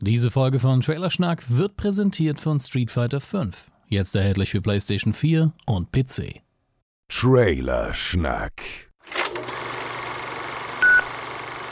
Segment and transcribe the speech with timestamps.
[0.00, 3.50] Diese Folge von Trailerschnack wird präsentiert von Street Fighter V.
[3.86, 6.42] Jetzt erhältlich für PlayStation 4 und PC.
[7.08, 8.52] Trailerschnack.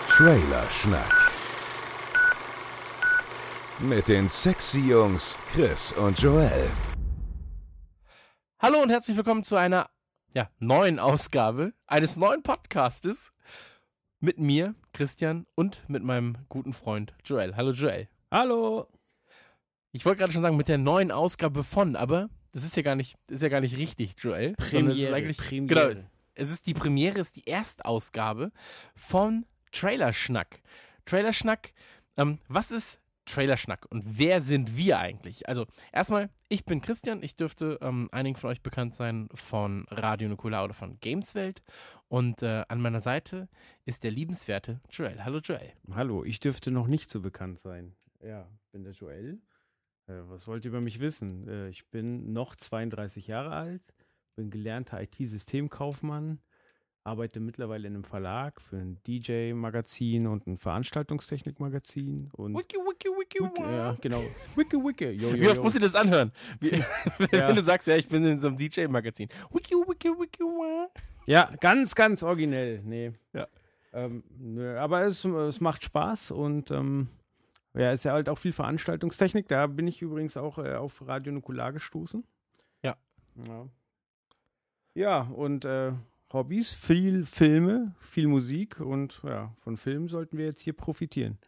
[0.07, 1.33] Trailerschnack.
[3.81, 6.71] Mit den sexy Jungs Chris und Joel.
[8.61, 9.91] Hallo und herzlich willkommen zu einer
[10.33, 13.33] ja, neuen Ausgabe eines neuen Podcastes
[14.21, 17.57] mit mir, Christian, und mit meinem guten Freund Joel.
[17.57, 18.09] Hallo Joel.
[18.33, 18.89] Hallo.
[19.91, 22.95] Ich wollte gerade schon sagen, mit der neuen Ausgabe von, aber das ist ja gar
[22.95, 24.55] nicht, ist ja gar nicht richtig, Joel.
[24.71, 25.95] sondern es ist eigentlich, Premiere.
[25.97, 28.51] Genau, es ist die Premiere, es ist die Erstausgabe
[28.95, 30.63] von Trailerschnack.
[31.05, 31.75] Trailerschnack,
[32.17, 35.47] ähm, was ist Trailerschnack und wer sind wir eigentlich?
[35.47, 40.31] Also erstmal, ich bin Christian, ich dürfte ähm, einigen von euch bekannt sein von Radio
[40.31, 41.63] Nukular oder von Gameswelt
[42.09, 43.51] und äh, an meiner Seite
[43.85, 45.23] ist der liebenswerte Joel.
[45.23, 45.75] Hallo Joel.
[45.95, 47.95] Hallo, ich dürfte noch nicht so bekannt sein.
[48.23, 49.41] Ja, bin der Joel.
[50.07, 51.49] Äh, was wollt ihr über mich wissen?
[51.49, 53.83] Äh, ich bin noch 32 Jahre alt,
[54.37, 56.41] bin gelernter IT-Systemkaufmann,
[57.05, 62.31] arbeite mittlerweile in einem Verlag für ein DJ-Magazin und ein Veranstaltungstechnik-Magazin.
[62.33, 64.23] Und Wiki, wiki, wiki, Wiki, ja, genau.
[64.55, 65.11] Wiki, wiki.
[65.11, 65.63] Yo, yo, Wie oft yo.
[65.65, 66.31] muss ich das anhören?
[66.61, 66.71] Wie,
[67.19, 67.53] wenn Ja.
[67.53, 69.29] du sagst, ja, ich bin in so einem DJ-Magazin.
[69.51, 70.89] Wiki, wiki, wiki, wa.
[71.27, 72.83] Ja, ganz, ganz originell.
[72.85, 73.13] Nee.
[73.33, 73.49] Ja.
[73.93, 77.09] Ähm, nö, aber es, es macht Spaß und ähm,
[77.75, 79.49] ja, ist ja halt auch viel Veranstaltungstechnik.
[79.49, 82.25] Da bin ich übrigens auch äh, auf Radio Nukular gestoßen.
[82.83, 82.97] Ja.
[83.47, 83.67] Ja,
[84.95, 85.93] ja und äh,
[86.33, 91.39] Hobbys, viel Filme, viel Musik und ja, von Filmen sollten wir jetzt hier profitieren.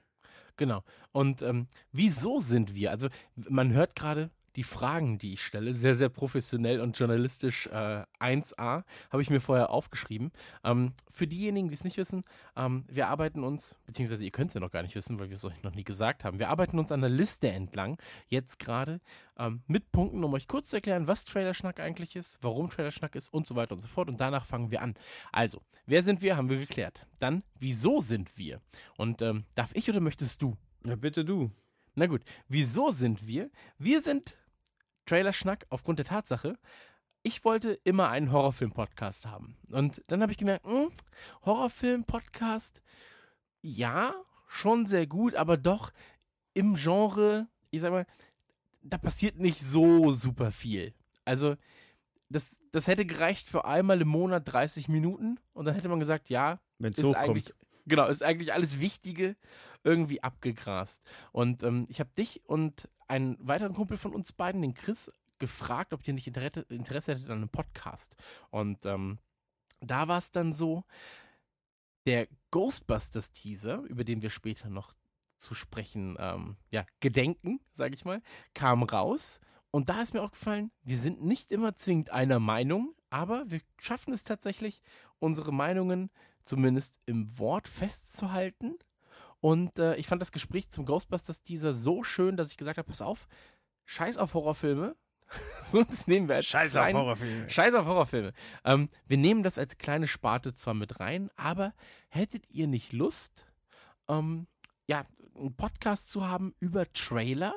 [0.56, 0.84] Genau.
[1.12, 2.90] Und ähm, wieso sind wir?
[2.90, 8.04] Also, man hört gerade die Fragen, die ich stelle, sehr, sehr professionell und journalistisch äh,
[8.20, 10.32] 1a, habe ich mir vorher aufgeschrieben.
[10.62, 12.22] Ähm, für diejenigen, die es nicht wissen,
[12.56, 15.36] ähm, wir arbeiten uns, beziehungsweise ihr könnt es ja noch gar nicht wissen, weil wir
[15.36, 19.00] es euch noch nie gesagt haben, wir arbeiten uns an der Liste entlang, jetzt gerade,
[19.38, 23.32] ähm, mit Punkten, um euch kurz zu erklären, was Trailerschnack eigentlich ist, warum Trailerschnack ist
[23.32, 24.08] und so weiter und so fort.
[24.08, 24.94] Und danach fangen wir an.
[25.32, 27.06] Also, wer sind wir, haben wir geklärt.
[27.18, 28.60] Dann, wieso sind wir?
[28.96, 30.56] Und ähm, darf ich oder möchtest du?
[30.84, 31.50] Ja, bitte du.
[31.94, 33.50] Na gut, wieso sind wir?
[33.78, 34.36] Wir sind
[35.06, 36.58] Trailerschnack aufgrund der Tatsache,
[37.22, 39.56] ich wollte immer einen Horrorfilm-Podcast haben.
[39.70, 40.90] Und dann habe ich gemerkt, hm,
[41.44, 42.82] Horrorfilm-Podcast,
[43.62, 44.14] ja,
[44.46, 45.90] schon sehr gut, aber doch
[46.52, 48.06] im Genre, ich sag mal,
[48.82, 50.94] da passiert nicht so super viel.
[51.24, 51.56] Also,
[52.28, 56.28] das, das hätte gereicht für einmal im Monat 30 Minuten und dann hätte man gesagt,
[56.28, 57.16] ja, Wenn es hochkommt.
[57.16, 57.54] eigentlich,
[57.86, 59.34] genau, ist eigentlich alles Wichtige
[59.82, 61.02] irgendwie abgegrast.
[61.32, 65.92] Und ähm, ich habe dich und einen weiteren Kumpel von uns beiden, den Chris, gefragt,
[65.92, 68.16] ob ihr nicht Interesse, Interesse hättet an einem Podcast.
[68.50, 69.18] Und ähm,
[69.80, 70.84] da war es dann so,
[72.06, 74.94] der Ghostbusters-Teaser, über den wir später noch
[75.36, 78.22] zu sprechen, ähm, ja, gedenken, sage ich mal,
[78.54, 79.40] kam raus.
[79.70, 83.60] Und da ist mir auch gefallen, wir sind nicht immer zwingend einer Meinung, aber wir
[83.78, 84.80] schaffen es tatsächlich,
[85.18, 86.10] unsere Meinungen
[86.44, 88.76] zumindest im Wort festzuhalten.
[89.40, 93.02] Und äh, ich fand das Gespräch zum Ghostbusters-Teaser so schön, dass ich gesagt habe, pass
[93.02, 93.28] auf,
[93.84, 94.96] scheiß auf Horrorfilme.
[95.62, 97.50] Sonst nehmen wir als Scheiß auf Horrorfilme.
[97.50, 98.32] Scheiß auf Horrorfilme.
[98.64, 101.74] Ähm, wir nehmen das als kleine Sparte zwar mit rein, aber
[102.08, 103.46] hättet ihr nicht Lust,
[104.08, 104.46] ähm,
[104.86, 105.04] ja,
[105.36, 107.54] einen Podcast zu haben über Trailer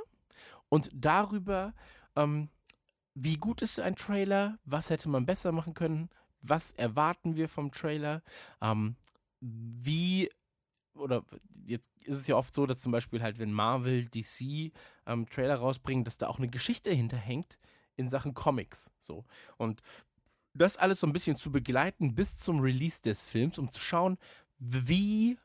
[0.70, 1.74] und darüber,
[2.16, 2.50] ähm,
[3.14, 6.10] wie gut ist ein Trailer, was hätte man besser machen können,
[6.42, 8.24] was erwarten wir vom Trailer,
[8.62, 8.96] ähm,
[9.40, 10.30] wie
[10.96, 11.24] oder
[11.66, 14.72] jetzt ist es ja oft so, dass zum Beispiel halt, wenn Marvel, DC
[15.06, 17.58] ähm, Trailer rausbringen, dass da auch eine Geschichte hinterhängt
[17.96, 18.92] in Sachen Comics.
[19.00, 19.26] So.
[19.58, 19.82] Und
[20.54, 24.18] das alles so ein bisschen zu begleiten bis zum Release des Films, um zu schauen,
[24.58, 25.38] wie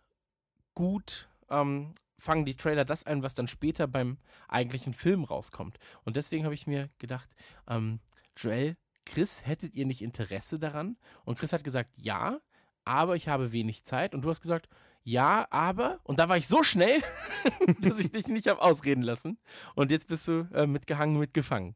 [0.74, 4.16] gut ähm, fangen die Trailer das ein, was dann später beim
[4.48, 5.78] eigentlichen Film rauskommt.
[6.04, 7.28] Und deswegen habe ich mir gedacht,
[7.68, 8.00] ähm,
[8.36, 10.96] Joel, Chris, hättet ihr nicht Interesse daran?
[11.24, 12.40] Und Chris hat gesagt, ja,
[12.84, 14.14] aber ich habe wenig Zeit.
[14.14, 14.68] Und du hast gesagt,
[15.04, 15.98] ja, aber.
[16.04, 17.00] Und da war ich so schnell,
[17.80, 19.38] dass ich dich nicht habe ausreden lassen.
[19.74, 21.74] Und jetzt bist du äh, mitgehangen, mitgefangen.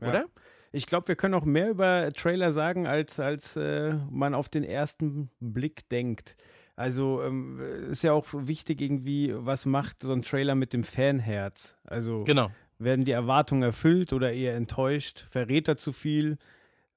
[0.00, 0.08] Ja.
[0.08, 0.24] Oder?
[0.72, 4.64] Ich glaube, wir können auch mehr über Trailer sagen, als, als äh, man auf den
[4.64, 6.36] ersten Blick denkt.
[6.74, 7.58] Also ähm,
[7.90, 11.78] ist ja auch wichtig irgendwie, was macht so ein Trailer mit dem Fanherz?
[11.84, 12.50] Also Genau.
[12.78, 15.24] werden die Erwartungen erfüllt oder eher enttäuscht?
[15.30, 16.36] Verrät er zu viel?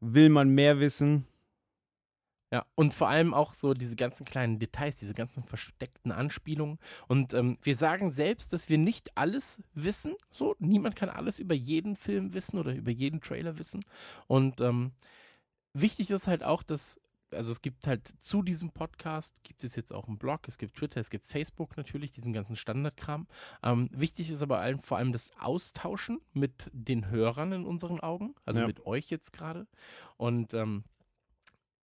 [0.02, 1.28] Will man mehr wissen?
[2.52, 6.80] Ja, und vor allem auch so diese ganzen kleinen Details, diese ganzen versteckten Anspielungen.
[7.08, 10.16] Und ähm, wir sagen selbst, dass wir nicht alles wissen.
[10.32, 13.86] So, niemand kann alles über jeden Film wissen oder über jeden Trailer wissen.
[14.26, 14.94] Und ähm,
[15.74, 17.00] wichtig ist halt auch, dass
[17.32, 20.76] also es gibt halt zu diesem Podcast, gibt es jetzt auch einen Blog, es gibt
[20.76, 23.28] Twitter, es gibt Facebook natürlich, diesen ganzen Standardkram.
[23.64, 28.62] Ähm, wichtig ist aber vor allem das Austauschen mit den Hörern in unseren Augen, also
[28.62, 28.68] Ja.
[28.68, 29.68] mit euch jetzt gerade.
[30.18, 30.84] Und ähm,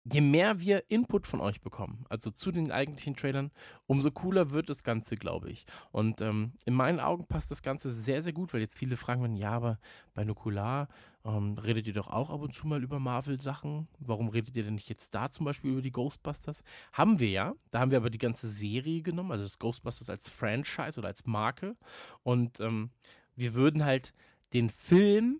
[0.03, 3.51] je mehr wir Input von euch bekommen, also zu den eigentlichen Trailern,
[3.85, 5.65] umso cooler wird das Ganze, glaube ich.
[5.91, 9.21] Und ähm, in meinen Augen passt das Ganze sehr, sehr gut, weil jetzt viele fragen
[9.21, 9.79] werden, ja, aber
[10.13, 10.87] bei Nukular
[11.23, 13.87] ähm, redet ihr doch auch ab und zu mal über Marvel-Sachen.
[13.99, 16.63] Warum redet ihr denn nicht jetzt da zum Beispiel über die Ghostbusters?
[16.93, 17.53] Haben wir ja.
[17.69, 21.25] Da haben wir aber die ganze Serie genommen, also das Ghostbusters als Franchise oder als
[21.25, 21.75] Marke.
[22.23, 22.89] Und ähm,
[23.35, 24.13] wir würden halt
[24.53, 25.39] den Film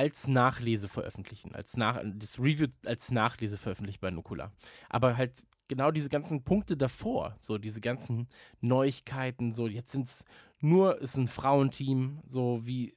[0.00, 4.50] als Nachlese veröffentlichen, als nach, das Review als Nachlese veröffentlichen bei Nukula.
[4.88, 8.26] Aber halt genau diese ganzen Punkte davor, so diese ganzen
[8.62, 10.24] Neuigkeiten, so jetzt sind es
[10.58, 12.94] nur, ist ein Frauenteam, so wie,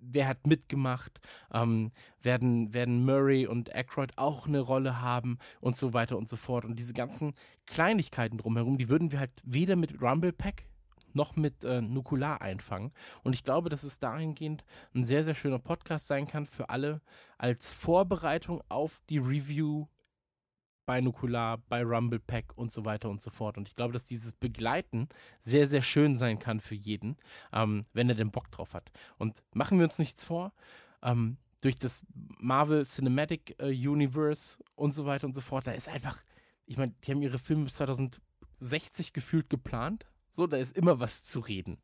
[0.00, 1.20] wer hat mitgemacht,
[1.52, 6.36] ähm, werden, werden Murray und Aykroyd auch eine Rolle haben und so weiter und so
[6.36, 6.64] fort.
[6.64, 7.34] Und diese ganzen
[7.66, 10.64] Kleinigkeiten drumherum, die würden wir halt weder mit Rumble Pack
[11.14, 12.92] noch mit äh, Nukular einfangen.
[13.22, 14.64] Und ich glaube, dass es dahingehend
[14.94, 17.00] ein sehr, sehr schöner Podcast sein kann für alle
[17.38, 19.86] als Vorbereitung auf die Review
[20.90, 23.56] bei Nukular, bei Rumble Pack und so weiter und so fort.
[23.56, 25.08] Und ich glaube, dass dieses Begleiten
[25.38, 27.16] sehr, sehr schön sein kann für jeden,
[27.52, 28.90] ähm, wenn er den Bock drauf hat.
[29.16, 30.52] Und machen wir uns nichts vor,
[31.02, 32.04] ähm, durch das
[32.38, 36.22] Marvel Cinematic äh, Universe und so weiter und so fort, da ist einfach,
[36.66, 40.06] ich meine, die haben ihre Filme bis 2060 gefühlt geplant.
[40.32, 41.78] So, da ist immer was zu reden.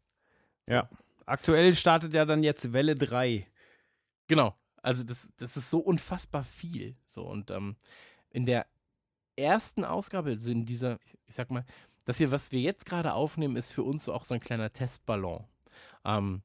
[0.66, 0.74] So.
[0.74, 0.88] Ja.
[1.26, 3.46] Aktuell startet ja dann jetzt Welle 3.
[4.28, 4.54] Genau.
[4.82, 6.96] Also das, das ist so unfassbar viel.
[7.08, 7.76] So, und ähm,
[8.30, 8.66] in der
[9.34, 11.64] ersten Ausgabe, also in dieser, ich, ich sag mal,
[12.04, 14.72] das hier, was wir jetzt gerade aufnehmen, ist für uns so auch so ein kleiner
[14.72, 15.44] Testballon.
[16.04, 16.42] Ähm,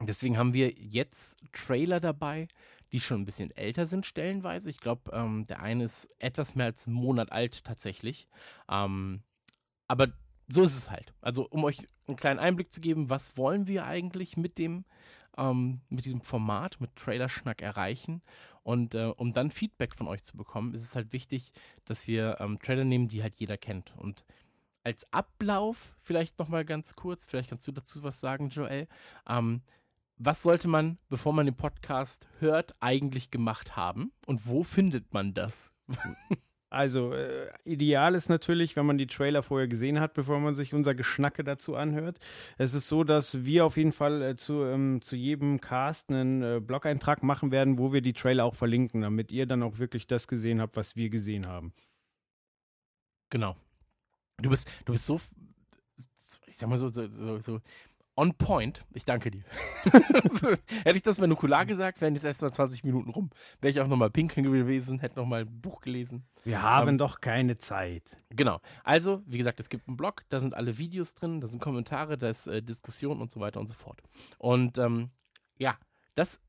[0.00, 2.48] deswegen haben wir jetzt Trailer dabei,
[2.92, 4.70] die schon ein bisschen älter sind, stellenweise.
[4.70, 8.26] Ich glaube, ähm, der eine ist etwas mehr als einen Monat alt tatsächlich.
[8.70, 9.22] Ähm,
[9.86, 10.08] aber
[10.48, 11.12] so ist es halt.
[11.20, 14.84] Also, um euch einen kleinen Einblick zu geben, was wollen wir eigentlich mit dem,
[15.36, 18.22] ähm, mit diesem Format, mit Trailerschnack erreichen.
[18.62, 21.52] Und äh, um dann Feedback von euch zu bekommen, ist es halt wichtig,
[21.84, 23.94] dass wir ähm, Trailer nehmen, die halt jeder kennt.
[23.96, 24.24] Und
[24.82, 28.88] als Ablauf, vielleicht nochmal ganz kurz, vielleicht kannst du dazu was sagen, Joel.
[29.28, 29.62] Ähm,
[30.18, 34.12] was sollte man, bevor man den Podcast hört, eigentlich gemacht haben?
[34.26, 35.74] Und wo findet man das?
[36.68, 40.74] Also äh, ideal ist natürlich, wenn man die Trailer vorher gesehen hat, bevor man sich
[40.74, 42.18] unser Geschnacke dazu anhört.
[42.58, 46.42] Es ist so, dass wir auf jeden Fall äh, zu, ähm, zu jedem Cast einen
[46.42, 50.08] äh, Blog-Eintrag machen werden, wo wir die Trailer auch verlinken, damit ihr dann auch wirklich
[50.08, 51.72] das gesehen habt, was wir gesehen haben.
[53.30, 53.56] Genau.
[54.42, 55.20] Du bist, du bist so,
[56.46, 57.60] ich sag mal so, so, so, so
[58.16, 58.80] on point.
[58.94, 59.44] Ich danke dir.
[60.84, 63.30] hätte ich das bei Nukular gesagt, wären jetzt erst mal 20 Minuten rum.
[63.60, 66.24] Wäre ich auch nochmal pinkeln gewesen, hätte nochmal ein Buch gelesen.
[66.44, 68.02] Wir haben Ähm, doch keine Zeit.
[68.30, 68.60] Genau.
[68.84, 72.16] Also, wie gesagt, es gibt einen Blog, da sind alle Videos drin, da sind Kommentare,
[72.18, 74.02] da ist äh, Diskussion und so weiter und so fort.
[74.38, 75.10] Und ähm,
[75.58, 75.76] ja,
[76.14, 76.40] das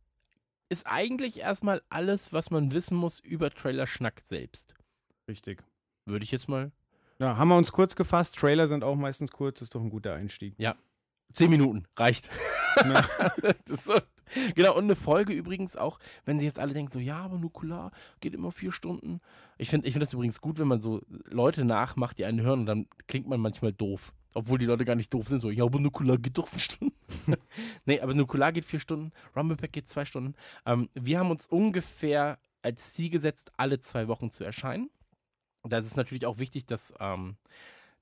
[0.70, 4.74] ist eigentlich erstmal alles, was man wissen muss über Trailer-Schnack selbst.
[5.28, 5.64] Richtig.
[6.06, 6.72] Würde ich jetzt mal.
[7.20, 8.38] Ja, haben wir uns kurz gefasst.
[8.38, 10.54] Trailer sind auch meistens kurz, ist doch ein guter Einstieg.
[11.34, 12.30] Zehn Minuten reicht.
[12.78, 13.06] Ja.
[13.66, 13.96] so,
[14.56, 17.92] genau, und eine Folge übrigens auch, wenn sie jetzt alle denken, so, ja, aber Nukular
[18.20, 19.20] geht immer vier Stunden.
[19.58, 22.62] Ich finde ich find das übrigens gut, wenn man so Leute nachmacht, die einen hören
[22.62, 24.14] und dann klingt man manchmal doof.
[24.34, 26.96] Obwohl die Leute gar nicht doof sind, so, ja, aber Nukular geht doch vier Stunden.
[27.86, 30.36] nee, aber Nukular geht vier Stunden, Rumblepack geht zwei Stunden.
[30.66, 34.90] Ähm, wir haben uns ungefähr als Ziel gesetzt, alle zwei Wochen zu erscheinen.
[35.64, 37.38] Da ist es natürlich auch wichtig, dass, ähm,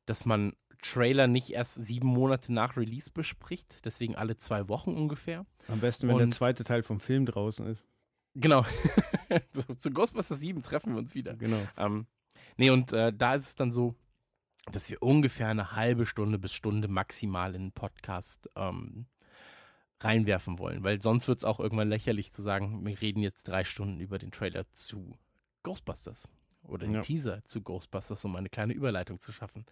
[0.06, 0.54] dass man
[0.86, 5.46] Trailer nicht erst sieben Monate nach Release bespricht, deswegen alle zwei Wochen ungefähr.
[5.68, 7.86] Am besten, wenn der Und- zweite Teil vom Film draußen ist.
[8.36, 8.66] Genau.
[9.78, 11.36] zu Ghostbusters 7 treffen wir uns wieder.
[11.36, 11.60] Genau.
[11.78, 12.06] Ähm,
[12.58, 13.96] nee, und äh, da ist es dann so,
[14.72, 19.08] dass wir ungefähr eine halbe Stunde bis Stunde maximal in den Podcast ähm,
[20.02, 23.64] reinwerfen wollen, weil sonst wird es auch irgendwann lächerlich zu sagen, wir reden jetzt drei
[23.64, 25.18] Stunden über den Trailer zu
[25.64, 26.28] Ghostbusters
[26.68, 27.02] oder den Ja.
[27.02, 29.66] Teaser zu Ghostbusters, um eine kleine Überleitung zu schaffen.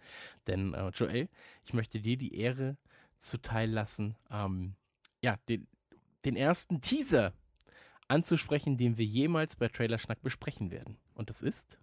[0.46, 1.28] Denn äh, Joel,
[1.64, 2.76] ich möchte dir die Ehre
[3.18, 4.74] zuteil lassen, ähm,
[5.22, 5.66] ja, den,
[6.24, 7.32] den ersten Teaser
[8.08, 10.98] anzusprechen, den wir jemals bei Trailerschnack besprechen werden.
[11.14, 11.78] Und das ist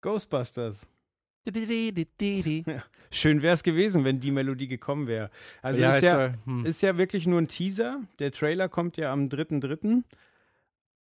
[0.00, 0.88] Ghostbusters.
[2.66, 5.30] ja, Schön wäre es gewesen, wenn die Melodie gekommen wäre.
[5.62, 6.66] Also ist, ist, ja, hm.
[6.66, 8.00] ist ja wirklich nur ein Teaser.
[8.18, 10.02] Der Trailer kommt ja am 3.3.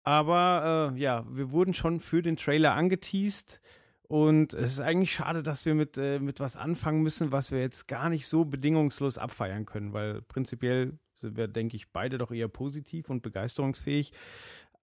[0.06, 3.60] Aber äh, ja, wir wurden schon für den Trailer angeteased.
[4.08, 7.60] Und es ist eigentlich schade, dass wir mit, äh, mit was anfangen müssen, was wir
[7.60, 12.32] jetzt gar nicht so bedingungslos abfeiern können, weil prinzipiell sind wir, denke ich, beide doch
[12.32, 14.14] eher positiv und begeisterungsfähig.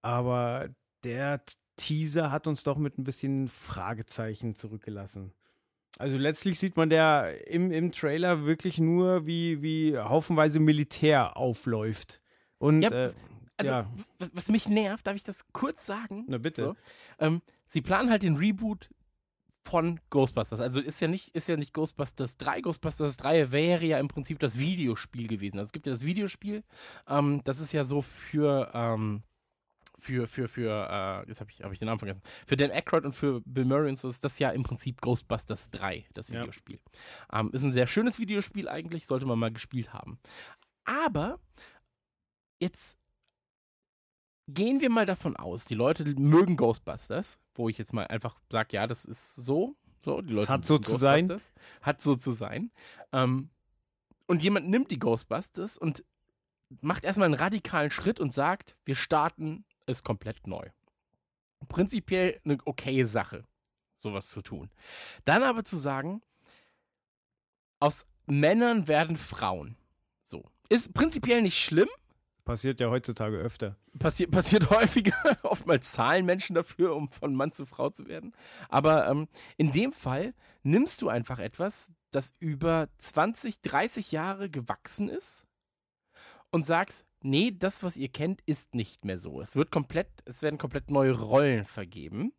[0.01, 0.67] Aber
[1.05, 1.41] der,
[1.77, 5.33] Teaser hat uns doch mit ein bisschen Fragezeichen zurückgelassen.
[5.97, 12.19] Also letztlich sieht man der im, im Trailer wirklich nur, wie, wie haufenweise Militär aufläuft.
[12.57, 13.13] Und Ja, äh,
[13.69, 13.89] Also,
[14.19, 16.25] ja, was, mich nervt, darf ich das kurz sagen?
[16.27, 16.61] na bitte.
[16.61, 16.75] So.
[17.19, 18.89] Ähm, sie planen halt den Reboot
[19.65, 20.59] von Ghostbusters.
[20.59, 22.61] Also ist ja nicht, ist ja nicht Ghostbusters 3.
[22.61, 25.57] Ghostbusters 3 wäre ja im Prinzip das Videospiel gewesen.
[25.57, 26.63] Also es gibt ja das Videospiel.
[27.07, 29.23] Ähm, das ist ja so für, ähm,
[29.99, 32.21] für, für, für, äh, jetzt habe ich, hab ich den Namen vergessen.
[32.45, 35.69] Für Dan Aykroyd und für Bill Murray und so ist das ja im Prinzip Ghostbusters
[35.69, 36.41] 3, das Ja.
[36.41, 36.79] Videospiel.
[37.31, 40.19] Ähm, ist ein sehr schönes Videospiel eigentlich, sollte man mal gespielt haben.
[40.83, 41.39] Aber
[42.59, 42.97] jetzt
[44.47, 48.75] gehen wir mal davon aus, die Leute mögen Ghostbusters, wo ich jetzt mal einfach sage,
[48.75, 51.27] ja, das ist so, so, die Leute Hat so mögen zu sein.
[51.27, 52.71] Ghostbusters, Hat so zu sein.
[53.11, 53.49] Ähm,
[54.27, 56.03] und jemand nimmt die Ghostbusters und
[56.81, 60.67] macht erstmal einen radikalen Schritt und sagt, wir starten es komplett neu.
[61.67, 63.43] Prinzipiell eine okaye Sache,
[63.95, 64.69] sowas zu tun.
[65.25, 66.21] Dann aber zu sagen,
[67.79, 69.77] aus Männern werden Frauen.
[70.23, 70.49] So.
[70.69, 71.89] Ist prinzipiell nicht schlimm,
[72.45, 73.77] Passiert ja heutzutage öfter.
[73.97, 75.15] Passiert, passiert häufiger.
[75.43, 78.33] Oftmals zahlen Menschen dafür, um von Mann zu Frau zu werden.
[78.67, 85.07] Aber ähm, in dem Fall nimmst du einfach etwas, das über 20, 30 Jahre gewachsen
[85.07, 85.45] ist
[86.51, 89.41] und sagst, nee, das, was ihr kennt, ist nicht mehr so.
[89.41, 92.33] Es wird komplett, es werden komplett neue Rollen vergeben.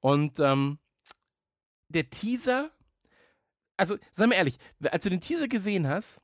[0.00, 0.78] Und ähm,
[1.88, 2.70] der Teaser,
[3.78, 6.22] also sei mal ehrlich, als du den Teaser gesehen hast,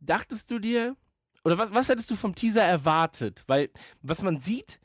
[0.00, 0.96] dachtest du dir,
[1.44, 3.44] oder was, was hättest du vom Teaser erwartet?
[3.46, 3.70] Weil,
[4.02, 4.80] was man sieht,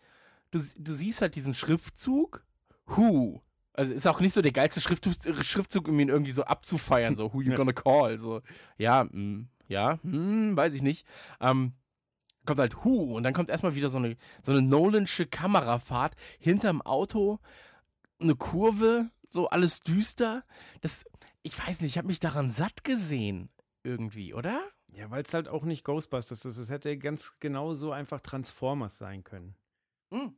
[0.52, 2.44] du, du siehst halt diesen Schriftzug,
[2.88, 3.42] Who.
[3.74, 7.34] Also ist auch nicht so der geilste Schriftzug, Schriftzug um ihn irgendwie so abzufeiern, so
[7.34, 8.18] Who you gonna call.
[8.18, 8.42] So,
[8.78, 11.06] ja, mm, ja, hm, weiß ich nicht.
[11.40, 11.74] Ähm,
[12.46, 16.82] kommt halt Who und dann kommt erstmal wieder so eine, so eine Nolansche Kamerafahrt hinterm
[16.82, 17.40] Auto,
[18.20, 20.44] eine Kurve, so alles düster.
[20.82, 21.06] Das,
[21.44, 23.50] ich weiß nicht, ich habe mich daran satt gesehen.
[23.84, 24.62] Irgendwie, oder?
[24.94, 26.58] Ja, weil es halt auch nicht Ghostbusters ist.
[26.58, 29.56] Es hätte ganz genau so einfach Transformers sein können.
[30.10, 30.34] Mhm.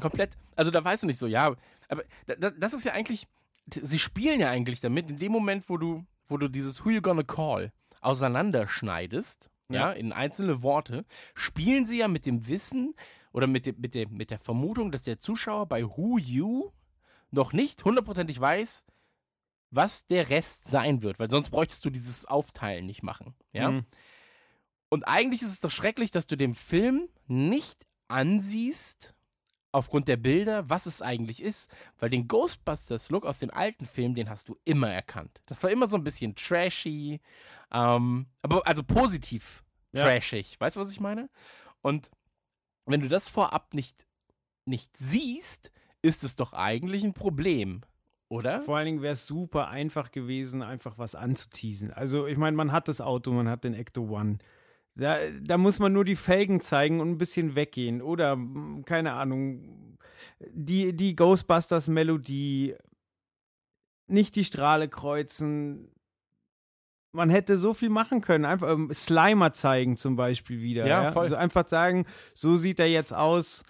[0.00, 0.36] Komplett.
[0.54, 1.54] Also da weißt du nicht so, ja,
[1.88, 3.26] aber da, da, das ist ja eigentlich,
[3.70, 7.00] sie spielen ja eigentlich damit, in dem Moment, wo du, wo du dieses Who You
[7.02, 9.92] Gonna Call auseinanderschneidest, ja, Ja.
[9.92, 11.04] in einzelne Worte,
[11.34, 12.94] spielen sie ja mit dem Wissen
[13.32, 16.70] oder mit, dem, mit, dem, mit der Vermutung, dass der Zuschauer bei Who You
[17.30, 18.84] noch nicht hundertprozentig weiß,
[19.76, 23.70] was der Rest sein wird, weil sonst bräuchtest du dieses Aufteilen nicht machen, ja.
[23.70, 23.86] Mhm.
[24.88, 29.14] Und eigentlich ist es doch schrecklich, dass du dem Film nicht ansiehst,
[29.76, 31.70] aufgrund der Bilder, was es eigentlich ist.
[31.98, 35.42] Weil den Ghostbusters-Look aus den alten Filmen, den hast du immer erkannt.
[35.44, 37.20] Das war immer so ein bisschen trashy,
[37.72, 40.04] ähm, aber also positiv Ja.
[40.04, 40.58] trashig.
[40.58, 41.28] Weißt du, was ich meine?
[41.82, 42.10] Und
[42.86, 44.06] wenn du das vorab nicht,
[44.64, 47.82] nicht siehst, ist es doch eigentlich ein Problem,
[48.28, 48.60] oder?
[48.60, 51.92] Vor allen Dingen wäre es super einfach gewesen, einfach was anzuteasen.
[51.92, 54.38] Also, ich meine, man hat das Auto, man hat den Ecto One.
[54.96, 58.02] Da, da muss man nur die Felgen zeigen und ein bisschen weggehen.
[58.02, 59.98] Oder, mm, keine Ahnung,
[60.40, 62.74] die, die Ghostbusters-Melodie,
[64.08, 65.92] nicht die Strahle kreuzen.
[67.12, 68.44] Man hätte so viel machen können.
[68.44, 70.86] Einfach ähm, Slimer zeigen zum Beispiel wieder.
[70.86, 71.24] Ja, Ja, voll.
[71.24, 73.64] Also einfach sagen, so sieht er jetzt aus.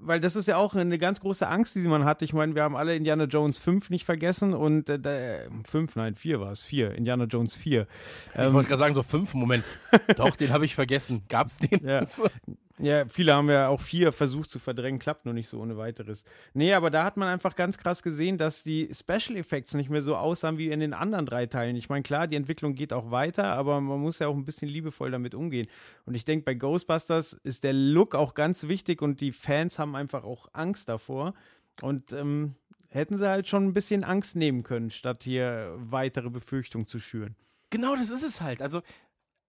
[0.00, 2.20] Weil das ist ja auch eine ganz große Angst, die man hat.
[2.22, 6.14] Ich meine, wir haben alle Indiana Jones 5 nicht vergessen und äh, da- 5, nein,
[6.14, 7.86] 4 war es, 4, Indiana Jones 4.
[8.34, 9.64] Ich Ähm, wollte gerade sagen, so fünf, Moment.
[10.16, 11.22] Doch, den habe ich vergessen.
[11.28, 11.86] Gab's den?
[11.86, 12.04] Ja.
[12.78, 16.24] Ja, viele haben ja auch vier versucht zu verdrängen, klappt nur nicht so ohne weiteres.
[16.54, 20.02] Nee, aber da hat man einfach ganz krass gesehen, dass die Special Effects nicht mehr
[20.02, 21.76] so aussahen wie in den anderen drei Teilen.
[21.76, 24.68] Ich meine, klar, die Entwicklung geht auch weiter, aber man muss ja auch ein bisschen
[24.68, 25.68] liebevoll damit umgehen.
[26.04, 29.94] Und ich denke, bei Ghostbusters ist der Look auch ganz wichtig und die Fans haben
[29.94, 31.34] einfach auch Angst davor.
[31.80, 32.56] Und ähm,
[32.88, 37.36] hätten sie halt schon ein bisschen Angst nehmen können, statt hier weitere Befürchtungen zu schüren.
[37.70, 38.62] Genau, das ist es halt.
[38.62, 38.82] Also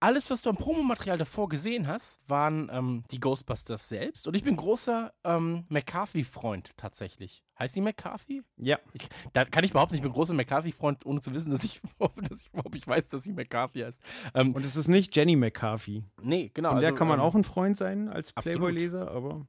[0.06, 4.28] alles, was du am Promomaterial davor gesehen hast, waren ähm, die Ghostbusters selbst.
[4.28, 7.44] Und ich bin großer ähm, McCarthy-Freund tatsächlich.
[7.58, 8.44] Heißt die McCarthy?
[8.58, 11.82] Ja, Ich, da kann ich behaupten, ich bin großer McCarthy-Freund, ohne zu wissen, dass ich,
[12.30, 14.00] dass ich überhaupt nicht weiß, dass sie McCarthy heißt.
[14.36, 16.04] Ähm, und es ist nicht Jenny McCarthy.
[16.22, 16.70] nee, genau.
[16.70, 18.32] Von der also, kann man ähm, auch ein Freund sein als.
[18.32, 19.48] Playboy-Leser, aber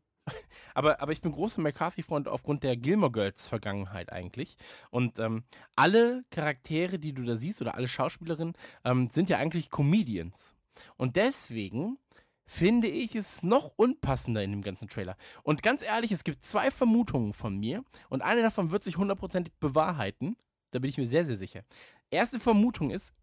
[0.74, 4.56] Aber, aber ich bin großer McCarthy-Freund aufgrund der Gilmore Girls-Vergangenheit eigentlich.
[4.90, 8.54] Und ähm, alle Charaktere, die du da siehst, oder alle Schauspielerinnen,
[8.84, 10.54] ähm, sind ja eigentlich Comedians.
[10.96, 11.98] Und deswegen
[12.44, 15.16] finde ich es noch unpassender in dem ganzen Trailer.
[15.42, 19.54] Und ganz ehrlich, es gibt zwei Vermutungen von mir und eine davon wird sich hundertprozentig
[19.58, 20.36] bewahrheiten.
[20.70, 21.62] Da bin ich mir sehr, sehr sicher.
[22.10, 23.14] Erste Vermutung ist,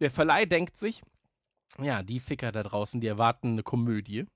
[0.00, 1.02] der Verleih denkt sich,
[1.80, 4.26] ja, die Ficker da draußen, die erwarten eine Komödie.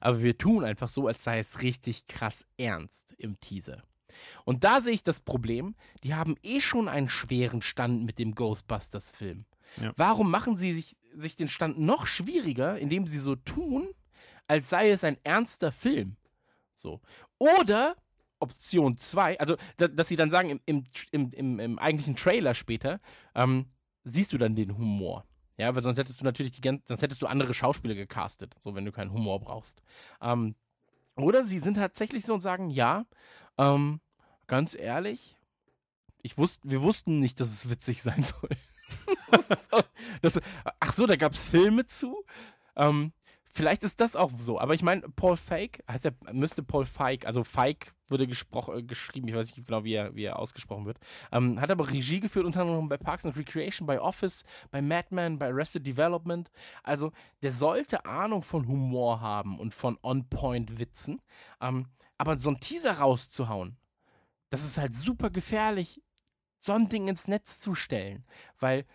[0.00, 3.82] Aber wir tun einfach so, als sei es richtig krass ernst im Teaser.
[4.44, 8.34] Und da sehe ich das Problem, die haben eh schon einen schweren Stand mit dem
[8.34, 9.44] Ghostbusters-Film.
[9.80, 9.92] Ja.
[9.96, 13.88] Warum machen sie sich, sich den Stand noch schwieriger, indem sie so tun,
[14.46, 16.16] als sei es ein ernster Film?
[16.72, 17.00] So.
[17.38, 17.96] Oder
[18.38, 22.54] Option 2, also da, dass sie dann sagen, im, im, im, im, im eigentlichen Trailer
[22.54, 23.00] später,
[23.34, 23.66] ähm,
[24.04, 25.24] siehst du dann den Humor.
[25.58, 28.74] Ja, weil sonst hättest du natürlich die ganze, sonst hättest du andere Schauspieler gecastet, so
[28.74, 29.80] wenn du keinen Humor brauchst.
[30.20, 30.54] Ähm,
[31.16, 33.06] oder sie sind tatsächlich so und sagen, ja,
[33.56, 34.00] ähm,
[34.46, 35.36] ganz ehrlich,
[36.22, 38.50] ich wusst, wir wussten nicht, dass es witzig sein soll.
[39.30, 39.68] das
[40.20, 40.40] das,
[40.80, 42.24] ach so, da gab es Filme zu.
[42.76, 43.12] Ähm,
[43.50, 47.24] vielleicht ist das auch so, aber ich meine, Paul Feig, heißt er, müsste Paul Feig,
[47.26, 50.98] also Feig wurde äh, geschrieben, ich weiß nicht genau, wie er, wie er ausgesprochen wird,
[51.32, 55.38] ähm, hat aber Regie geführt, unter anderem bei Parks and Recreation, bei Office, bei Madman,
[55.38, 56.50] bei Arrested Development.
[56.82, 61.20] Also, der sollte Ahnung von Humor haben und von On-Point-Witzen.
[61.60, 61.86] Ähm,
[62.18, 63.76] aber so ein Teaser rauszuhauen,
[64.50, 66.00] das ist halt super gefährlich,
[66.58, 68.24] so ein Ding ins Netz zu stellen,
[68.58, 68.86] weil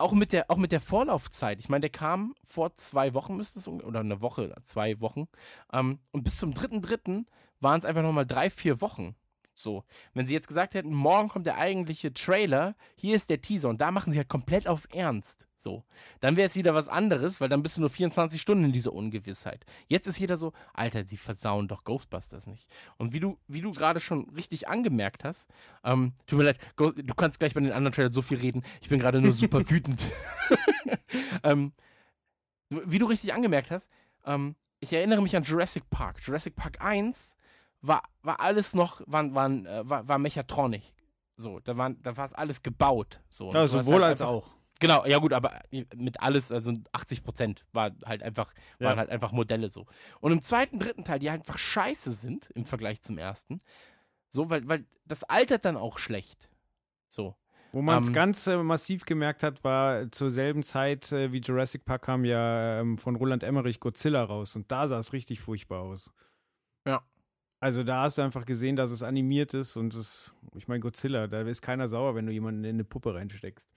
[0.00, 1.60] auch mit der, auch mit der Vorlaufzeit.
[1.60, 5.28] Ich meine, der kam vor zwei Wochen, müsste es, oder eine Woche, zwei Wochen.
[5.72, 7.26] Ähm, und bis zum 3.3.
[7.60, 9.14] waren es einfach nochmal drei, vier Wochen.
[9.62, 9.84] So.
[10.14, 13.80] Wenn sie jetzt gesagt hätten, morgen kommt der eigentliche Trailer, hier ist der Teaser und
[13.80, 15.48] da machen sie halt komplett auf Ernst.
[15.54, 15.84] So.
[16.20, 18.92] Dann wäre es wieder was anderes, weil dann bist du nur 24 Stunden in dieser
[18.92, 19.64] Ungewissheit.
[19.86, 22.66] Jetzt ist jeder so, Alter, sie versauen doch Ghostbusters nicht.
[22.96, 25.50] Und wie du, wie du gerade schon richtig angemerkt hast,
[25.84, 28.88] ähm, tut mir leid, du kannst gleich bei den anderen Trailern so viel reden, ich
[28.88, 30.12] bin gerade nur super wütend.
[31.42, 31.72] ähm,
[32.70, 33.90] wie du richtig angemerkt hast,
[34.24, 36.20] ähm, ich erinnere mich an Jurassic Park.
[36.24, 37.36] Jurassic Park 1
[37.82, 40.82] war, war alles noch, waren, waren, äh, war, war Mechatronic.
[41.36, 43.20] So, da, waren, da war es alles gebaut.
[43.28, 43.46] So.
[43.46, 44.48] Und Ja, sowohl halt als einfach- auch.
[44.82, 45.60] Genau, ja gut, aber
[45.94, 48.96] mit alles, also 80 Prozent war halt einfach, waren Ja.
[48.96, 49.84] halt einfach Modelle so.
[50.20, 53.60] Und im zweiten, dritten Teil, die einfach scheiße sind im Vergleich zum ersten,
[54.30, 56.48] so, weil, weil das altert dann auch schlecht.
[57.08, 57.36] So.
[57.72, 61.40] Wo man es Ähm, ganz äh, massiv gemerkt hat, war zur selben Zeit äh, wie
[61.40, 65.40] Jurassic Park kam ja ähm, von Roland Emmerich Godzilla raus und da sah es richtig
[65.40, 66.10] furchtbar aus.
[66.86, 67.02] Ja.
[67.60, 71.26] Also da hast du einfach gesehen, dass es animiert ist und es, ich meine Godzilla,
[71.26, 73.68] da ist keiner sauer, wenn du jemanden in eine Puppe reinsteckst.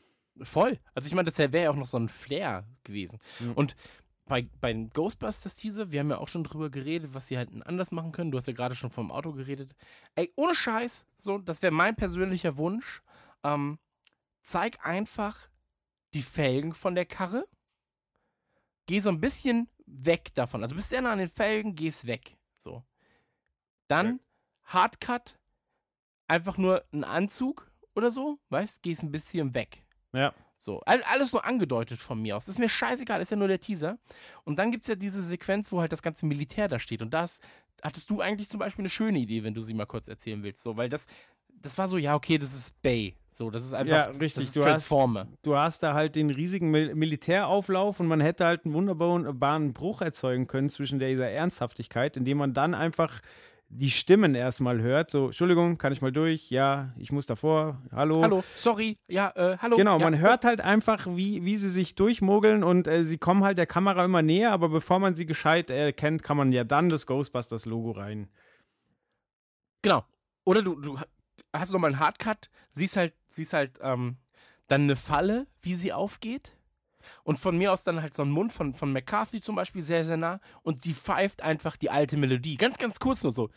[0.41, 0.79] Voll.
[0.95, 3.19] Also ich meine, das wäre ja auch noch so ein Flair gewesen.
[3.41, 3.51] Ja.
[3.53, 3.75] Und
[4.25, 7.49] bei, bei den Ghostbusters Teaser, wir haben ja auch schon drüber geredet, was sie halt
[7.65, 8.31] anders machen können.
[8.31, 9.75] Du hast ja gerade schon vom Auto geredet.
[10.15, 13.03] Ey, ohne Scheiß, so, das wäre mein persönlicher Wunsch.
[13.43, 13.79] Ähm,
[14.41, 15.49] zeig einfach
[16.13, 17.45] die Felgen von der Karre.
[18.85, 20.63] Geh so ein bisschen weg davon.
[20.63, 22.37] Also bist sehr nah an den Felgen, gehst weg.
[23.95, 24.19] Dann
[24.65, 25.37] Hardcut,
[26.27, 29.83] einfach nur ein Anzug oder so, weißt, gehst ein bisschen weg.
[30.13, 30.33] Ja.
[30.55, 32.47] So, all, alles nur angedeutet von mir aus.
[32.47, 33.97] ist mir scheißegal, ist ja nur der Teaser.
[34.45, 37.01] Und dann gibt es ja diese Sequenz, wo halt das ganze Militär da steht.
[37.01, 37.39] Und das
[37.81, 40.63] hattest du eigentlich zum Beispiel eine schöne Idee, wenn du sie mal kurz erzählen willst.
[40.63, 41.07] So, weil das,
[41.49, 43.15] das war so, ja, okay, das ist Bay.
[43.29, 45.27] So, das ist einfach Ja, richtig, du hast- Transformer.
[45.41, 50.01] Du hast da halt den riesigen Mil Militärauflauf und man hätte halt einen wunderbaren Bruch
[50.01, 53.19] erzeugen können zwischen dieser Ernsthaftigkeit, indem man dann einfach
[53.75, 55.09] die Stimmen erstmal hört.
[55.09, 56.49] So, Entschuldigung, kann ich mal durch?
[56.49, 57.81] Ja, ich muss davor.
[57.91, 58.21] Hallo.
[58.21, 59.77] Hallo, sorry, ja, äh, hallo.
[59.77, 63.43] Genau, ja, man hört halt einfach, wie, wie sie sich durchmogeln und äh, sie kommen
[63.43, 66.89] halt der Kamera immer näher, aber bevor man sie gescheit erkennt, kann man ja dann
[66.89, 68.29] das Ghostbusters-Logo rein.
[69.81, 70.05] Genau.
[70.45, 70.97] Oder du, du
[71.53, 74.17] hast nochmal einen Hardcut, siehst halt, siehst halt ähm,
[74.67, 76.55] dann eine Falle, wie sie aufgeht.
[77.23, 80.03] Und von mir aus dann halt so ein Mund von, von McCarthy zum Beispiel sehr,
[80.03, 80.39] sehr nah.
[80.61, 82.55] Und die pfeift einfach die alte Melodie.
[82.57, 83.49] Ganz, ganz kurz nur so.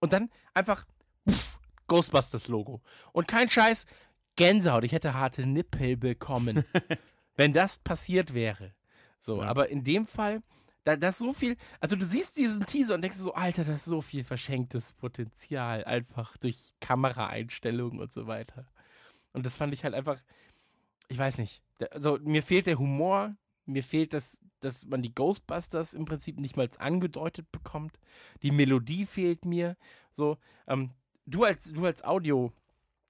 [0.00, 0.84] Und dann einfach
[1.28, 2.80] pff, Ghostbusters-Logo.
[3.12, 3.86] Und kein Scheiß,
[4.36, 4.84] Gänsehaut.
[4.84, 6.64] Ich hätte harte Nippel bekommen,
[7.36, 8.74] wenn das passiert wäre.
[9.18, 9.48] So, Ja.
[9.48, 10.42] aber in dem Fall,
[10.84, 13.74] da, da ist so viel, also du siehst diesen Teaser und denkst so, Alter, da
[13.74, 18.66] ist so viel verschenktes Potenzial, einfach durch Kameraeinstellungen und so weiter.
[19.32, 20.20] Und das fand ich halt einfach,
[21.08, 25.94] ich weiß nicht, also mir fehlt der Humor, mir fehlt das, dass man die Ghostbusters
[25.94, 27.98] im Prinzip nicht mal angedeutet bekommt.
[28.42, 29.76] Die Melodie fehlt mir.
[30.12, 30.90] So, ähm,
[31.26, 32.52] du als, du als Audio,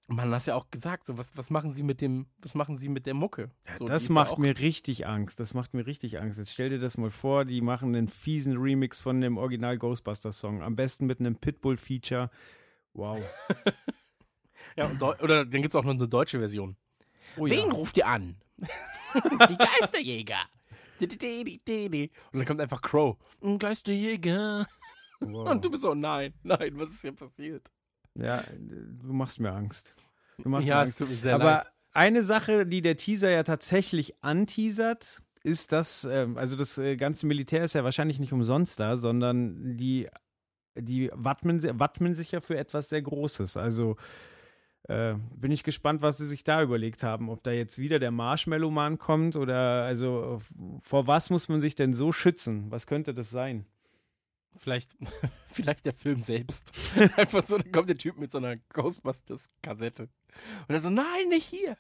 [0.09, 2.89] man hast ja auch gesagt, so, was, was machen sie mit dem, was machen sie
[2.89, 3.51] mit der Mucke?
[3.79, 5.41] So, die das ja macht auch- mir richtig Angst.
[5.41, 6.39] Das macht mir richtig Angst.
[6.39, 10.63] Jetzt stell dir das mal vor, die machen einen fiesen Remix von dem Original Ghostbusters-Song.
[10.63, 12.31] Am besten mit einem Pitbull-Feature.
[12.93, 13.21] Wow.
[14.77, 14.91] Ja,
[15.23, 16.77] oder dann gibt es auch noch eine deutsche Version.
[17.37, 17.75] Oh, Wen ja.
[17.75, 18.37] ruft ihr an?
[18.59, 20.41] die Geisterjäger.
[20.99, 23.17] Und dann kommt einfach Crow.
[23.43, 24.67] Ein Geisterjäger.
[25.21, 25.51] Wow.
[25.51, 27.71] Und du bist so, nein, nein, was ist hier passiert?
[28.15, 29.95] Ja, du machst mir Angst.
[30.39, 30.99] Du machst ja, mir es Angst.
[30.99, 31.67] tut mir sehr Aber leid.
[31.93, 37.27] eine Sache, die der Teaser ja tatsächlich anteasert, ist das, äh, also das äh, ganze
[37.27, 40.09] Militär ist ja wahrscheinlich nicht umsonst da, sondern die,
[40.75, 43.57] die wappnen, wappnen sich ja für etwas sehr Großes.
[43.57, 43.97] Also
[44.89, 47.29] äh, bin ich gespannt, was sie sich da überlegt haben.
[47.29, 50.41] Ob da jetzt wieder der Marshmallow-Mann kommt oder also
[50.83, 52.71] vor was muss man sich denn so schützen?
[52.71, 53.67] Was könnte das sein?
[54.59, 54.97] Vielleicht,
[55.51, 56.73] vielleicht der Film selbst.
[57.17, 60.09] Einfach so, da kommt der Typ mit so einer Ghostbusters-Kassette.
[60.69, 61.77] Und er so, nein, nicht hier.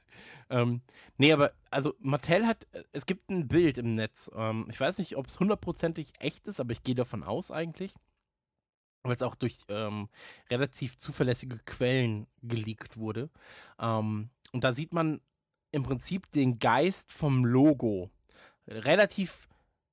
[0.50, 0.80] Ähm,
[1.18, 4.30] nee, aber, also Mattel hat, es gibt ein Bild im Netz.
[4.34, 7.94] Ähm, ich weiß nicht, ob es hundertprozentig echt ist, aber ich gehe davon aus eigentlich.
[9.06, 10.08] Weil es auch durch ähm,
[10.50, 13.30] relativ zuverlässige Quellen geleakt wurde.
[13.78, 15.20] Ähm, und da sieht man
[15.70, 18.10] im Prinzip den Geist vom Logo.
[18.66, 19.48] Relativ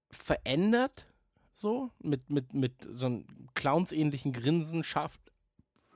[0.10, 1.06] verändert,
[1.52, 5.20] so, mit, mit, mit so einem Clowns-ähnlichen Grinsen, scharf,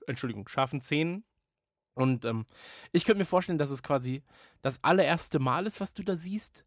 [0.05, 1.23] Entschuldigung, scharfen Zähnen.
[1.95, 2.45] Und ähm,
[2.91, 4.21] ich könnte mir vorstellen, dass es quasi
[4.61, 6.63] das allererste Mal ist, was du da siehst,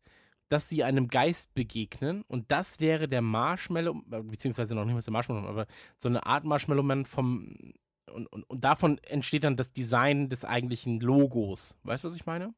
[0.50, 2.22] dass sie einem Geist begegnen.
[2.28, 6.44] Und das wäre der Marshmallow, beziehungsweise noch nicht mal der Marshmallow, aber so eine Art
[6.44, 7.56] Marshmallow-Man vom.
[8.12, 11.78] Und, und, und davon entsteht dann das Design des eigentlichen Logos.
[11.84, 12.52] Weißt du, was ich meine?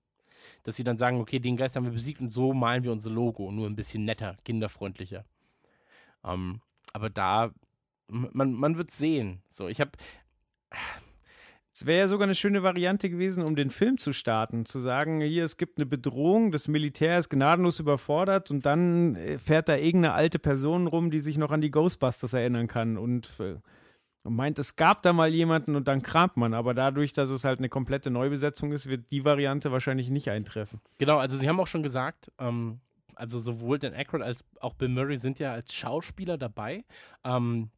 [0.63, 3.11] Dass sie dann sagen, okay, den Geist haben wir besiegt und so malen wir unser
[3.11, 3.53] Logo.
[3.53, 5.27] Nur ein bisschen netter, kinderfreundlicher.
[6.25, 6.63] Ähm,
[6.95, 7.53] aber da,
[8.09, 9.43] man, man wird sehen.
[9.51, 9.93] So, ich habe.
[11.83, 15.21] Es wäre ja sogar eine schöne Variante gewesen, um den Film zu starten, zu sagen,
[15.21, 19.75] hier, es gibt eine Bedrohung, das Militär ist gnadenlos überfordert und dann äh, fährt da
[19.75, 23.57] irgendeine alte Person rum, die sich noch an die Ghostbusters erinnern kann und, äh,
[24.23, 26.55] und meint, es gab da mal jemanden und dann kramt man.
[26.55, 30.81] Aber dadurch, dass es halt eine komplette Neubesetzung ist, wird die Variante wahrscheinlich nicht eintreffen.
[30.99, 32.79] Genau, also sie haben auch schon gesagt, ähm,
[33.17, 36.85] also sowohl Dan Aykroyd als auch Bill Murray sind ja als Schauspieler dabei.
[37.25, 37.71] Ähm,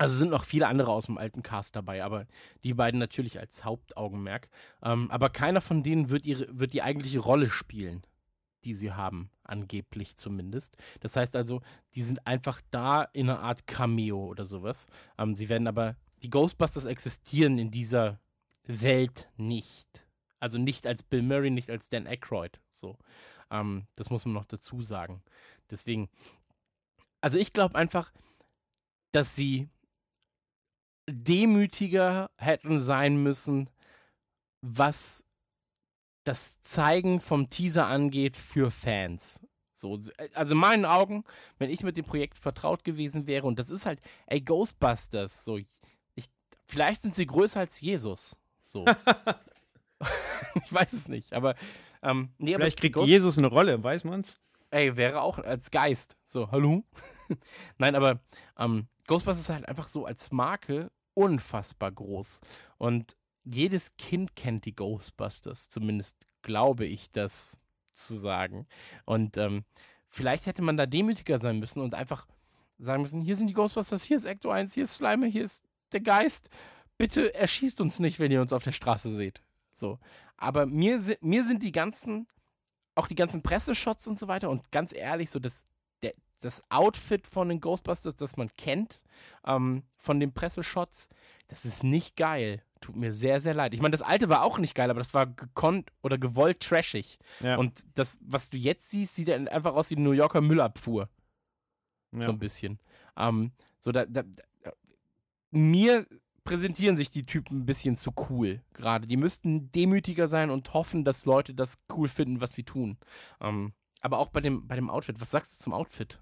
[0.00, 2.26] also sind noch viele andere aus dem alten Cast dabei, aber
[2.64, 4.48] die beiden natürlich als Hauptaugenmerk.
[4.82, 8.02] Ähm, aber keiner von denen wird, ihre, wird die eigentliche Rolle spielen,
[8.64, 10.78] die sie haben, angeblich zumindest.
[11.00, 11.60] Das heißt also,
[11.94, 14.86] die sind einfach da in einer Art Cameo oder sowas.
[15.18, 18.20] Ähm, sie werden aber, die Ghostbusters existieren in dieser
[18.64, 20.06] Welt nicht.
[20.38, 22.58] Also nicht als Bill Murray, nicht als Dan Aykroyd.
[22.70, 22.96] So.
[23.50, 25.22] Ähm, das muss man noch dazu sagen.
[25.70, 26.08] Deswegen,
[27.20, 28.14] also ich glaube einfach,
[29.12, 29.68] dass sie
[31.12, 33.70] demütiger hätten sein müssen,
[34.62, 35.24] was
[36.24, 39.40] das Zeigen vom Teaser angeht für Fans.
[39.74, 39.98] So,
[40.34, 41.24] also in meinen Augen,
[41.58, 45.56] wenn ich mit dem Projekt vertraut gewesen wäre, und das ist halt, ey, Ghostbusters, so,
[45.56, 45.66] ich,
[46.66, 48.36] vielleicht sind sie größer als Jesus.
[48.60, 48.84] So.
[50.64, 51.54] ich weiß es nicht, aber.
[52.02, 54.38] Ähm, nee, vielleicht aber kriegt Ghost Jesus eine Rolle, weiß man's?
[54.70, 56.16] Ey, wäre auch als Geist.
[56.24, 56.84] So, hallo?
[57.78, 58.20] Nein, aber
[58.58, 62.40] ähm, Ghostbusters ist halt einfach so als Marke unfassbar groß.
[62.78, 67.58] Und jedes Kind kennt die Ghostbusters, zumindest glaube ich das
[67.94, 68.66] zu sagen.
[69.04, 69.64] Und ähm,
[70.08, 72.26] vielleicht hätte man da demütiger sein müssen und einfach
[72.78, 75.66] sagen müssen, hier sind die Ghostbusters, hier ist Ecto 1, hier ist Slime, hier ist
[75.92, 76.48] der Geist.
[76.96, 79.42] Bitte erschießt uns nicht, wenn ihr uns auf der Straße seht.
[79.72, 79.98] So.
[80.36, 82.26] Aber mir, mir sind die ganzen,
[82.94, 85.66] auch die ganzen Presseshots und so weiter und ganz ehrlich, so das
[86.40, 89.02] das Outfit von den Ghostbusters, das man kennt,
[89.46, 91.08] ähm, von den Presseshots,
[91.48, 92.62] das ist nicht geil.
[92.80, 93.74] Tut mir sehr, sehr leid.
[93.74, 97.18] Ich meine, das alte war auch nicht geil, aber das war gekonnt oder gewollt trashig.
[97.40, 97.56] Ja.
[97.56, 101.08] Und das, was du jetzt siehst, sieht einfach aus wie eine New Yorker Müllabfuhr.
[102.12, 102.22] Ja.
[102.22, 102.78] So ein bisschen.
[103.16, 104.22] Ähm, so, da, da,
[104.62, 104.72] da,
[105.50, 106.06] mir
[106.44, 109.06] präsentieren sich die Typen ein bisschen zu cool gerade.
[109.06, 112.96] Die müssten demütiger sein und hoffen, dass Leute das cool finden, was sie tun.
[113.40, 115.20] Ähm, aber auch bei dem, bei dem Outfit.
[115.20, 116.18] Was sagst du zum Outfit?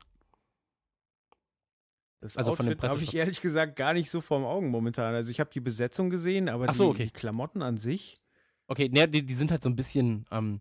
[2.20, 5.14] Das also Outfit habe ich ehrlich gesagt gar nicht so vorm Augen momentan.
[5.14, 7.04] Also ich habe die Besetzung gesehen, aber so, die, okay.
[7.04, 8.16] die, Klamotten an sich.
[8.66, 10.60] Okay, ne, die, die, sind halt so ein bisschen, ähm,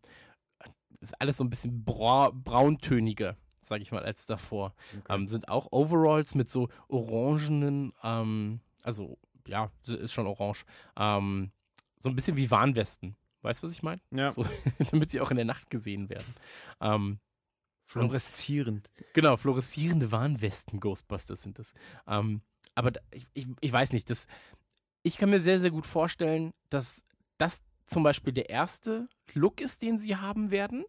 [1.01, 4.75] ist alles so ein bisschen bra brauntöniger, sage ich mal, als davor.
[4.99, 5.15] Okay.
[5.15, 9.17] Ähm, sind auch Overalls mit so orangenen, ähm, also
[9.47, 10.63] ja, ist schon orange,
[10.95, 11.51] ähm,
[11.97, 13.15] so ein bisschen wie Warnwesten.
[13.41, 14.01] Weißt du, was ich meine?
[14.11, 14.31] Ja.
[14.31, 14.45] So,
[14.91, 16.35] damit sie auch in der Nacht gesehen werden.
[17.87, 18.89] Fluoreszierend.
[19.13, 21.73] Genau, fluoreszierende Warnwesten-Ghostbusters sind das.
[22.05, 22.41] Ähm,
[22.75, 24.27] aber ich, ich, ich, weiß nicht, das,
[25.03, 27.05] ich kann mir sehr, sehr gut vorstellen, dass
[27.37, 30.83] das zum Beispiel der erste Look ist, den sie haben werden.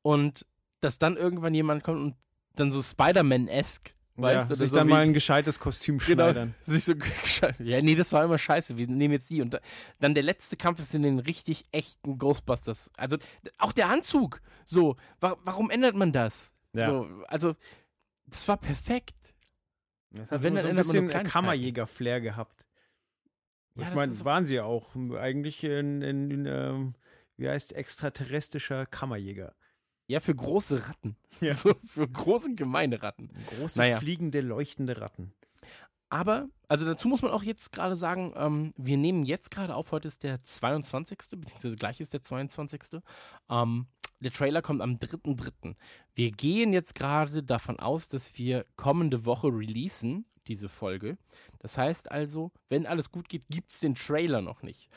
[0.00, 0.46] Und
[0.80, 2.16] dass dann irgendwann jemand kommt und
[2.54, 6.54] dann so Spider-Man-esque Weißt ja, du, sich so dann mal ein gescheites Kostüm genau, schneidern.
[6.62, 6.94] Sich so
[7.58, 8.76] ja, nee, das war immer scheiße.
[8.76, 9.42] Wir nehmen jetzt die.
[9.42, 9.58] Und
[9.98, 12.92] dann der letzte Kampf ist in den richtig echten Ghostbusters.
[12.96, 13.16] Also
[13.58, 14.40] auch der Anzug.
[14.66, 16.54] So, wa warum ändert man das?
[16.74, 16.86] Ja.
[16.86, 17.56] So, also,
[18.26, 19.34] das war perfekt.
[20.12, 22.64] Das hat wenn, so ein bisschen Kammerjäger-Flair gehabt.
[23.74, 24.94] Ja, ich meine, so waren sie auch.
[25.18, 26.94] Eigentlich in, in, in ähm,
[27.36, 29.54] wie heißt extraterrestrischer Kammerjäger.
[30.06, 31.16] Ja, für große Ratten.
[31.40, 31.52] Ja.
[31.52, 33.28] So, für große, gemeine Ratten.
[33.58, 33.98] Große, Naja.
[33.98, 35.32] fliegende, leuchtende Ratten.
[36.08, 39.90] Aber, also dazu muss man auch jetzt gerade sagen, ähm, wir nehmen jetzt gerade auf,
[39.90, 43.00] heute ist der 22., beziehungsweise gleich ist der 22.
[43.50, 43.88] Ähm,
[44.20, 45.74] der Trailer kommt am 3.3.
[46.14, 51.18] Wir gehen jetzt gerade davon aus, dass wir kommende Woche releasen, diese Folge.
[51.58, 54.88] Das heißt also, wenn alles gut geht, gibt es den Trailer noch nicht.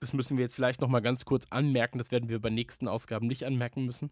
[0.00, 1.96] Das müssen wir jetzt vielleicht nochmal ganz kurz anmerken.
[1.96, 4.10] Das werden wir bei nächsten Ausgaben nicht anmerken müssen.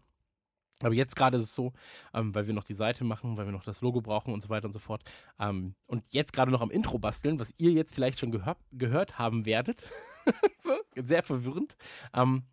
[0.85, 1.73] Aber jetzt gerade ist es so,
[2.13, 4.49] ähm, weil wir noch die Seite machen, weil wir noch das Logo brauchen und so
[4.49, 5.03] weiter und so fort.
[5.39, 9.17] Ähm, und jetzt gerade noch am Intro basteln, was ihr jetzt vielleicht schon gehör gehört
[9.19, 9.89] haben werdet.
[10.57, 11.75] so, sehr verwirrend.
[12.13, 12.43] Ähm,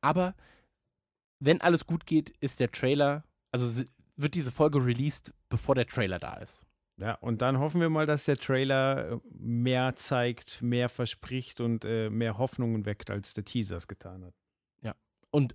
[0.00, 0.34] aber
[1.40, 3.84] wenn alles gut geht, ist der Trailer, also
[4.16, 6.64] wird diese Folge released, bevor der Trailer da ist.
[7.00, 11.84] Ja, und dann hoffen wir mal, dass der Trailer äh, mehr zeigt, mehr verspricht und
[11.84, 14.34] äh, mehr Hoffnungen weckt, als der Teaser es getan hat.
[15.30, 15.54] Und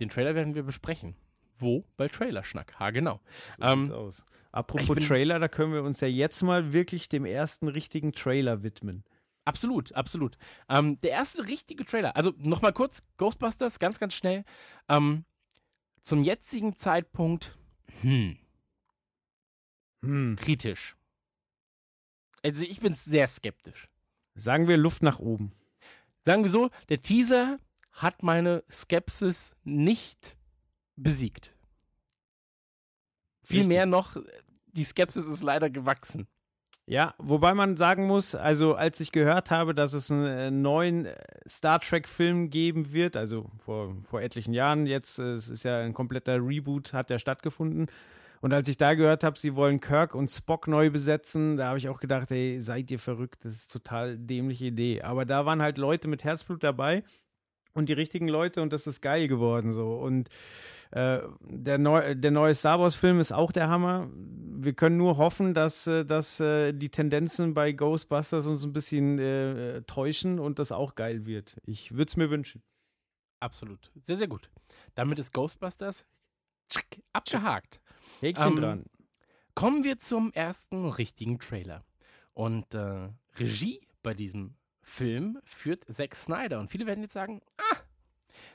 [0.00, 1.14] den Trailer werden wir besprechen.
[1.58, 1.84] Wo?
[1.96, 2.78] Bei Trailerschnack.
[2.78, 3.20] Ha, genau.
[3.58, 4.24] So Ähm, aus.
[4.52, 8.62] Apropos bin- Trailer, da können wir uns ja jetzt mal wirklich dem ersten richtigen Trailer
[8.62, 9.04] widmen.
[9.44, 10.38] Absolut, absolut.
[10.68, 14.44] Ähm, der erste richtige Trailer, also nochmal kurz, Ghostbusters, ganz, ganz schnell.
[14.88, 15.24] Ähm,
[16.02, 17.56] zum jetzigen Zeitpunkt,
[18.00, 18.38] hm,
[20.02, 20.36] Hm.
[20.36, 20.96] kritisch.
[22.42, 23.88] Also ich bin sehr skeptisch.
[24.34, 25.52] Sagen wir Luft nach oben.
[26.22, 27.58] Sagen wir so, der Teaser
[27.92, 30.36] hat meine Skepsis nicht
[30.96, 31.54] besiegt.
[33.42, 34.16] Vielmehr noch,
[34.66, 36.26] die Skepsis ist leider gewachsen.
[36.86, 41.06] Ja, wobei man sagen muss, also als ich gehört habe, dass es einen äh, neuen
[41.06, 41.14] äh,
[41.48, 45.94] Star Trek-Film geben wird, also vor, vor etlichen Jahren, jetzt äh, es ist ja ein
[45.94, 47.86] kompletter Reboot, hat ja stattgefunden.
[48.42, 51.78] Und als ich da gehört habe, sie wollen Kirk und Spock neu besetzen, da habe
[51.78, 55.00] ich auch gedacht, ey, seid ihr verrückt, das ist total dämliche Idee.
[55.00, 57.02] Aber da waren halt Leute mit Herzblut dabei
[57.72, 59.94] und die richtigen Leute und das ist geil geworden so.
[59.94, 60.28] Und
[60.94, 64.08] äh, der, neu, der neue Star Wars-Film ist auch der Hammer.
[64.14, 69.18] Wir können nur hoffen, dass, äh, dass äh, die Tendenzen bei Ghostbusters uns ein bisschen
[69.18, 71.56] äh, täuschen und das auch geil wird.
[71.64, 72.62] Ich würde es mir wünschen.
[73.40, 73.90] Absolut.
[74.02, 74.48] Sehr, sehr gut.
[74.94, 76.06] Damit ist Ghostbusters
[77.12, 77.80] abgehakt.
[78.20, 78.84] Häkchen Ähm, dran.
[79.56, 81.84] Kommen wir zum ersten richtigen Trailer.
[82.34, 86.60] Und äh, Regie bei diesem Film führt Zack Snyder.
[86.60, 87.78] Und viele werden jetzt sagen, ah,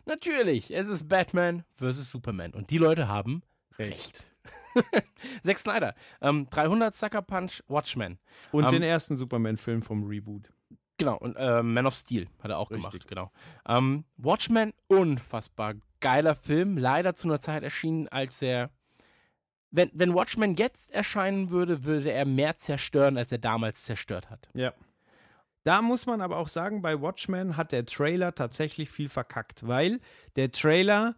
[0.10, 2.10] natürlich, es ist Batman vs.
[2.10, 2.54] Superman.
[2.54, 3.44] Und die Leute haben
[3.78, 4.26] recht.
[5.44, 8.20] Zack Snyder, ähm, 300 Sucker Punch, Watchmen.
[8.52, 10.52] Und ähm, den ersten Superman-Film vom Reboot.
[10.98, 12.92] Genau, und äh, Man of Steel hat er auch Richtig.
[12.92, 13.32] gemacht, genau.
[13.68, 18.70] Ähm, Watchmen, unfassbar geiler Film, leider zu einer Zeit erschienen, als er.
[19.72, 24.50] Wenn, wenn Watchmen jetzt erscheinen würde, würde er mehr zerstören, als er damals zerstört hat.
[24.54, 24.74] Ja.
[25.64, 30.00] Da muss man aber auch sagen, bei Watchmen hat der Trailer tatsächlich viel verkackt, weil
[30.36, 31.16] der Trailer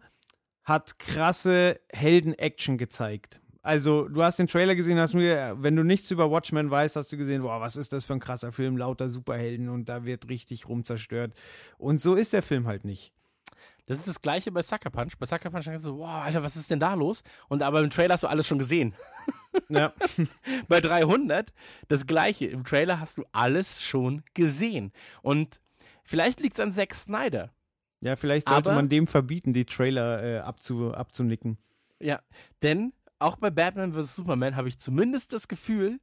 [0.64, 3.40] hat krasse Helden-Action gezeigt.
[3.64, 7.12] Also, du hast den Trailer gesehen, hast mir, wenn du nichts über Watchmen weißt, hast
[7.12, 10.28] du gesehen, boah, was ist das für ein krasser Film, lauter Superhelden und da wird
[10.28, 11.32] richtig rumzerstört.
[11.78, 13.12] Und so ist der Film halt nicht.
[13.86, 15.18] Das ist das gleiche bei Sucker Punch.
[15.18, 17.22] Bei Sucker Punch denkst du so, wow, Alter, was ist denn da los?
[17.48, 18.94] Und aber im Trailer hast du alles schon gesehen.
[19.68, 19.92] Ja.
[20.68, 21.52] Bei 300
[21.88, 22.46] das gleiche.
[22.46, 24.92] Im Trailer hast du alles schon gesehen.
[25.20, 25.60] Und
[26.04, 27.50] vielleicht liegt es an Zack Snyder.
[28.00, 31.58] ja, vielleicht sollte Aber- man dem verbieten, die Trailer äh, abzu, abzunicken.
[32.00, 32.20] Ja,
[32.62, 34.16] denn auch bei Batman vs.
[34.16, 36.00] Superman habe ich zumindest das Gefühl,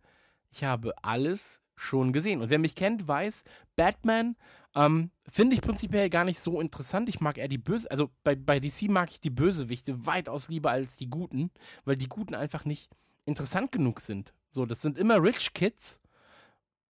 [0.52, 2.42] ich habe alles schon gesehen.
[2.42, 3.44] Und wer mich kennt, weiß,
[3.76, 4.36] Batman
[4.76, 7.10] ähm, finde ich prinzipiell gar nicht so interessant.
[7.10, 10.72] Ich mag eher die Böse, also bei, bei DC mag ich die Bösewichte weitaus lieber
[10.72, 11.52] als die Guten,
[11.86, 12.90] weil die Guten einfach nicht
[13.26, 14.34] interessant genug sind.
[14.50, 16.02] So, das sind immer Rich Kids,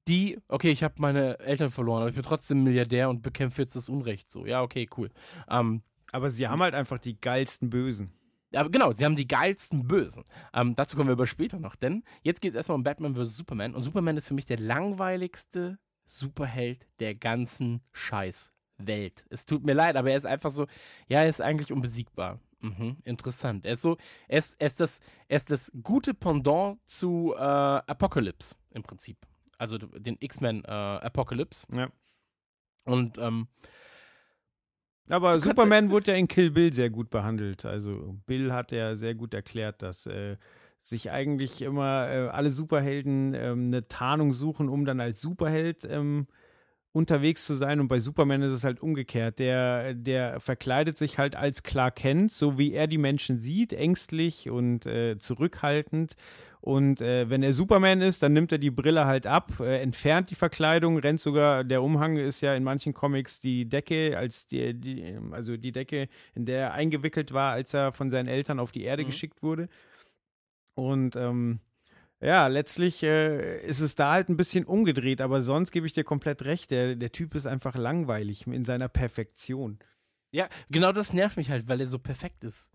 [0.07, 3.75] die, okay, ich habe meine Eltern verloren, aber ich bin trotzdem Milliardär und bekämpfe jetzt
[3.75, 4.31] das Unrecht.
[4.31, 5.09] So, ja, okay, cool.
[5.49, 8.11] Ähm, Aber sie haben halt einfach die geilsten Bösen.
[8.55, 10.23] aber genau, sie haben die geilsten Bösen.
[10.53, 13.35] Ähm, dazu kommen wir aber später noch, denn jetzt geht es erstmal um Batman vs.
[13.35, 13.75] Superman.
[13.75, 15.77] Und Superman ist für mich der langweiligste
[16.09, 19.25] Superheld der ganzen Scheißwelt.
[19.29, 20.65] Es tut mir leid, aber er ist einfach so,
[21.07, 22.39] ja, er ist eigentlich unbesiegbar.
[22.61, 23.65] Mhm, interessant.
[23.65, 27.39] Er ist so, er ist, er ist, das, er ist das gute Pendant zu äh,
[27.39, 29.17] Apocalypse im Prinzip.
[29.57, 31.67] Also den X-Men äh, Apocalypse.
[31.73, 31.89] Ja.
[32.85, 33.47] Und ähm,
[35.07, 37.65] Aber Superman wurde ja in Kill Bill sehr gut behandelt.
[37.65, 40.37] Also Bill hat ja sehr gut erklärt, dass äh,
[40.89, 46.27] sich eigentlich immer äh, alle Superhelden ähm, eine Tarnung suchen, um dann als Superheld ähm,
[46.91, 49.39] unterwegs zu sein und bei Superman ist es halt umgekehrt.
[49.39, 54.49] Der, der verkleidet sich halt als Clark Kent, so wie er die Menschen sieht, ängstlich
[54.49, 56.15] und äh, zurückhaltend.
[56.61, 60.29] Und äh, wenn er Superman ist, dann nimmt er die Brille halt ab, äh, entfernt
[60.29, 64.73] die Verkleidung, rennt sogar, der Umhang ist ja in manchen Comics die Decke, als die,
[64.73, 68.73] die also die Decke, in der er eingewickelt war, als er von seinen Eltern auf
[68.73, 69.07] die Erde mhm.
[69.07, 69.69] geschickt wurde.
[70.75, 71.59] Und ähm,
[72.21, 76.03] ja, letztlich äh, ist es da halt ein bisschen umgedreht, aber sonst gebe ich dir
[76.03, 76.71] komplett recht.
[76.71, 79.79] Der, der Typ ist einfach langweilig in seiner Perfektion.
[80.31, 82.71] Ja, genau das nervt mich halt, weil er so perfekt ist.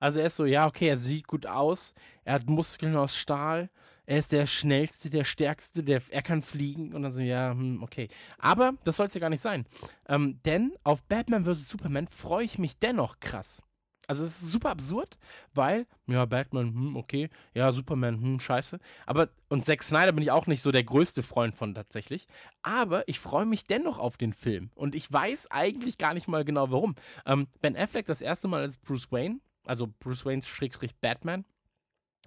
[0.00, 3.68] Also er ist so, ja, okay, er sieht gut aus, er hat Muskeln aus Stahl,
[4.06, 7.82] er ist der schnellste, der stärkste, der, er kann fliegen und dann so, ja, hm,
[7.82, 8.08] okay.
[8.38, 9.66] Aber das soll es ja gar nicht sein.
[10.08, 11.68] Ähm, denn auf Batman vs.
[11.68, 13.62] Superman freue ich mich dennoch krass.
[14.10, 15.18] Also es ist super absurd,
[15.54, 18.80] weil, ja, Batman, hm, okay, ja, Superman, hm, scheiße.
[19.06, 22.26] Aber, und Zack Snyder bin ich auch nicht so der größte Freund von tatsächlich.
[22.62, 24.72] Aber ich freue mich dennoch auf den Film.
[24.74, 26.96] Und ich weiß eigentlich gar nicht mal genau warum.
[27.24, 31.44] Ähm, ben Affleck das erste Mal als Bruce Wayne, also Bruce Waynes Schrägstrich Batman.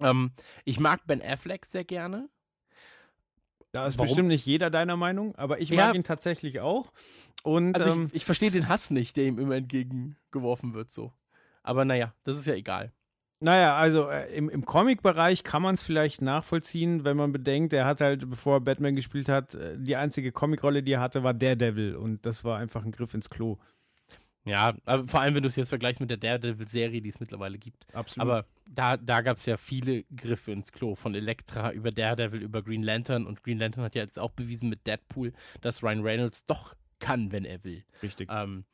[0.00, 0.32] Ähm,
[0.64, 2.30] ich mag Ben Affleck sehr gerne.
[3.72, 4.06] Da ist Warum?
[4.06, 5.92] bestimmt nicht jeder deiner Meinung, aber ich mag ja.
[5.92, 6.94] ihn tatsächlich auch.
[7.42, 11.12] Und also ähm, ich, ich verstehe den Hass nicht, der ihm immer entgegengeworfen wird, so.
[11.64, 12.92] Aber naja, das ist ja egal.
[13.40, 17.84] Naja, also äh, im, im Comic-Bereich kann man es vielleicht nachvollziehen, wenn man bedenkt, er
[17.84, 21.34] hat halt, bevor er Batman gespielt hat, äh, die einzige Comic-Rolle, die er hatte, war
[21.34, 23.58] Daredevil und das war einfach ein Griff ins Klo.
[24.46, 27.58] Ja, aber vor allem, wenn du es jetzt vergleichst mit der Daredevil-Serie, die es mittlerweile
[27.58, 27.86] gibt.
[27.94, 28.28] Absolut.
[28.28, 32.62] Aber da, da gab es ja viele Griffe ins Klo, von Elektra über Daredevil, über
[32.62, 36.44] Green Lantern und Green Lantern hat ja jetzt auch bewiesen mit Deadpool, dass Ryan Reynolds
[36.46, 37.84] doch kann, wenn er will.
[38.02, 38.28] Richtig.
[38.30, 38.64] Ähm,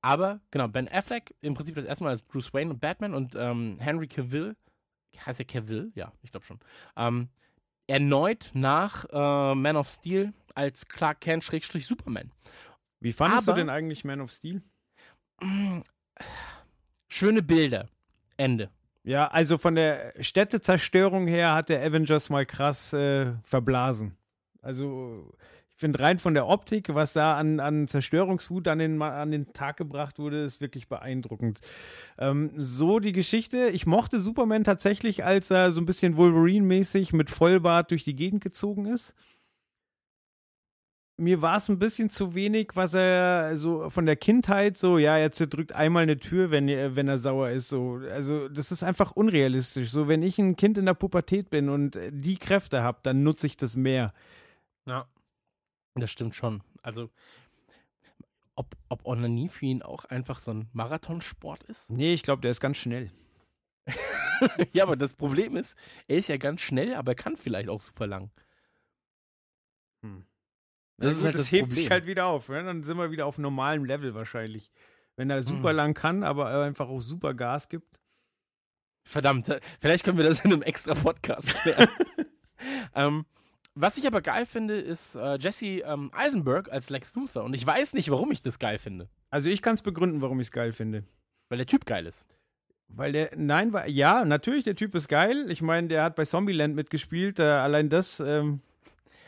[0.00, 3.34] aber genau, Ben Affleck im Prinzip das erste Mal als Bruce Wayne und Batman und
[3.36, 4.56] ähm, Henry Cavill,
[5.24, 5.90] heißt er Cavill?
[5.94, 6.60] Ja, ich glaube schon.
[6.96, 7.28] Ähm,
[7.86, 12.30] erneut nach äh, Man of Steel als Clark Kent Schrägstrich Superman.
[13.00, 14.62] Wie fandest Aber, du denn eigentlich Man of Steel?
[17.08, 17.88] Schöne Bilder.
[18.36, 18.70] Ende.
[19.04, 24.16] Ja, also von der Städtezerstörung her hat der Avengers mal krass äh, verblasen.
[24.60, 25.32] Also
[25.78, 29.76] finde rein von der Optik, was da an, an Zerstörungswut an den, an den Tag
[29.76, 31.60] gebracht wurde, ist wirklich beeindruckend.
[32.18, 33.68] Ähm, so die Geschichte.
[33.68, 38.42] Ich mochte Superman tatsächlich, als er so ein bisschen Wolverine-mäßig mit Vollbart durch die Gegend
[38.42, 39.14] gezogen ist
[41.18, 45.18] mir war es ein bisschen zu wenig, was er so von der Kindheit so, ja,
[45.18, 47.68] er zerdrückt einmal eine Tür, wenn, wenn er sauer ist.
[47.68, 48.00] So.
[48.12, 49.90] Also, das ist einfach unrealistisch.
[49.90, 53.48] So, wenn ich ein Kind in der Pubertät bin und die Kräfte habe, dann nutze
[53.48, 54.14] ich das mehr.
[54.86, 55.06] Ja.
[55.94, 56.62] Das stimmt schon.
[56.82, 57.10] Also,
[58.54, 61.90] ob, ob Onanie für ihn auch einfach so ein Marathonsport ist?
[61.90, 63.10] Nee, ich glaube, der ist ganz schnell.
[64.72, 67.80] ja, aber das Problem ist, er ist ja ganz schnell, aber er kann vielleicht auch
[67.80, 68.30] super lang.
[70.02, 70.24] Hm.
[70.98, 71.82] Das, ist halt das, das hebt Problem.
[71.82, 72.48] sich halt wieder auf.
[72.48, 72.64] Ne?
[72.64, 74.72] Dann sind wir wieder auf normalem Level wahrscheinlich.
[75.16, 75.76] Wenn er super hm.
[75.76, 77.98] lang kann, aber einfach auch super Gas gibt.
[79.04, 79.48] Verdammt,
[79.80, 81.88] vielleicht können wir das in einem extra Podcast klären.
[82.94, 83.24] ähm,
[83.80, 87.44] was ich aber geil finde, ist äh, Jesse ähm, Eisenberg als Lex Luthor.
[87.44, 89.08] Und ich weiß nicht, warum ich das geil finde.
[89.30, 91.04] Also ich kann es begründen, warum ich es geil finde.
[91.48, 92.26] Weil der Typ geil ist.
[92.88, 95.50] Weil der, nein, war, ja, natürlich, der Typ ist geil.
[95.50, 97.38] Ich meine, der hat bei Zombieland mitgespielt.
[97.38, 98.20] Äh, allein das.
[98.20, 98.60] Ähm,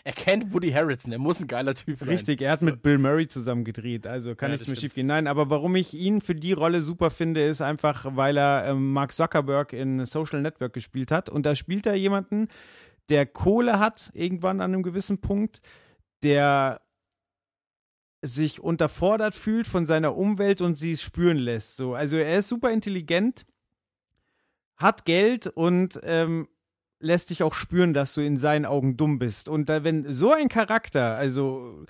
[0.02, 2.08] er kennt Woody Harrelson, er muss ein geiler Typ sein.
[2.08, 2.66] Richtig, er hat so.
[2.66, 5.06] mit Bill Murray zusammen gedreht, also kann ja, nichts mehr schief gehen.
[5.06, 8.92] Nein, aber warum ich ihn für die Rolle super finde, ist einfach, weil er ähm,
[8.92, 11.28] Mark Zuckerberg in Social Network gespielt hat.
[11.28, 12.48] Und da spielt er jemanden,
[13.10, 15.60] der Kohle hat, irgendwann an einem gewissen Punkt,
[16.22, 16.80] der
[18.22, 21.76] sich unterfordert fühlt von seiner Umwelt und sie es spüren lässt.
[21.76, 21.94] So.
[21.94, 23.46] Also er ist super intelligent,
[24.76, 26.48] hat Geld und ähm,
[27.00, 29.48] lässt dich auch spüren, dass du in seinen Augen dumm bist.
[29.48, 31.86] Und da, wenn so ein Charakter, also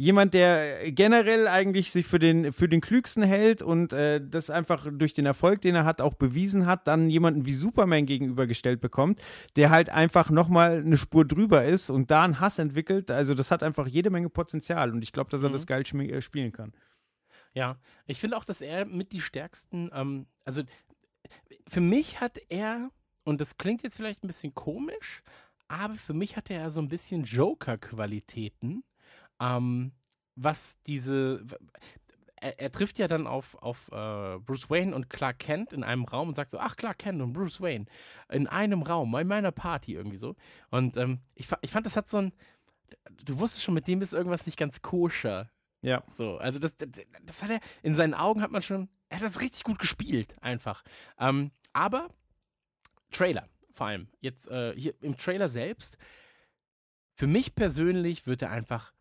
[0.00, 4.86] jemand, der generell eigentlich sich für den, für den Klügsten hält und äh, das einfach
[4.90, 9.22] durch den Erfolg, den er hat, auch bewiesen hat, dann jemanden wie Superman gegenübergestellt bekommt,
[9.56, 13.10] der halt einfach nochmal eine Spur drüber ist und da einen Hass entwickelt.
[13.10, 15.52] Also das hat einfach jede Menge Potenzial und ich glaube, dass er mhm.
[15.52, 16.72] das geil äh, spielen kann.
[17.52, 20.62] Ja, ich finde auch, dass er mit die stärksten, ähm, also
[21.68, 22.90] für mich hat er,
[23.24, 25.22] und das klingt jetzt vielleicht ein bisschen komisch,
[25.68, 28.82] aber für mich hat er so ein bisschen Joker-Qualitäten
[29.40, 29.92] ähm,
[30.36, 31.44] was diese.
[32.42, 36.04] Er, er, trifft ja dann auf, auf äh, Bruce Wayne und Clark Kent in einem
[36.04, 37.84] Raum und sagt so, ach, Clark Kent und Bruce Wayne
[38.30, 40.36] in einem Raum, in meiner Party irgendwie so.
[40.70, 42.32] Und ähm, ich, ich fand, das hat so ein,
[43.24, 45.50] du wusstest schon, mit dem ist irgendwas nicht ganz koscher.
[45.82, 46.02] Ja.
[46.06, 46.88] So, also das, das,
[47.22, 50.34] das, hat er, in seinen Augen hat man schon, er hat das richtig gut gespielt,
[50.40, 50.82] einfach.
[51.18, 52.08] Ähm, aber
[53.10, 53.50] Trailer
[53.80, 55.96] vor allem, jetzt äh, hier im Trailer selbst,
[57.14, 58.92] für mich persönlich wird er einfach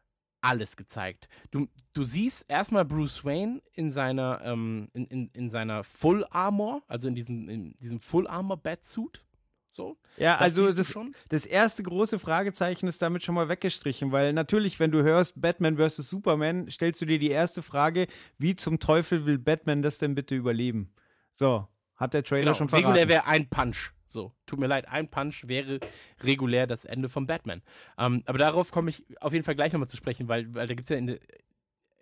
[0.42, 1.28] alles gezeigt.
[1.52, 6.82] Du, du siehst erstmal Bruce Wayne in seiner, ähm, in, in, in seiner Full Armor,
[6.88, 9.24] also in diesem, in diesem Full Armor Batsuit.
[9.72, 9.98] So.
[10.18, 10.96] Ja, Das also das,
[11.30, 15.78] das erste große Fragezeichen ist damit schon mal weggestrichen, weil natürlich, wenn du hörst Batman
[15.78, 15.98] vs.
[15.98, 20.36] Superman, stellst du dir die erste Frage, wie zum Teufel will Batman das denn bitte
[20.36, 20.92] überleben?
[21.36, 22.88] So, hat der Trailer Genau, schon verraten.
[22.88, 23.92] regulär wäre ein Punch.
[24.10, 25.80] So, tut mir leid, ein Punch wäre
[26.22, 27.62] regulär das Ende von Batman.
[28.00, 30.74] Ähm, aber darauf komme ich auf jeden Fall gleich nochmal zu sprechen, weil, weil da
[30.74, 31.20] gibt es ja in der,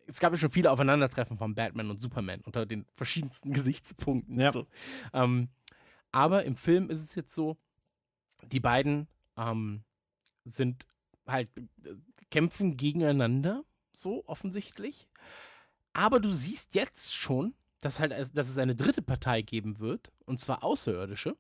[0.07, 4.39] es gab ja schon viele Aufeinandertreffen von Batman und Superman unter den verschiedensten Gesichtspunkten.
[4.39, 4.53] Ja.
[4.53, 4.67] So.
[5.11, 5.49] Ähm,
[6.13, 7.57] aber im Film ist es jetzt so,
[8.53, 9.83] die beiden ähm,
[10.45, 10.85] sind
[11.27, 11.95] halt, äh,
[12.31, 15.09] kämpfen gegeneinander, so offensichtlich.
[15.91, 20.39] Aber du siehst jetzt schon, dass, halt, dass es eine dritte Partei geben wird, und
[20.39, 21.35] zwar Außerirdische.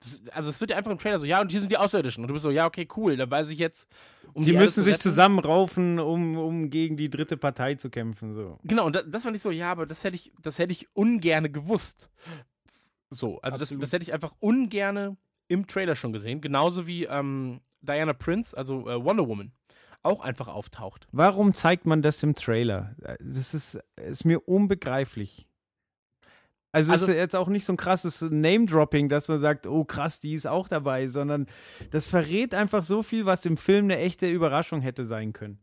[0.00, 2.22] Das, also es wird ja einfach im Trailer so, ja, und hier sind die Außerirdischen.
[2.22, 3.88] Und du bist so, ja, okay, cool, dann weiß ich jetzt,
[4.32, 8.34] um Sie die Erde müssen sich zusammenraufen, um, um gegen die dritte Partei zu kämpfen.
[8.34, 8.58] So.
[8.64, 10.86] Genau, und da, das fand ich so, ja, aber das hätte ich, das hätte ich
[10.94, 12.10] ungerne gewusst.
[13.10, 15.16] So, also das, das hätte ich einfach ungerne
[15.48, 16.40] im Trailer schon gesehen.
[16.40, 19.52] Genauso wie ähm, Diana Prince, also äh, Wonder Woman,
[20.02, 21.06] auch einfach auftaucht.
[21.12, 22.94] Warum zeigt man das im Trailer?
[22.98, 25.45] Das ist, ist mir unbegreiflich.
[26.76, 29.84] Also, es Also- ist jetzt auch nicht so ein krasses Name-Dropping, dass man sagt, oh
[29.84, 31.46] krass, die ist auch dabei, sondern
[31.90, 35.58] das verrät einfach so viel, was im Film eine echte Überraschung hätte sein können.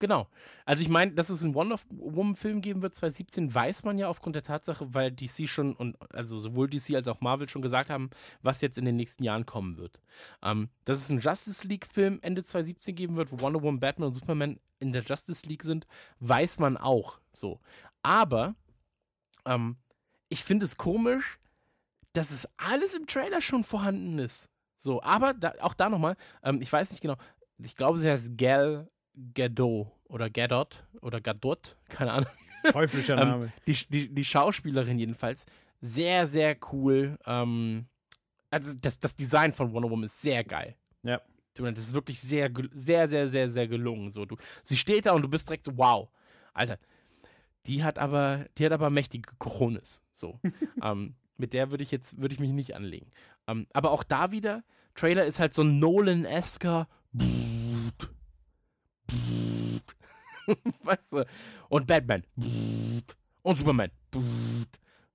[0.00, 0.28] Genau.
[0.64, 4.36] Also ich meine, dass es einen Wonder Woman-Film geben wird 2017, weiß man ja aufgrund
[4.36, 8.08] der Tatsache, weil DC schon und also sowohl DC als auch Marvel schon gesagt haben,
[8.40, 10.00] was jetzt in den nächsten Jahren kommen wird.
[10.42, 14.14] Ähm, dass es einen Justice League-Film Ende 2017 geben wird, wo Wonder Woman, Batman und
[14.14, 15.86] Superman in der Justice League sind,
[16.20, 17.60] weiß man auch so.
[18.02, 18.54] Aber
[19.46, 19.76] ähm,
[20.28, 21.38] ich finde es komisch,
[22.12, 24.48] dass es alles im Trailer schon vorhanden ist.
[24.76, 27.16] So, aber da, auch da nochmal, ähm, ich weiß nicht genau,
[27.58, 28.88] ich glaube, sie heißt Gal
[29.34, 32.30] Gadot oder Gadot oder Gadot, keine Ahnung.
[32.72, 33.52] Teuflischer Ähm, Name.
[33.66, 35.46] Die, die, die Schauspielerin jedenfalls,
[35.80, 37.18] sehr, sehr cool.
[37.24, 37.86] Ähm,
[38.50, 40.76] also das, das Design von Wonder Woman ist sehr geil.
[41.02, 41.20] Ja.
[41.54, 44.10] Das ist wirklich sehr, sehr, sehr, sehr, sehr gelungen.
[44.10, 46.08] So, du, sie steht da und du bist direkt so, wow.
[46.54, 46.78] Alter,
[47.68, 50.02] die hat aber, die hat aber mächtige Cojones.
[50.10, 50.40] So.
[50.82, 53.10] ähm, mit der würde ich jetzt, würde ich mich nicht anlegen.
[53.46, 54.64] Ähm, aber auch da wieder,
[54.94, 56.88] Trailer ist halt so ein Nolan-esker.
[60.82, 61.24] weißt du?
[61.68, 62.24] Und Batman.
[63.42, 63.90] Und Superman.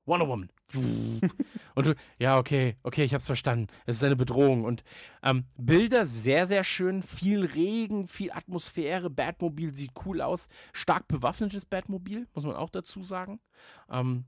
[0.06, 0.50] Wonder Woman.
[0.74, 3.68] Und du, ja, okay, okay, ich hab's verstanden.
[3.86, 4.64] Es ist eine Bedrohung.
[4.64, 4.84] Und
[5.22, 7.04] ähm, Bilder sehr, sehr schön.
[7.04, 9.10] Viel Regen, viel Atmosphäre.
[9.10, 10.48] Batmobil sieht cool aus.
[10.74, 13.40] Stark bewaffnetes Batmobil, muss man auch dazu sagen.
[13.90, 14.26] Ähm,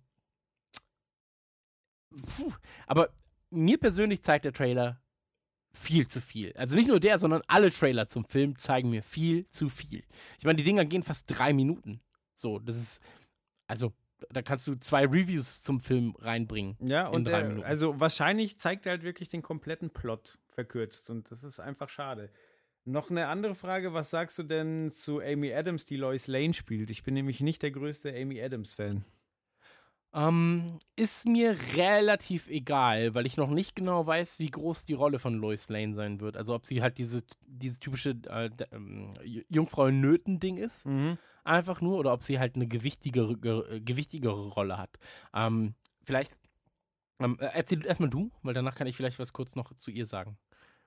[2.37, 2.51] puh,
[2.87, 3.09] aber
[3.49, 5.01] mir persönlich zeigt der Trailer
[5.75, 6.53] viel zu viel.
[6.55, 10.03] Also nicht nur der, sondern alle Trailer zum Film zeigen mir viel zu viel.
[10.39, 12.01] Ich meine, die Dinger gehen fast drei Minuten.
[12.33, 13.01] So, das ist,
[13.67, 13.93] also,
[14.29, 16.77] da kannst du zwei Reviews zum Film reinbringen.
[16.79, 17.65] Ja, und drei Minuten.
[17.65, 22.29] also wahrscheinlich zeigt er halt wirklich den kompletten Plot verkürzt und das ist einfach schade.
[22.85, 26.91] Noch eine andere Frage, was sagst du denn zu Amy Adams, die Lois Lane spielt?
[26.91, 29.03] Ich bin nämlich nicht der größte Amy Adams-Fan.
[30.13, 35.19] Ähm, ist mir relativ egal, weil ich noch nicht genau weiß, wie groß die Rolle
[35.19, 36.37] von Lois Lane sein wird.
[36.37, 39.15] Also ob sie halt diese, diese typische äh, ähm,
[39.49, 40.85] Jungfrau in Nöten-Ding ist,
[41.45, 44.97] einfach nur, oder ob sie halt eine gewichtigere, ge, gewichtigere Rolle hat.
[45.33, 46.37] Ähm, vielleicht
[47.19, 50.05] ähm, äh, erzähl erstmal du, weil danach kann ich vielleicht was kurz noch zu ihr
[50.05, 50.37] sagen.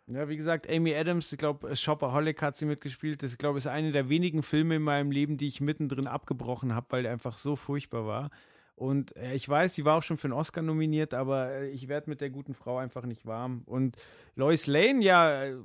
[0.06, 3.22] Ja, wie gesagt, Amy Adams, ich glaube, Shopaholic hat sie mitgespielt.
[3.22, 6.74] Das, ich glaube, ist eine der wenigen Filme in meinem Leben, die ich mittendrin abgebrochen
[6.74, 8.30] habe, weil der einfach so furchtbar war.
[8.74, 11.88] Und äh, ich weiß, sie war auch schon für einen Oscar nominiert, aber äh, ich
[11.88, 13.62] werde mit der guten Frau einfach nicht warm.
[13.66, 13.96] Und
[14.34, 15.56] Lois Lane, ja, äh,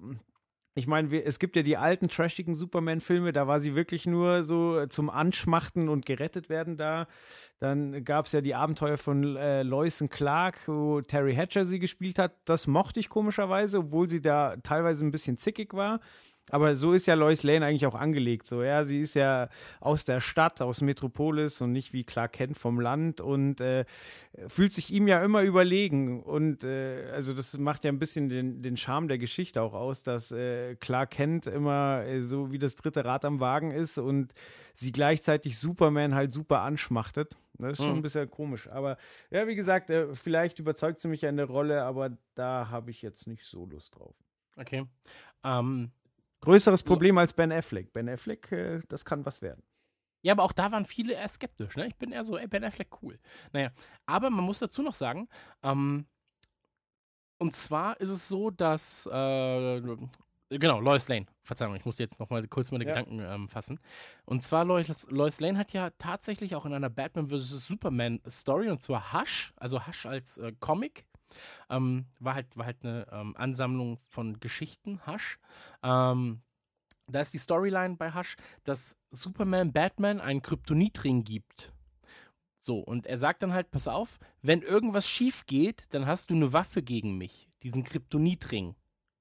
[0.75, 4.87] ich meine, es gibt ja die alten, trashigen Superman-Filme, da war sie wirklich nur so
[4.87, 7.07] zum Anschmachten und gerettet werden da.
[7.59, 11.77] Dann gab es ja die Abenteuer von äh, Lois und Clark, wo Terry Hatcher sie
[11.77, 12.33] gespielt hat.
[12.45, 15.99] Das mochte ich komischerweise, obwohl sie da teilweise ein bisschen zickig war.
[16.49, 18.45] Aber so ist ja Lois Lane eigentlich auch angelegt.
[18.45, 19.47] So, ja, sie ist ja
[19.79, 23.85] aus der Stadt, aus Metropolis und nicht wie Clark Kent vom Land und äh,
[24.47, 26.21] fühlt sich ihm ja immer überlegen.
[26.21, 30.03] Und äh, also das macht ja ein bisschen den, den Charme der Geschichte auch aus,
[30.03, 34.33] dass äh, Clark Kent immer äh, so wie das dritte Rad am Wagen ist und
[34.73, 37.37] sie gleichzeitig Superman halt super anschmachtet.
[37.57, 37.99] Das ist schon Mhm.
[37.99, 38.67] ein bisschen komisch.
[38.67, 38.97] Aber
[39.31, 42.91] ja, wie gesagt, äh, vielleicht überzeugt sie mich ja in der Rolle, aber da habe
[42.91, 44.15] ich jetzt nicht so Lust drauf.
[44.57, 44.85] Okay.
[45.43, 45.91] Ähm,
[46.43, 47.93] Größeres Problem als Ben Affleck.
[47.93, 49.63] Ben Affleck, äh, das kann was werden.
[50.23, 51.75] Ja, aber auch da waren viele eher skeptisch.
[51.75, 51.87] Ne?
[51.87, 53.17] Ich bin eher so, ey, Ben Affleck, cool.
[53.51, 53.71] Naja,
[54.05, 55.29] aber man muss dazu noch sagen,
[55.63, 56.05] ähm,
[57.37, 59.81] und zwar ist es so, dass äh,
[60.49, 61.25] genau, Lois Lane.
[61.43, 62.91] Verzeihung, ich muss jetzt noch mal kurz meine Ja.
[62.91, 63.79] Gedanken ähm, fassen.
[64.25, 67.67] Und zwar, Lois, Lois Lane hat ja tatsächlich auch in einer Batman vs.
[67.67, 71.05] Superman Story, und zwar Hush, also Hush als äh, Comic,
[71.69, 75.39] ähm, war, halt, war halt eine ähm, Ansammlung von Geschichten, Hush.
[75.83, 76.41] Ähm,
[77.07, 81.73] da ist die Storyline bei Hush, dass Superman Batman einen Kryptonitring gibt.
[82.59, 86.33] So, und er sagt dann halt, pass auf, wenn irgendwas schief geht, dann hast du
[86.33, 88.75] eine Waffe gegen mich, diesen Kryptonitring.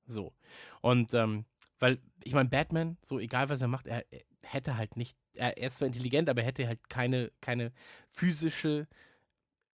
[0.06, 0.32] So.
[0.80, 1.44] Und ähm,
[1.80, 5.58] weil, ich meine, Batman, so egal was er macht, er, er hätte halt nicht, er,
[5.58, 7.72] er ist zwar intelligent, aber er hätte halt keine, keine
[8.12, 8.86] physische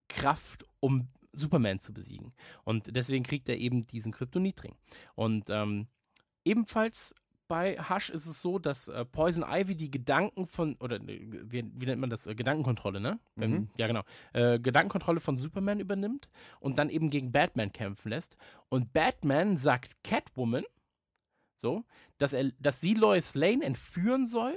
[0.09, 2.33] Kraft, um Superman zu besiegen.
[2.65, 4.75] Und deswegen kriegt er eben diesen Kryptonitring.
[5.15, 5.89] Und ähm,
[6.45, 7.15] ebenfalls
[7.49, 11.65] bei Hush ist es so, dass äh, Poison Ivy die Gedanken von, oder äh, wie,
[11.75, 12.27] wie nennt man das?
[12.27, 13.19] Äh, Gedankenkontrolle, ne?
[13.37, 13.71] Mhm.
[13.77, 14.03] Ja, genau.
[14.35, 16.29] Äh, Gedankenkontrolle von Superman übernimmt
[16.61, 18.37] und dann eben gegen Batman kämpfen lässt.
[18.69, 20.65] Und Batman sagt Catwoman,
[21.57, 21.85] so,
[22.19, 24.57] dass, er, dass sie Lois Lane entführen soll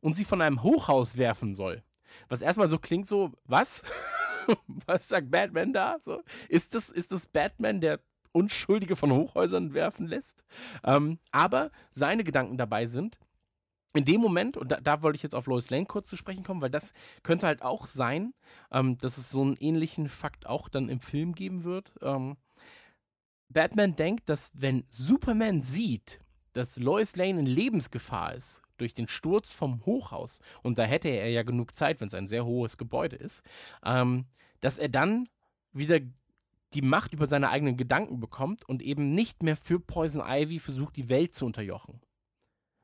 [0.00, 1.82] und sie von einem Hochhaus werfen soll.
[2.28, 3.84] Was erstmal so klingt so, was?
[4.86, 5.98] was sagt Batman da?
[6.00, 8.00] So, ist, das, ist das Batman, der
[8.32, 10.44] Unschuldige von Hochhäusern werfen lässt?
[10.84, 13.18] Ähm, aber seine Gedanken dabei sind,
[13.94, 16.44] in dem Moment, und da, da wollte ich jetzt auf Lois Lane kurz zu sprechen
[16.44, 16.92] kommen, weil das
[17.22, 18.34] könnte halt auch sein,
[18.70, 21.92] ähm, dass es so einen ähnlichen Fakt auch dann im Film geben wird.
[22.02, 22.36] Ähm,
[23.48, 26.20] Batman denkt, dass wenn Superman sieht,
[26.52, 31.28] dass Lois Lane in Lebensgefahr ist durch den Sturz vom Hochhaus, und da hätte er
[31.30, 33.44] ja genug Zeit, wenn es ein sehr hohes Gebäude ist,
[33.84, 34.26] ähm,
[34.60, 35.28] dass er dann
[35.72, 36.00] wieder
[36.74, 40.96] die Macht über seine eigenen Gedanken bekommt und eben nicht mehr für Poison Ivy versucht,
[40.96, 42.00] die Welt zu unterjochen.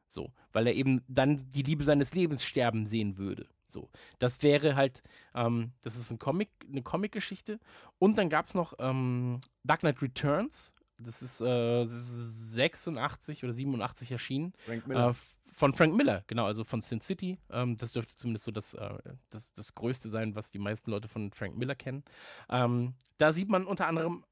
[0.06, 3.48] So, weil er eben dann die Liebe seines Lebens sterben sehen würde.
[3.66, 5.02] So, das wäre halt,
[5.34, 7.58] ähm, das ist ein Comic, eine Comic-Geschichte.
[7.98, 10.72] Und dann gab es noch ähm, Dark Knight Returns.
[10.98, 14.52] Das ist, äh, das ist 86 oder 87 erschienen.
[14.64, 17.38] Frank Äh, f- von Frank Miller, genau, also von Sin City.
[17.50, 18.98] Ähm, das dürfte zumindest so das, äh,
[19.30, 22.04] das, das Größte sein, was die meisten Leute von Frank Miller kennen.
[22.50, 24.24] Ähm, da sieht man unter anderem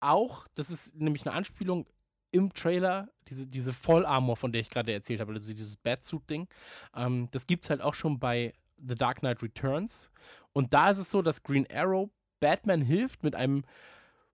[0.00, 1.86] auch, das ist nämlich eine Anspielung
[2.30, 6.48] im Trailer, diese, diese Voll-Armor, von der ich gerade erzählt habe, also dieses Batsuit-Ding.
[6.94, 10.10] Ähm, das gibt es halt auch schon bei The Dark Knight Returns.
[10.52, 13.64] Und da ist es so, dass Green Arrow Batman hilft, mit einem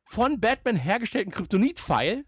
[0.05, 2.25] von Batman hergestellten Kryptonit-Pfeil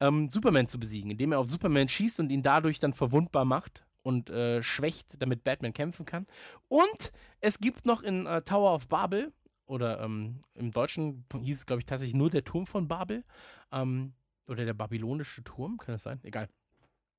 [0.00, 3.84] ähm, Superman zu besiegen, indem er auf Superman schießt und ihn dadurch dann verwundbar macht
[4.02, 6.26] und äh, schwächt, damit Batman kämpfen kann.
[6.68, 9.32] Und es gibt noch in äh, Tower of Babel,
[9.66, 13.24] oder ähm, im Deutschen hieß es, glaube ich, tatsächlich nur der Turm von Babel,
[13.72, 14.12] ähm,
[14.46, 16.20] oder der babylonische Turm, kann das sein?
[16.22, 16.48] Egal.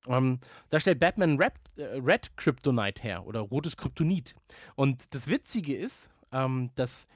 [0.06, 4.34] Ähm, da stellt Batman Red, äh, Red Kryptonite her oder rotes Kryptonit.
[4.76, 7.08] Und das Witzige ist, ähm, dass,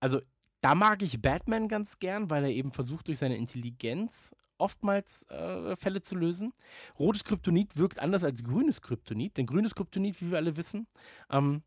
[0.00, 0.20] also
[0.60, 5.76] da mag ich Batman ganz gern, weil er eben versucht, durch seine Intelligenz oftmals äh,
[5.76, 6.54] Fälle zu lösen.
[6.98, 10.86] Rotes Kryptonit wirkt anders als grünes Kryptonit, denn grünes Kryptonit, wie wir alle wissen,
[11.30, 11.62] ähm,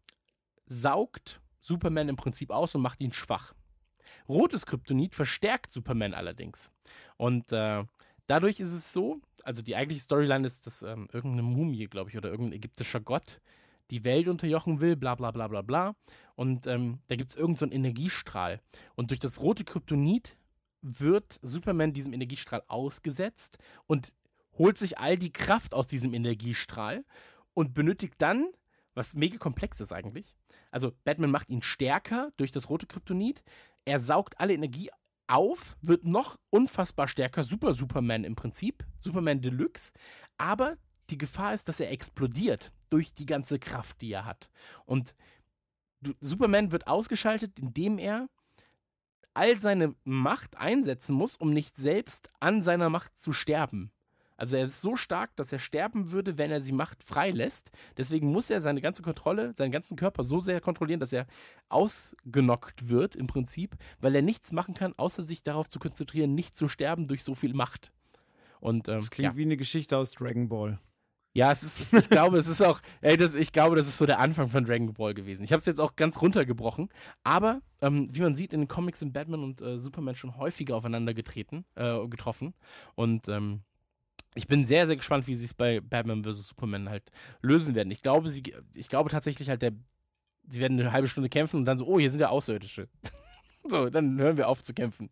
[0.65, 3.53] saugt Superman im Prinzip aus und macht ihn schwach.
[4.27, 6.71] Rotes Kryptonit verstärkt Superman allerdings.
[7.17, 7.83] Und äh,
[8.25, 12.17] dadurch ist es so, also die eigentliche Storyline ist, dass ähm, irgendeine Mumie, glaube ich,
[12.17, 13.39] oder irgendein ägyptischer Gott
[13.91, 15.95] die Welt unterjochen will, bla bla bla bla bla.
[16.35, 18.59] Und ähm, da gibt es irgendeinen so Energiestrahl.
[18.95, 20.35] Und durch das rote Kryptonit
[20.87, 24.13] wird Superman diesem Energiestrahl ausgesetzt und
[24.57, 27.05] holt sich all die Kraft aus diesem Energiestrahl
[27.53, 28.47] und benötigt dann,
[28.93, 30.35] was mega komplex ist eigentlich,
[30.71, 33.43] also Batman macht ihn stärker durch das rote Kryptonit,
[33.85, 34.89] er saugt alle Energie
[35.27, 39.93] auf, wird noch unfassbar stärker, Super Superman im Prinzip, Superman Deluxe,
[40.37, 40.77] aber
[41.09, 44.49] die Gefahr ist, dass er explodiert durch die ganze Kraft, die er hat.
[44.85, 45.15] Und
[46.19, 48.27] Superman wird ausgeschaltet, indem er
[49.37, 53.91] all seine Macht einsetzen muss, um nicht selbst an seiner Macht zu sterben.
[54.35, 57.71] Also er ist so stark, dass er sterben würde, wenn er die Macht freilässt.
[57.97, 61.25] Deswegen muss er seine ganze Kontrolle, seinen ganzen Körper so sehr kontrollieren, dass er
[61.69, 66.55] ausgenockt wird im Prinzip, weil er nichts machen kann, außer sich darauf zu konzentrieren, nicht
[66.55, 67.91] zu sterben durch so viel Macht.
[68.59, 69.37] Und ähm, Das klingt ja.
[69.37, 70.79] wie eine Geschichte aus Dragon Ball.
[71.37, 74.07] Ja, es ist, ich glaube, es ist auch, ey, das, ich glaube, das ist so
[74.07, 75.43] der Anfang von Dragon Ball gewesen.
[75.43, 76.89] Ich habe es jetzt auch ganz runtergebrochen,
[77.23, 80.75] aber ähm, wie man sieht, in den Comics sind Batman und äh, Superman schon häufiger
[80.75, 82.55] aufeinander getreten, äh, getroffen.
[82.95, 83.61] Und ähm,
[84.33, 86.47] ich bin sehr, sehr gespannt, wie sie es bei Batman vs.
[86.47, 87.11] Superman halt
[87.43, 87.91] lösen werden.
[87.91, 88.41] Ich glaube, sie,
[88.73, 89.73] ich glaube tatsächlich halt, der,
[90.47, 92.89] sie werden eine halbe Stunde kämpfen und dann so, oh, hier sind ja Außerirdische.
[93.63, 95.11] so, dann hören wir auf zu kämpfen.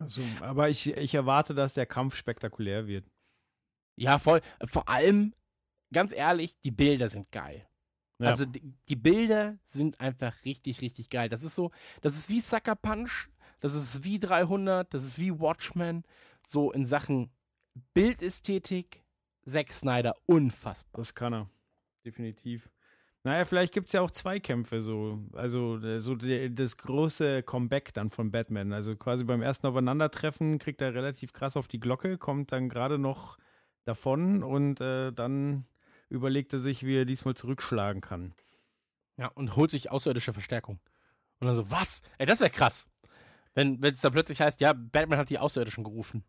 [0.00, 3.04] Also, aber ich, ich erwarte, dass der Kampf spektakulär wird.
[3.96, 4.40] Ja, voll.
[4.64, 5.32] Vor allem,
[5.94, 7.66] ganz ehrlich, die Bilder sind geil.
[8.18, 8.28] Ja.
[8.28, 11.28] Also die, die Bilder sind einfach richtig, richtig geil.
[11.28, 11.70] Das ist so,
[12.02, 13.28] das ist wie Sucker Punch,
[13.60, 16.04] das ist wie 300, das ist wie Watchmen,
[16.46, 17.30] so in Sachen
[17.94, 19.02] Bildästhetik,
[19.46, 21.00] Zack Snyder unfassbar.
[21.00, 21.50] Das kann er.
[22.04, 22.68] Definitiv.
[23.26, 25.18] Naja, vielleicht gibt es ja auch Zweikämpfe so.
[25.32, 28.72] Also äh, so die, das große Comeback dann von Batman.
[28.72, 32.98] Also quasi beim ersten Aufeinandertreffen kriegt er relativ krass auf die Glocke, kommt dann gerade
[32.98, 33.38] noch
[33.84, 35.64] davon und äh, dann
[36.14, 38.34] überlegt er sich, wie er diesmal zurückschlagen kann.
[39.16, 40.80] Ja, und holt sich außerirdische Verstärkung.
[41.40, 42.02] Und dann so, was?
[42.18, 42.86] Ey, das wäre krass.
[43.54, 46.24] Wenn es da plötzlich heißt, ja, Batman hat die Außerirdischen gerufen.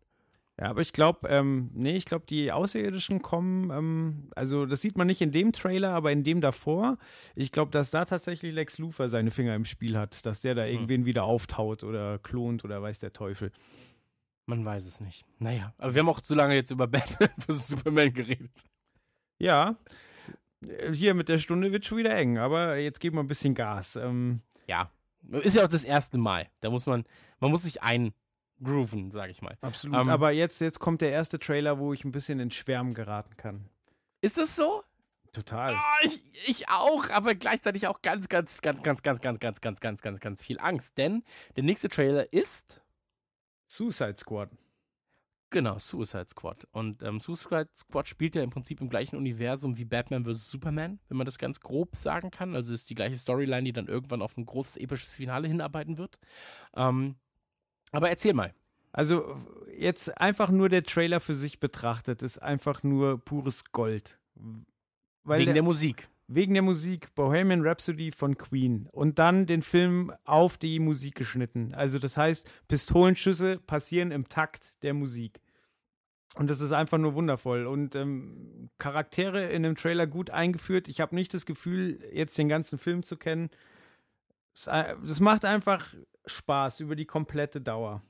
[0.58, 4.96] Ja, aber ich glaube, ähm, nee, ich glaube, die Außerirdischen kommen, ähm, also das sieht
[4.96, 6.96] man nicht in dem Trailer, aber in dem davor.
[7.34, 10.62] Ich glaube, dass da tatsächlich Lex Luthor seine Finger im Spiel hat, dass der da
[10.64, 10.72] Hm.
[10.72, 13.52] irgendwen wieder auftaut oder klont oder weiß der Teufel.
[14.46, 15.26] Man weiß es nicht.
[15.40, 17.68] Naja, aber wir haben auch zu lange jetzt über Batman vs.
[17.68, 18.62] Superman geredet.
[19.38, 19.76] Ja,
[20.62, 23.54] äh, hier mit der Stunde wird schon wieder eng, aber jetzt geben wir ein bisschen
[23.54, 23.96] Gas.
[23.96, 24.90] Ähm, Ja,
[25.30, 26.48] ist ja auch das erste Mal.
[26.60, 27.04] Da muss man,
[27.40, 29.56] man muss sich eingrooven, sage ich mal.
[29.60, 29.96] absolut.
[29.98, 33.36] Ähm, aber jetzt, jetzt kommt der erste Trailer, wo ich ein bisschen in Schwärmen geraten
[33.36, 33.68] kann.
[34.20, 34.82] Ist das so?
[35.32, 35.74] Total.
[35.74, 39.80] Ah, ich, ich auch, aber gleichzeitig auch ganz, ganz, ganz, ganz, ganz, ganz, ganz, ganz,
[39.80, 40.96] ganz, ganz, ganz viel Angst.
[40.96, 41.24] Denn
[41.56, 42.80] der nächste Trailer ist
[43.66, 44.48] Suicide Squad.
[45.50, 46.66] Genau, Suicide Squad.
[46.72, 50.50] Und ähm, Suicide Squad spielt ja im Prinzip im gleichen Universum wie Batman vs.
[50.50, 52.56] Superman, wenn man das ganz grob sagen kann.
[52.56, 56.18] Also ist die gleiche Storyline, die dann irgendwann auf ein großes episches Finale hinarbeiten wird.
[56.74, 57.14] Ähm,
[57.92, 58.54] aber erzähl mal.
[58.92, 59.36] Also
[59.76, 64.18] jetzt einfach nur der Trailer für sich betrachtet, ist einfach nur pures Gold.
[65.22, 66.08] Weil wegen der, der Musik.
[66.28, 71.72] Wegen der Musik Bohemian Rhapsody von Queen und dann den Film auf die Musik geschnitten.
[71.74, 75.40] Also das heißt, Pistolenschüsse passieren im Takt der Musik.
[76.34, 77.66] Und das ist einfach nur wundervoll.
[77.66, 80.88] Und ähm, Charaktere in dem Trailer gut eingeführt.
[80.88, 83.48] Ich habe nicht das Gefühl, jetzt den ganzen Film zu kennen.
[84.54, 85.94] Es, äh, Das macht einfach
[86.26, 88.02] Spaß über die komplette Dauer.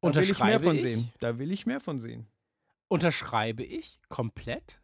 [0.00, 0.82] Da will ich mehr Unterschreibe von ich.
[0.82, 1.12] sehen.
[1.20, 2.26] Da will ich mehr von sehen.
[2.88, 4.80] Unterschreibe ich komplett.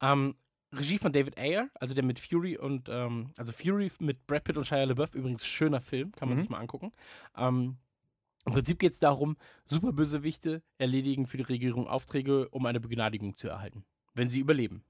[0.00, 0.34] Ähm,
[0.78, 4.56] Regie von David Ayer, also der mit Fury und, ähm, also Fury mit Brad Pitt
[4.56, 6.42] und Shia LaBeouf, übrigens schöner Film, kann man Mhm.
[6.42, 6.92] sich mal angucken.
[7.36, 7.76] Ähm,
[8.46, 13.48] Im Prinzip geht es darum, Superbösewichte erledigen für die Regierung Aufträge, um eine Begnadigung zu
[13.48, 14.84] erhalten, wenn sie überleben.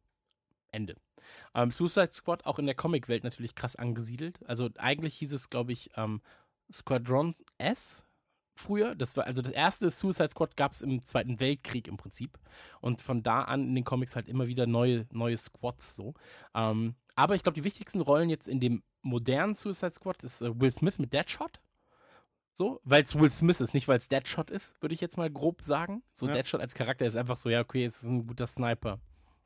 [0.72, 0.96] Ende.
[1.54, 4.40] Ähm, Suicide Squad auch in der Comicwelt natürlich krass angesiedelt.
[4.48, 6.20] Also eigentlich hieß es, glaube ich, ähm,
[6.72, 8.04] Squadron S
[8.54, 8.94] früher.
[8.94, 12.38] Das war also das erste Suicide Squad gab es im Zweiten Weltkrieg im Prinzip.
[12.80, 16.14] Und von da an in den Comics halt immer wieder neue, neue Squads so.
[16.54, 20.60] Ähm, aber ich glaube, die wichtigsten Rollen jetzt in dem modernen Suicide Squad ist äh,
[20.60, 21.60] Will Smith mit Deadshot.
[22.52, 25.28] So, weil es Will Smith ist, nicht weil es Deadshot ist, würde ich jetzt mal
[25.30, 26.04] grob sagen.
[26.12, 26.34] So, Ja.
[26.34, 29.00] Deadshot als Charakter ist einfach so, ja, okay, es ist ein guter Sniper.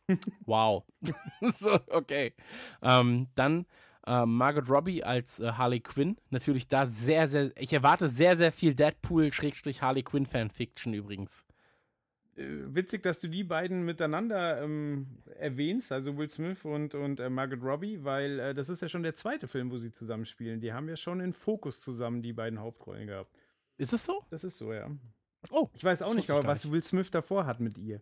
[0.46, 0.84] wow.
[1.40, 2.34] so, okay.
[2.82, 3.66] Ähm, dann
[4.08, 6.16] äh, Margot Robbie als äh, Harley Quinn.
[6.30, 11.44] Natürlich da sehr, sehr, ich erwarte sehr, sehr viel Deadpool-Harley Quinn-Fanfiction übrigens.
[12.36, 15.06] Äh, witzig, dass du die beiden miteinander ähm,
[15.38, 19.02] erwähnst, also Will Smith und, und äh, Margot Robbie, weil äh, das ist ja schon
[19.02, 20.60] der zweite Film, wo sie zusammenspielen.
[20.60, 23.36] Die haben ja schon in Fokus zusammen die beiden Hauptrollen gehabt.
[23.76, 24.24] Ist es so?
[24.30, 24.90] Das ist so, ja.
[25.50, 25.68] Oh.
[25.74, 28.00] Ich weiß auch nicht, aber was Will Smith davor hat mit ihr.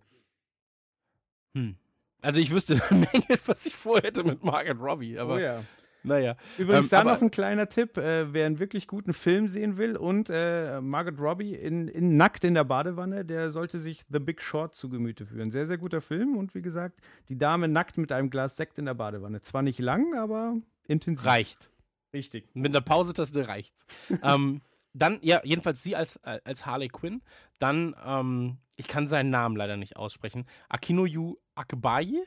[1.55, 1.77] Hm.
[2.23, 5.65] Also ich wüsste eine Menge, was ich vorhätte mit Margot Robbie, aber oh ja.
[6.07, 6.37] Naja.
[6.59, 9.97] Übrigens, Ähm, da noch ein kleiner Tipp, äh, wer einen wirklich guten Film sehen will
[9.97, 14.41] und äh, Margot Robbie in, in nackt in der Badewanne, der sollte sich The Big
[14.41, 15.51] Short zu Gemüte führen.
[15.51, 18.87] Sehr, sehr guter Film und wie gesagt, die Dame nackt mit einem Glas Sekt in
[18.87, 19.41] der Badewanne.
[19.43, 21.27] Zwar nicht lang, aber intensiv.
[21.27, 21.71] Reicht.
[22.13, 22.49] Richtig.
[22.55, 23.85] Mit einer Pausetaste reicht's.
[24.23, 24.63] ähm,
[24.95, 27.21] dann, ja, jedenfalls sie als, äh, als Harley Quinn.
[27.59, 30.47] Dann, ähm, ich kann seinen Namen leider nicht aussprechen.
[30.69, 32.25] Akinoyu Akbaye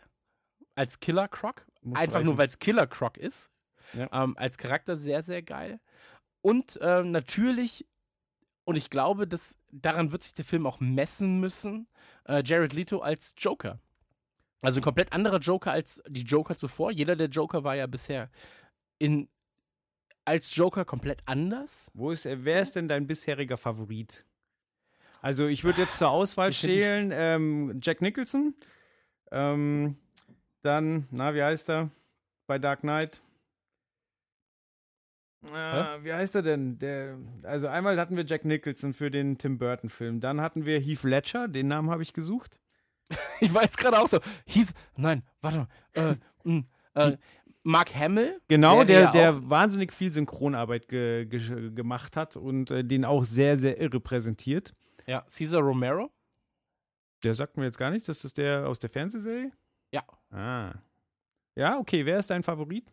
[0.76, 1.66] als Killer Croc.
[1.82, 2.26] Muss Einfach reichen.
[2.26, 3.52] nur, weil es Killer Croc ist.
[3.94, 4.24] Ja.
[4.24, 5.80] Ähm, als Charakter sehr, sehr geil.
[6.42, 7.86] Und ähm, natürlich,
[8.64, 11.88] und ich glaube, dass daran wird sich der Film auch messen müssen,
[12.28, 13.80] äh, Jared Leto als Joker.
[14.62, 16.92] Also ein komplett anderer Joker als die Joker zuvor.
[16.92, 18.30] Jeder der Joker war ja bisher
[18.98, 19.30] in,
[20.26, 21.90] als Joker komplett anders.
[21.94, 24.26] Wo ist, äh, wer ist denn dein bisheriger Favorit?
[25.22, 28.54] Also ich würde jetzt zur Auswahl stehlen ähm, Jack Nicholson,
[29.32, 29.98] ähm,
[30.62, 31.90] dann, na, wie heißt er
[32.48, 33.22] bei Dark Knight?
[35.46, 36.78] Äh, wie heißt er denn?
[36.80, 40.80] Der, also einmal hatten wir Jack Nicholson für den Tim Burton Film, dann hatten wir
[40.80, 42.60] Heath Ledger, den Namen habe ich gesucht.
[43.42, 44.20] Ich war jetzt gerade auch so.
[44.48, 45.68] Hieß, nein, warte mal.
[45.94, 46.64] Äh, mh,
[46.94, 47.18] äh,
[47.64, 48.40] Mark Hamill.
[48.50, 53.24] Genau, der, der auch- wahnsinnig viel Synchronarbeit ge, ge, gemacht hat und äh, den auch
[53.24, 54.74] sehr, sehr irre präsentiert.
[55.08, 56.12] Ja, Caesar Romero.
[57.24, 58.08] Der sagt mir jetzt gar nichts.
[58.08, 59.52] Das ist der aus der Fernsehserie?
[59.92, 60.04] Ja.
[60.32, 60.74] Ah.
[61.56, 62.06] Ja, okay.
[62.06, 62.86] Wer ist dein Favorit?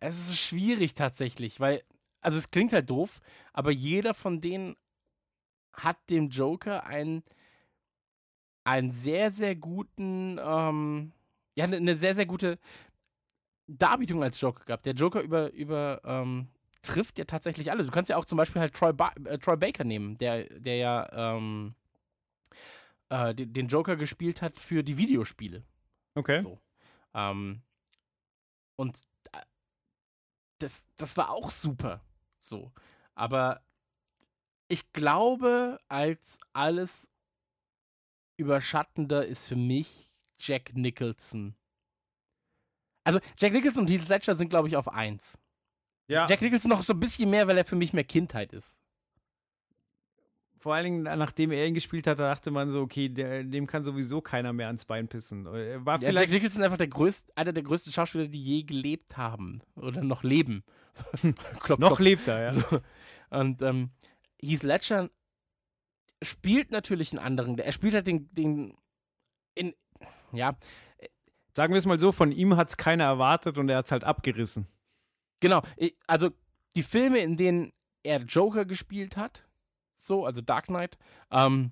[0.00, 1.82] Es ist schwierig tatsächlich, weil,
[2.20, 3.20] also es klingt halt doof,
[3.52, 4.76] aber jeder von denen
[5.72, 7.22] hat dem Joker einen,
[8.64, 11.12] einen sehr, sehr guten, ähm,
[11.54, 12.58] ja, eine ne sehr, sehr gute
[13.66, 14.86] Darbietung als Joker gehabt.
[14.86, 16.48] Der Joker über, über ähm,
[16.82, 17.84] trifft ja tatsächlich alle.
[17.84, 20.76] Du kannst ja auch zum Beispiel halt Troy, ba äh, Troy Baker nehmen, der, der
[20.76, 21.74] ja ähm,
[23.10, 25.64] äh, den, den Joker gespielt hat für die Videospiele.
[26.14, 26.40] Okay.
[26.40, 26.58] So.
[27.14, 27.62] Ähm,
[28.76, 28.98] und
[30.58, 32.00] das, das war auch super.
[32.40, 32.72] So.
[33.14, 33.62] Aber
[34.68, 37.10] ich glaube, als alles
[38.36, 41.54] überschattender ist für mich Jack Nicholson.
[43.04, 45.38] Also, Jack Nicholson und Heath Ledger sind, glaube ich, auf eins.
[46.08, 48.80] Ja, Jack Nicholson noch so ein bisschen mehr, weil er für mich mehr Kindheit ist.
[50.58, 53.66] Vor allen Dingen, nachdem er ihn gespielt hat, da dachte man so, okay, der, dem
[53.66, 55.46] kann sowieso keiner mehr ans Bein pissen.
[55.46, 56.32] Er war Ja, Jack vielleicht.
[56.32, 59.62] Nicholson einfach der größte, einer der größten Schauspieler, die je gelebt haben.
[59.76, 60.64] Oder noch leben.
[61.60, 62.00] klopf, noch klopf.
[62.00, 62.50] lebt er, ja.
[62.50, 62.64] So.
[63.30, 63.90] Und ähm,
[64.42, 65.10] Heath Ledger
[66.22, 67.58] spielt natürlich einen anderen.
[67.58, 68.74] Er spielt halt den, den
[69.54, 69.74] in,
[70.32, 70.56] ja,
[71.52, 73.90] Sagen wir es mal so, von ihm hat es keiner erwartet und er hat es
[73.90, 74.68] halt abgerissen.
[75.40, 75.60] genau.
[76.06, 76.30] Also
[76.76, 77.72] die Filme, in denen
[78.04, 79.47] er Joker gespielt hat,
[80.08, 80.98] so, also Dark Knight,
[81.30, 81.70] ähm,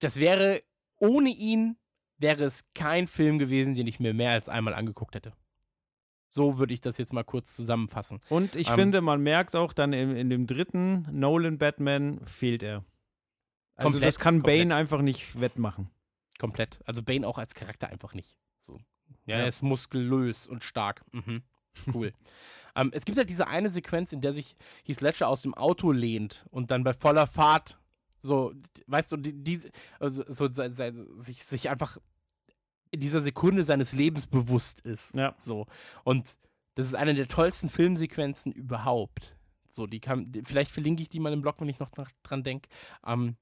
[0.00, 0.62] das wäre,
[0.98, 1.76] ohne ihn
[2.18, 5.32] wäre es kein Film gewesen, den ich mir mehr als einmal angeguckt hätte.
[6.28, 8.20] So würde ich das jetzt mal kurz zusammenfassen.
[8.28, 12.62] Und ich Ähm, finde, man merkt auch dann in, in dem dritten Nolan Batman fehlt
[12.62, 12.84] er.
[13.76, 14.60] Also Komplett, das kann komplett.
[14.68, 15.90] Bane einfach nicht wettmachen.
[16.38, 16.80] Komplett.
[16.84, 18.36] Also Bane auch als Charakter einfach nicht.
[18.60, 18.78] So.
[19.26, 19.42] Ja, Ja.
[19.42, 21.04] er ist muskulös und stark.
[21.12, 21.42] Mhm.
[21.92, 22.12] Cool.
[22.76, 25.92] ähm, es gibt halt diese eine Sequenz, in der sich Heath Ledger aus dem Auto
[25.92, 27.78] lehnt und dann bei voller Fahrt
[28.18, 28.52] so,
[28.86, 29.60] weißt du, die, die,
[30.00, 31.98] also, so, se- se- sich, sich einfach
[32.90, 35.14] in dieser Sekunde seines Lebens bewusst ist.
[35.14, 35.34] Ja.
[35.38, 35.66] So.
[36.02, 36.36] Und
[36.74, 39.36] das ist eine der tollsten Filmsequenzen überhaupt.
[39.68, 42.08] So, die kann, die, vielleicht verlinke ich die mal im Blog, wenn ich noch dra-
[42.22, 42.68] dran denke.
[43.06, 43.36] Ähm,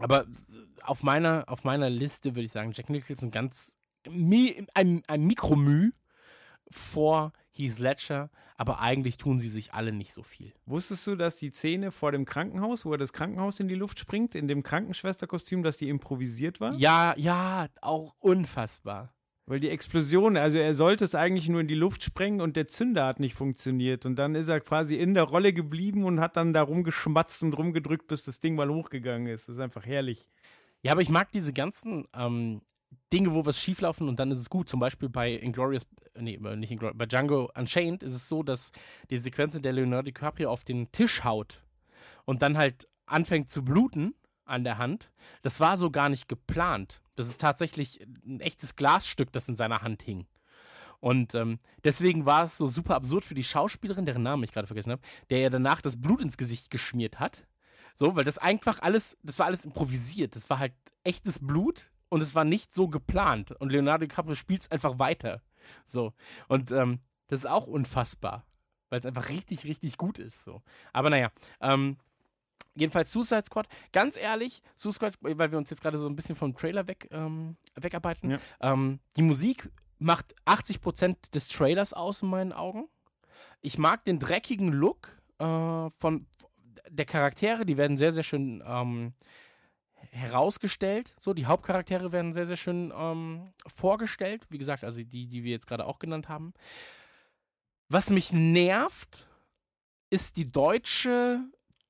[0.00, 0.26] aber
[0.82, 3.76] auf meiner, auf meiner Liste würde ich sagen, Jack Nicholson ganz
[4.08, 5.90] mi, ein, ein Mikromü
[6.70, 7.32] vor
[7.68, 10.52] Heath Ledger, aber eigentlich tun sie sich alle nicht so viel.
[10.66, 13.98] Wusstest du, dass die Szene vor dem Krankenhaus, wo er das Krankenhaus in die Luft
[13.98, 16.74] springt, in dem Krankenschwesterkostüm, dass die improvisiert war?
[16.74, 19.12] Ja, ja, auch unfassbar.
[19.46, 22.68] Weil die Explosion, also er sollte es eigentlich nur in die Luft sprengen und der
[22.68, 24.06] Zünder hat nicht funktioniert.
[24.06, 27.54] Und dann ist er quasi in der Rolle geblieben und hat dann da rumgeschmatzt und
[27.54, 29.48] rumgedrückt, bis das Ding mal hochgegangen ist.
[29.48, 30.28] Das ist einfach herrlich.
[30.82, 32.62] Ja, aber ich mag diese ganzen ähm,
[33.12, 34.68] Dinge, wo was schieflaufen und dann ist es gut.
[34.68, 38.72] Zum Beispiel bei Inglourious, äh, nee, nicht Inglourious, bei Django Unchained ist es so, dass
[39.10, 41.62] die Sequenz, in der Leonardo DiCaprio auf den Tisch haut
[42.24, 44.14] und dann halt anfängt zu bluten
[44.44, 45.10] an der Hand,
[45.42, 47.02] das war so gar nicht geplant.
[47.16, 50.26] Das ist tatsächlich ein echtes Glasstück, das in seiner Hand hing.
[51.00, 54.66] Und ähm, deswegen war es so super absurd für die Schauspielerin, deren Namen ich gerade
[54.66, 57.46] vergessen habe, der ja danach das Blut ins Gesicht geschmiert hat.
[57.94, 60.36] So, weil das einfach alles, das war alles improvisiert.
[60.36, 63.52] Das war halt echtes Blut und es war nicht so geplant.
[63.52, 65.40] Und Leonardo DiCaprio spielt es einfach weiter.
[65.86, 66.12] So.
[66.48, 68.44] Und ähm, das ist auch unfassbar,
[68.90, 70.44] weil es einfach richtig, richtig gut ist.
[70.44, 70.62] So.
[70.92, 71.30] Aber naja,
[71.60, 71.96] ähm,
[72.74, 73.68] jedenfalls Suicide Squad.
[73.92, 77.08] Ganz ehrlich, Suicide Squad, weil wir uns jetzt gerade so ein bisschen vom Trailer weg,
[77.12, 78.30] ähm, wegarbeiten.
[78.32, 78.38] Ja.
[78.60, 82.88] Ähm, die Musik macht 80% des Trailers aus in meinen Augen.
[83.60, 86.26] Ich mag den dreckigen Look äh, von
[86.88, 89.14] der Charaktere, die werden sehr, sehr schön ähm,
[90.10, 91.14] herausgestellt.
[91.18, 94.46] So, die Hauptcharaktere werden sehr, sehr schön ähm, vorgestellt.
[94.48, 96.52] Wie gesagt, also die, die wir jetzt gerade auch genannt haben.
[97.88, 99.26] Was mich nervt,
[100.10, 101.40] ist die deutsche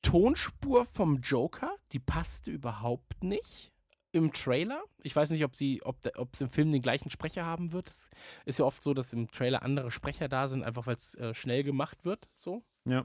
[0.03, 1.77] Tonspur vom Joker.
[1.93, 3.71] Die passte überhaupt nicht
[4.13, 4.83] im Trailer.
[5.03, 5.99] Ich weiß nicht, ob sie, ob
[6.33, 7.89] es im Film den gleichen Sprecher haben wird.
[7.89, 8.11] Es
[8.45, 11.35] ist ja oft so, dass im Trailer andere Sprecher da sind, einfach weil es äh,
[11.35, 12.29] schnell gemacht wird.
[12.35, 12.63] So.
[12.85, 13.05] Ja.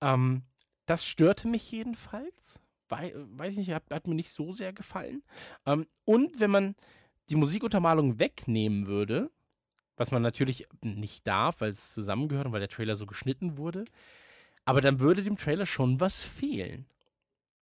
[0.00, 0.42] Ähm,
[0.86, 2.60] das störte mich jedenfalls.
[2.98, 5.22] Wei weiß ich nicht, hat, hat mir nicht so sehr gefallen.
[5.66, 6.74] Ähm, und wenn man
[7.28, 9.30] die Musikuntermalung wegnehmen würde,
[9.96, 13.84] was man natürlich nicht darf, weil es zusammengehört und weil der Trailer so geschnitten wurde,
[14.64, 16.86] aber dann würde dem Trailer schon was fehlen.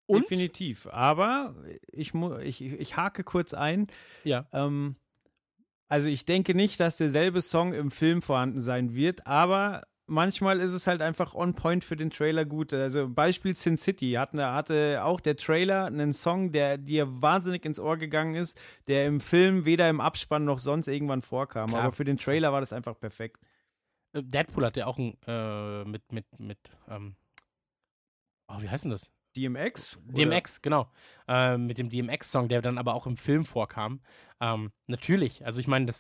[0.05, 0.87] Und Definitiv.
[0.87, 1.55] Aber
[1.91, 3.87] ich, ich, ich hake kurz ein.
[4.23, 4.95] ja, Ähm,
[5.87, 10.73] also ich denke nicht, dass derselbe Song im Film vorhanden sein wird, aber manchmal ist
[10.73, 12.73] es halt einfach on point für den Trailer gut.
[12.73, 17.79] Also Beispiel Sin City hatten, hatte auch der Trailer einen Song, der dir wahnsinnig ins
[17.79, 21.69] Ohr gegangen ist, der im Film weder im Abspann noch sonst irgendwann vorkam.
[21.69, 21.83] Klar.
[21.83, 23.39] Aber für den Trailer war das einfach perfekt.
[24.13, 27.15] Äh, Deadpool hat ja auch ein, äh, mit, mit, mit, ähm,
[28.47, 29.11] oh, wie heißt denn das?
[29.35, 29.99] DMX?
[30.05, 30.91] DMX, genau.
[31.27, 34.01] Äh, mit dem DMX-Song, der dann aber auch im Film vorkam.
[34.41, 35.91] Ähm, natürlich, also ich meine,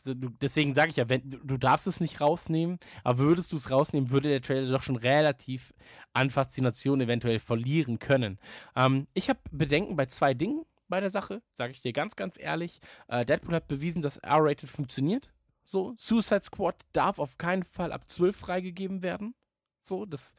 [0.41, 4.11] deswegen sage ich ja, wenn, du darfst es nicht rausnehmen, aber würdest du es rausnehmen,
[4.11, 5.73] würde der Trailer doch schon relativ
[6.13, 8.39] an Faszination eventuell verlieren können.
[8.75, 12.39] Ähm, ich habe Bedenken bei zwei Dingen bei der Sache, sage ich dir ganz, ganz
[12.39, 12.79] ehrlich.
[13.07, 15.31] Äh, Deadpool hat bewiesen, dass R-Rated funktioniert.
[15.63, 19.35] So, Suicide Squad darf auf keinen Fall ab 12 freigegeben werden.
[19.83, 20.35] So, das,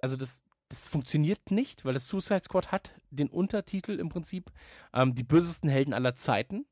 [0.00, 0.42] also das,
[0.74, 4.50] das funktioniert nicht, weil das Suicide Squad hat den Untertitel im Prinzip
[4.92, 6.66] ähm, die bösesten Helden aller Zeiten.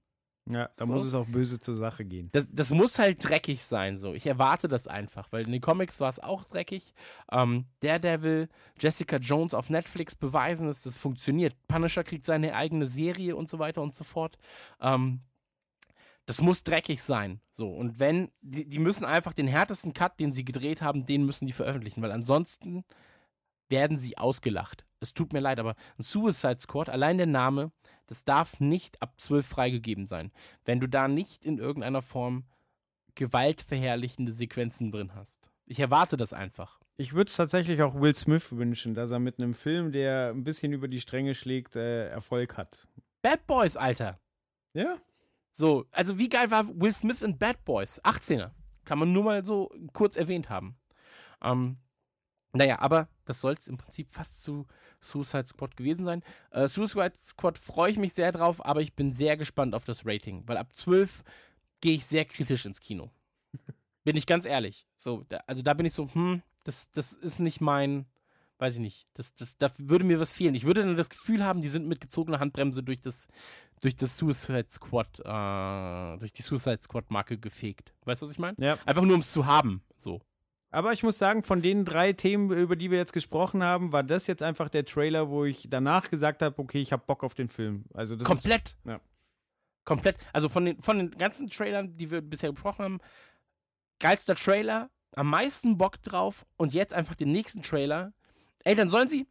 [0.50, 0.92] Ja, da so.
[0.92, 2.28] muss es auch böse zur Sache gehen.
[2.32, 4.12] Das, das, muss halt dreckig sein, so.
[4.12, 6.94] Ich erwarte das einfach, weil in den Comics war es auch dreckig.
[7.30, 11.54] Ähm, Daredevil, Jessica Jones auf Netflix beweisen, dass das funktioniert.
[11.68, 14.36] Punisher kriegt seine eigene Serie und so weiter und so fort.
[14.80, 15.20] Ähm,
[16.26, 17.40] das muss dreckig sein.
[17.52, 17.68] So.
[17.68, 21.46] Und wenn, die, die müssen einfach den härtesten Cut, den sie gedreht haben, den müssen
[21.46, 22.84] die veröffentlichen, weil ansonsten
[23.72, 24.84] werden sie ausgelacht.
[25.00, 27.72] Es tut mir leid, aber ein Suicide Squad, allein der Name,
[28.06, 30.30] das darf nicht ab 12 freigegeben sein.
[30.64, 32.44] Wenn du da nicht in irgendeiner Form
[33.16, 35.50] gewaltverherrlichende Sequenzen drin hast.
[35.66, 36.78] Ich erwarte das einfach.
[36.96, 40.44] Ich würde es tatsächlich auch Will Smith wünschen, dass er mit einem Film, der ein
[40.44, 42.86] bisschen über die Stränge schlägt, äh, Erfolg hat.
[43.22, 44.20] Bad Boys, Alter.
[44.72, 44.98] Ja,
[45.52, 48.02] so, also wie geil war Will Smith in Bad Boys?
[48.02, 48.52] 18er.
[48.84, 50.76] Kann man nur mal so kurz erwähnt haben.
[51.42, 51.76] Ähm,
[52.52, 54.66] naja, aber das soll es im Prinzip fast zu
[55.00, 56.22] Suicide Squad gewesen sein.
[56.50, 60.04] Äh, Suicide Squad freue ich mich sehr drauf, aber ich bin sehr gespannt auf das
[60.04, 61.22] Rating, weil ab 12
[61.80, 63.10] gehe ich sehr kritisch ins Kino.
[64.04, 64.86] bin ich ganz ehrlich.
[64.96, 68.06] So, da, also da bin ich so, hm, das, das ist nicht mein,
[68.58, 70.54] weiß ich nicht, das, das, da würde mir was fehlen.
[70.54, 73.28] Ich würde dann das Gefühl haben, die sind mit gezogener Handbremse durch das,
[73.80, 77.94] durch das Suicide Squad, äh, durch die Suicide Squad Marke gefegt.
[78.04, 78.56] Weißt du, was ich meine?
[78.60, 78.78] Ja.
[78.84, 80.20] Einfach nur, um es zu haben, so.
[80.72, 84.02] Aber ich muss sagen, von den drei Themen, über die wir jetzt gesprochen haben, war
[84.02, 87.34] das jetzt einfach der Trailer, wo ich danach gesagt habe, okay, ich habe Bock auf
[87.34, 87.84] den Film.
[87.92, 88.70] Also das Komplett.
[88.70, 89.00] Ist, ja.
[89.84, 90.16] Komplett.
[90.32, 93.00] Also von den, von den ganzen Trailern, die wir bisher besprochen haben,
[94.00, 98.14] geilster Trailer, am meisten Bock drauf und jetzt einfach den nächsten Trailer.
[98.64, 99.26] Ey, dann sollen sie,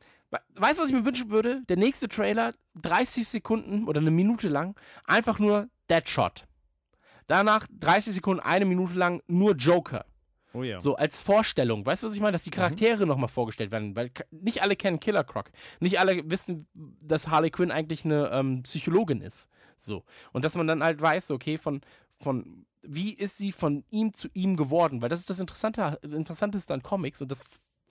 [0.56, 1.62] Weißt du, was ich mir wünschen würde?
[1.68, 4.76] Der nächste Trailer, 30 Sekunden oder eine Minute lang,
[5.06, 6.46] einfach nur Deadshot.
[7.28, 10.06] Danach 30 Sekunden, eine Minute lang nur Joker.
[10.54, 10.80] Oh ja.
[10.80, 11.86] So als Vorstellung.
[11.86, 12.34] Weißt du, was ich meine?
[12.34, 13.10] Dass die Charaktere mhm.
[13.10, 13.96] nochmal vorgestellt werden.
[13.96, 15.52] Weil nicht alle kennen Killer Croc.
[15.80, 16.68] Nicht alle wissen,
[17.02, 19.50] dass Harley Quinn eigentlich eine ähm, Psychologin ist.
[19.78, 20.04] So.
[20.34, 21.82] Und dass man dann halt weiß, okay, von,
[22.20, 25.02] von wie ist sie von ihm zu ihm geworden?
[25.02, 27.44] Weil das ist das Interessante, Interessanteste an Comics und das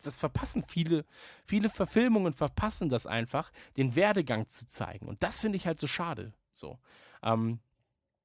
[0.03, 1.05] das verpassen viele,
[1.45, 5.07] viele Verfilmungen verpassen das einfach, den Werdegang zu zeigen.
[5.07, 6.33] Und das finde ich halt so schade.
[6.53, 6.79] So.
[7.23, 7.61] Ähm,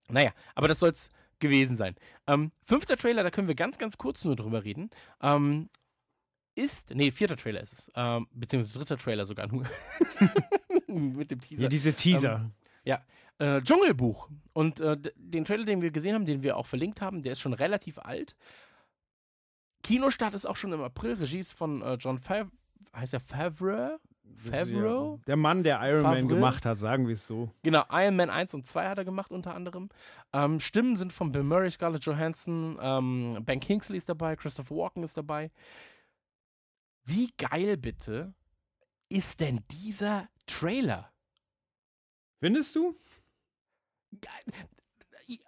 [0.09, 1.09] naja, aber das soll es
[1.39, 1.95] gewesen sein.
[2.27, 4.89] Ähm, fünfter Trailer, da können wir ganz, ganz kurz nur drüber reden.
[5.21, 5.69] Ähm,
[6.55, 9.65] ist, nee, vierter Trailer ist es, ähm, beziehungsweise dritter Trailer sogar nur.
[10.87, 11.63] Mit dem Teaser.
[11.63, 12.37] Ja, diese Teaser.
[12.37, 12.51] Ähm,
[12.85, 13.03] ja,
[13.39, 14.29] äh, Dschungelbuch.
[14.53, 17.41] Und äh, den Trailer, den wir gesehen haben, den wir auch verlinkt haben, der ist
[17.41, 18.35] schon relativ alt.
[19.83, 21.13] Kinostart ist auch schon im April.
[21.13, 22.51] Regie ist von äh, John Favreau.
[22.95, 23.97] Heißt er Favreau?
[24.35, 25.19] Favreau?
[25.27, 26.15] Der Mann, der Iron Favreau?
[26.15, 27.51] Man gemacht hat, sagen wir es so.
[27.63, 29.89] Genau, Iron Man 1 und 2 hat er gemacht unter anderem.
[30.33, 35.03] Ähm, Stimmen sind von Bill Murray, Scarlett Johansson, ähm, Ben Kingsley ist dabei, Christopher Walken
[35.03, 35.51] ist dabei.
[37.03, 38.33] Wie geil bitte
[39.09, 41.11] ist denn dieser Trailer?
[42.39, 42.95] Findest du?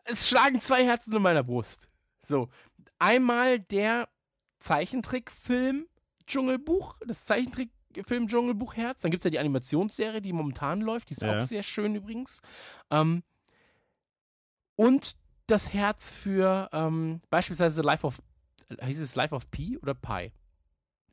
[0.05, 1.89] Es schlagen zwei Herzen in meiner Brust.
[2.23, 2.49] So,
[2.99, 4.09] einmal der
[4.59, 5.87] Zeichentrickfilm
[6.25, 7.23] Dschungelbuch, das
[7.87, 9.01] Zeichentrickfilm Dschungelbuch Herz.
[9.01, 11.35] Dann gibt es ja die Animationsserie, die momentan läuft, die ist ja.
[11.35, 12.41] auch sehr schön übrigens.
[12.91, 13.23] Ähm,
[14.75, 15.15] und
[15.47, 18.21] das Herz für ähm, beispielsweise Life of,
[18.81, 20.31] hieß es Life of Pi oder Pi?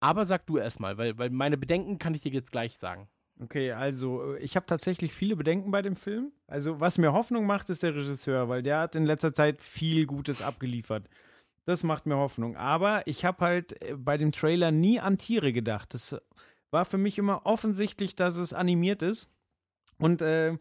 [0.00, 3.08] Aber sag du erstmal, weil, weil meine Bedenken kann ich dir jetzt gleich sagen.
[3.40, 6.32] Okay, also äh, ich habe tatsächlich viele Bedenken bei dem Film.
[6.46, 10.06] Also was mir Hoffnung macht, ist der Regisseur, weil der hat in letzter Zeit viel
[10.06, 11.08] Gutes abgeliefert.
[11.66, 12.56] Das macht mir Hoffnung.
[12.56, 15.94] Aber ich habe halt äh, bei dem Trailer nie an Tiere gedacht.
[15.94, 16.16] Das
[16.70, 19.28] war für mich immer offensichtlich, dass es animiert ist.
[19.98, 20.56] Und äh,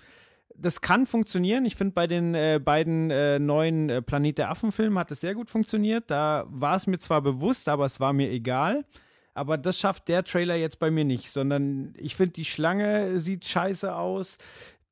[0.55, 1.65] das kann funktionieren.
[1.65, 5.35] Ich finde, bei den äh, beiden äh, neuen äh, Planet der Affen-Filmen hat es sehr
[5.35, 6.09] gut funktioniert.
[6.09, 8.85] Da war es mir zwar bewusst, aber es war mir egal.
[9.33, 13.45] Aber das schafft der Trailer jetzt bei mir nicht, sondern ich finde, die Schlange sieht
[13.45, 14.37] scheiße aus.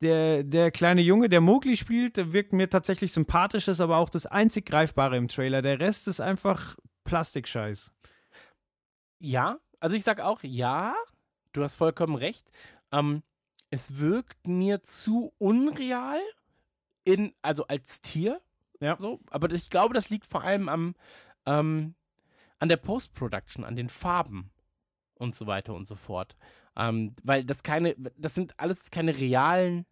[0.02, 4.10] Der, der kleine Junge, der Mowgli spielt, der wirkt mir tatsächlich sympathisch, ist aber auch
[4.10, 5.62] das einzig Greifbare im Trailer.
[5.62, 7.94] Der Rest ist einfach Plastikscheiß.
[9.20, 10.96] Ja, also ich sag auch ja,
[11.54, 12.50] du hast vollkommen recht.
[12.92, 13.22] Ähm,
[13.70, 16.20] es wirkt mir zu unreal
[17.04, 18.42] in, also als Tier.
[18.80, 18.98] Ja.
[19.00, 20.96] So, aber ich glaube, das liegt vor allem am,
[21.46, 21.94] ähm,
[22.62, 24.52] an der Post-Production, an den Farben
[25.16, 26.38] und so weiter und so fort.
[26.78, 29.86] Ähm, weil das keine, das sind alles keine realen,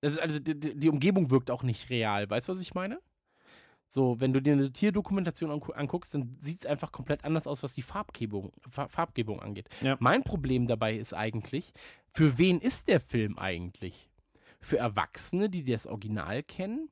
[0.00, 2.28] das ist also die, die Umgebung wirkt auch nicht real.
[2.28, 3.00] Weißt du, was ich meine?
[3.86, 7.74] So, wenn du dir eine Tierdokumentation anguckst, dann sieht es einfach komplett anders aus, was
[7.74, 9.68] die Farbgebung, Farbgebung angeht.
[9.82, 9.96] Ja.
[10.00, 11.72] Mein Problem dabei ist eigentlich,
[12.08, 14.08] für wen ist der Film eigentlich?
[14.60, 16.88] Für Erwachsene, die das Original kennen?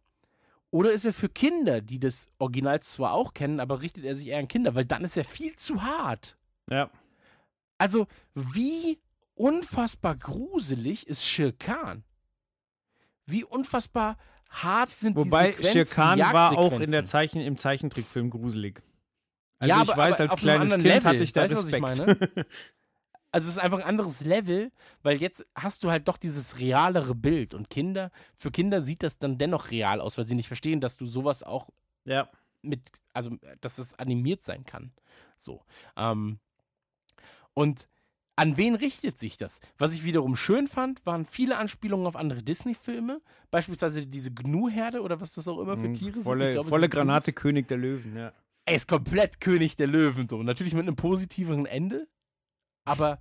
[0.70, 4.28] Oder ist er für Kinder, die das Original zwar auch kennen, aber richtet er sich
[4.28, 4.74] eher an Kinder?
[4.74, 6.36] Weil dann ist er viel zu hart.
[6.70, 6.90] Ja.
[7.78, 8.98] Also, wie
[9.34, 12.04] unfassbar gruselig ist Shere Khan?
[13.24, 14.16] Wie unfassbar
[14.50, 17.04] hart sind Wobei die Khan die war auch in der.
[17.04, 18.82] Zeichen, im Zeichentrickfilm gruselig.
[19.58, 21.04] Also Ja, ich aber- weiß, aber als kleines Kind Level.
[21.04, 22.46] hatte ich da Weißt Respekt.
[23.39, 24.72] Also es ist einfach ein anderes Level,
[25.05, 29.20] weil jetzt hast du halt doch dieses realere Bild und Kinder, für Kinder sieht das
[29.20, 31.68] dann dennoch real aus, weil sie nicht verstehen, dass du sowas auch
[32.05, 32.28] ja.
[32.62, 34.91] mit, also dass es animiert sein kann.
[35.39, 35.62] So.
[35.97, 36.41] Ähm,
[37.55, 37.89] und
[38.34, 39.61] an wen richtet sich das?
[39.76, 43.20] Was ich wiederum schön fand, waren viele Anspielungen auf andere Disney-Filme,
[43.53, 46.24] beispielsweise diese Gnu-Herde oder was das auch immer für Mhm, Tiere sind.
[46.24, 46.91] Volle, glaube, es volle sind.
[46.91, 48.32] Granate, König der Löwen, ja.
[48.66, 50.43] Er ist komplett König der Löwen so.
[50.43, 52.09] Natürlich mit einem positiveren Ende,
[52.89, 53.18] aber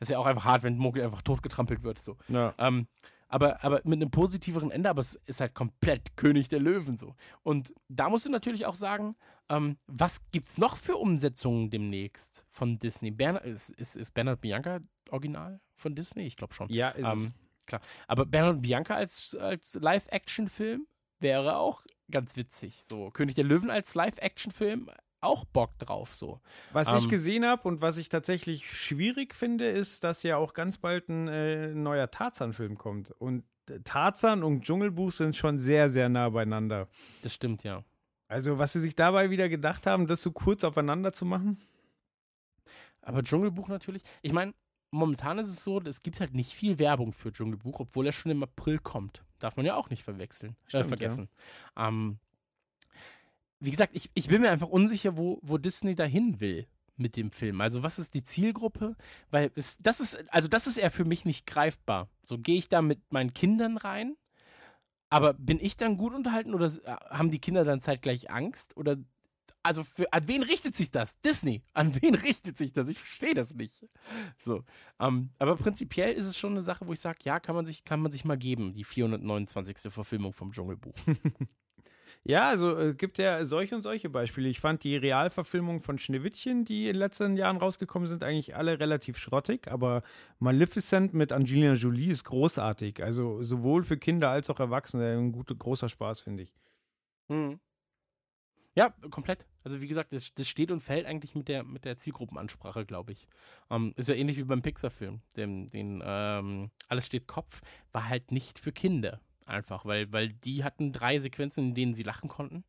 [0.00, 2.16] ist ja auch einfach hart, wenn Mowgli einfach totgetrampelt wird so.
[2.28, 2.54] ja.
[2.58, 2.86] Ähm,
[3.28, 7.16] aber, aber mit einem positiveren Ende, aber es ist halt komplett König der Löwen so.
[7.42, 9.16] Und da musst du natürlich auch sagen,
[9.48, 13.10] ähm, was gibt's noch für Umsetzungen demnächst von Disney?
[13.10, 14.78] Bernhard, ist, ist, ist Bernhard Bianca
[15.10, 16.26] original von Disney?
[16.26, 16.68] Ich glaube schon.
[16.70, 17.32] Ja, ist Ähm,
[17.66, 17.80] klar.
[18.06, 20.86] Aber Bernhard Bianca als, als Live-Action-Film
[21.18, 22.84] wäre auch ganz witzig.
[22.84, 24.90] So, König der Löwen als Live-Action-Film,
[25.24, 26.14] auch Bock drauf.
[26.14, 26.40] So.
[26.72, 30.54] Was ich Ähm, gesehen habe und was ich tatsächlich schwierig finde, ist, dass ja auch
[30.54, 33.10] ganz bald ein äh, neuer Tarzan-Film kommt.
[33.12, 36.88] Und äh, Tarzan und Dschungelbuch sind schon sehr, sehr nah beieinander.
[37.22, 37.84] Das stimmt, ja.
[38.28, 41.58] Also, was sie sich dabei wieder gedacht haben, das so kurz aufeinander zu machen.
[43.02, 44.02] Aber Dschungelbuch natürlich.
[44.22, 44.54] Ich meine,
[44.90, 48.32] momentan ist es so, es gibt halt nicht viel Werbung für Dschungelbuch, obwohl er schon
[48.32, 49.24] im April kommt.
[49.38, 51.28] Darf man ja auch nicht verwechseln, äh, Stimmt, vergessen.
[51.76, 52.18] Ähm,
[53.64, 57.30] wie gesagt, ich, ich bin mir einfach unsicher, wo, wo Disney dahin will mit dem
[57.30, 57.60] Film.
[57.60, 58.96] Also was ist die Zielgruppe?
[59.30, 62.08] Weil es, das ist, also das ist eher für mich nicht greifbar.
[62.22, 64.16] So gehe ich da mit meinen Kindern rein,
[65.10, 68.76] aber bin ich dann gut unterhalten oder äh, haben die Kinder dann zeitgleich Angst?
[68.76, 68.98] Oder
[69.62, 71.20] also für, an wen richtet sich das?
[71.20, 71.62] Disney.
[71.72, 72.88] An wen richtet sich das?
[72.88, 73.88] Ich verstehe das nicht.
[74.38, 74.62] So.
[75.00, 77.84] Ähm, aber prinzipiell ist es schon eine Sache, wo ich sage, ja, kann man sich,
[77.84, 79.90] kann man sich mal geben, die 429.
[79.90, 80.94] Verfilmung vom Dschungelbuch.
[82.22, 84.48] Ja, also äh, gibt ja solche und solche Beispiele.
[84.48, 88.78] Ich fand die Realverfilmungen von Schneewittchen, die in den letzten Jahren rausgekommen sind, eigentlich alle
[88.78, 90.02] relativ schrottig, aber
[90.38, 93.02] Maleficent mit Angelina Jolie ist großartig.
[93.02, 96.54] Also sowohl für Kinder als auch Erwachsene ein guter, großer Spaß, finde ich.
[97.28, 97.58] Mhm.
[98.76, 99.46] Ja, komplett.
[99.62, 103.12] Also wie gesagt, das, das steht und fällt eigentlich mit der, mit der Zielgruppenansprache, glaube
[103.12, 103.28] ich.
[103.70, 105.20] Ähm, ist ja ähnlich wie beim Pixar-Film.
[105.36, 107.62] Den, den ähm, Alles steht Kopf
[107.92, 109.20] war halt nicht für Kinder.
[109.46, 112.64] Einfach, weil, weil die hatten drei Sequenzen, in denen sie lachen konnten.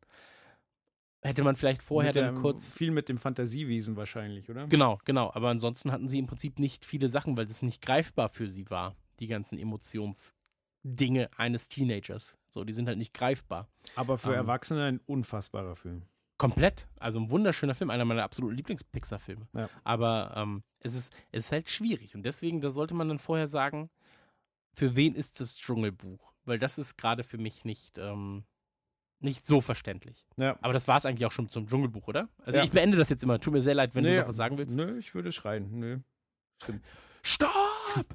[1.22, 2.74] Hätte man vielleicht vorher mit dann der, kurz.
[2.74, 4.66] Viel mit dem Fantasiewesen wahrscheinlich, oder?
[4.66, 5.32] Genau, genau.
[5.34, 8.70] Aber ansonsten hatten sie im Prinzip nicht viele Sachen, weil es nicht greifbar für sie
[8.70, 8.94] war.
[9.18, 12.38] Die ganzen Emotionsdinge eines Teenagers.
[12.48, 13.68] So, die sind halt nicht greifbar.
[13.96, 14.36] Aber für Ähm.
[14.36, 16.02] Erwachsene ein unfassbarer Film.
[16.38, 16.86] Komplett.
[17.00, 19.48] Also ein wunderschöner Film, einer meiner absoluten Lieblings-Pixar-Filme.
[19.54, 19.70] Ja.
[19.84, 22.14] Aber ähm, es, ist, es ist halt schwierig.
[22.14, 23.88] Und deswegen, da sollte man dann vorher sagen,
[24.74, 26.35] für wen ist das Dschungelbuch?
[26.46, 28.44] Weil das ist gerade für mich nicht, ähm,
[29.20, 30.26] nicht so verständlich.
[30.36, 30.56] Ja.
[30.62, 32.28] Aber das war es eigentlich auch schon zum Dschungelbuch, oder?
[32.44, 32.64] Also Ja.
[32.64, 33.40] ich beende das jetzt immer.
[33.40, 34.76] Tut mir sehr leid, wenn Nee, du noch was sagen willst.
[34.76, 35.78] Nö, ich würde schreien.
[35.78, 35.98] Nö.
[37.22, 38.06] Stopp!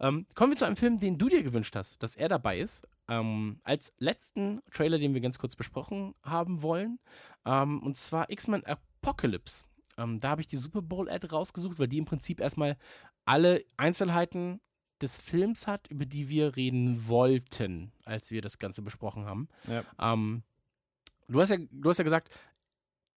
[0.00, 2.86] Ähm, kommen wir zu einem Film, den du dir gewünscht hast, dass er dabei ist.
[3.08, 6.98] Ähm, als letzten Trailer, den wir ganz kurz besprochen haben wollen.
[7.44, 9.64] Ähm, und zwar X-Men Apocalypse.
[9.96, 12.76] Ähm, da habe ich die Super Bowl-Ad rausgesucht, weil die im Prinzip erstmal
[13.24, 14.60] alle Einzelheiten
[15.02, 19.48] des Films hat, über die wir reden wollten, als wir das Ganze besprochen haben.
[19.66, 19.84] Ja.
[19.98, 20.42] Ähm,
[21.28, 22.30] du, hast ja, du hast ja gesagt,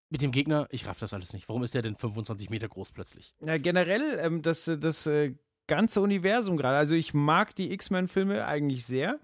[0.10, 1.48] mit dem Gegner, ich raff das alles nicht.
[1.48, 3.36] Warum ist der denn 25 Meter groß plötzlich?
[3.46, 5.36] Ja, generell ähm, das, äh, das äh,
[5.68, 6.78] ganze Universum gerade.
[6.78, 9.20] Also ich mag die X-Men-Filme eigentlich sehr.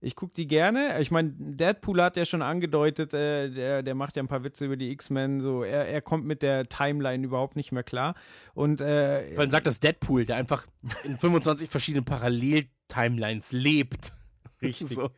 [0.00, 1.00] Ich gucke die gerne.
[1.00, 4.66] Ich meine, Deadpool hat ja schon angedeutet, äh, der, der macht ja ein paar Witze
[4.66, 5.40] über die X-Men.
[5.40, 8.14] So, er, er kommt mit der Timeline überhaupt nicht mehr klar.
[8.54, 10.66] Und äh, Man sagt das Deadpool, der einfach
[11.02, 14.12] in 25 verschiedenen Parallel-Timelines lebt.
[14.62, 14.88] Richtig.
[14.88, 15.10] So.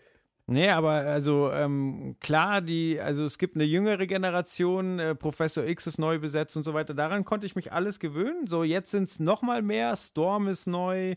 [0.46, 5.86] Nee, aber also ähm, klar, die, also es gibt eine jüngere Generation, äh, Professor X
[5.86, 6.92] ist neu besetzt und so weiter.
[6.92, 8.48] Daran konnte ich mich alles gewöhnen.
[8.48, 9.96] So, jetzt sind es nochmal mehr.
[9.96, 11.14] Storm ist neu,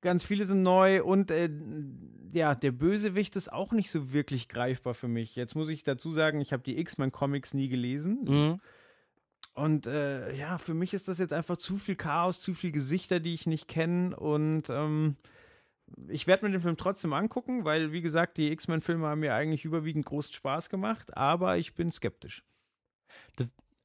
[0.00, 1.50] ganz viele sind neu und äh,
[2.32, 5.36] ja, der Bösewicht ist auch nicht so wirklich greifbar für mich.
[5.36, 8.24] Jetzt muss ich dazu sagen, ich habe die X-Men-Comics nie gelesen.
[8.24, 8.60] Mhm.
[9.54, 13.20] Und äh, ja, für mich ist das jetzt einfach zu viel Chaos, zu viel Gesichter,
[13.20, 14.14] die ich nicht kenne.
[14.14, 15.16] Und ähm,
[16.08, 19.64] ich werde mir den Film trotzdem angucken, weil, wie gesagt, die X-Men-Filme haben mir eigentlich
[19.64, 22.44] überwiegend großen Spaß gemacht, aber ich bin skeptisch.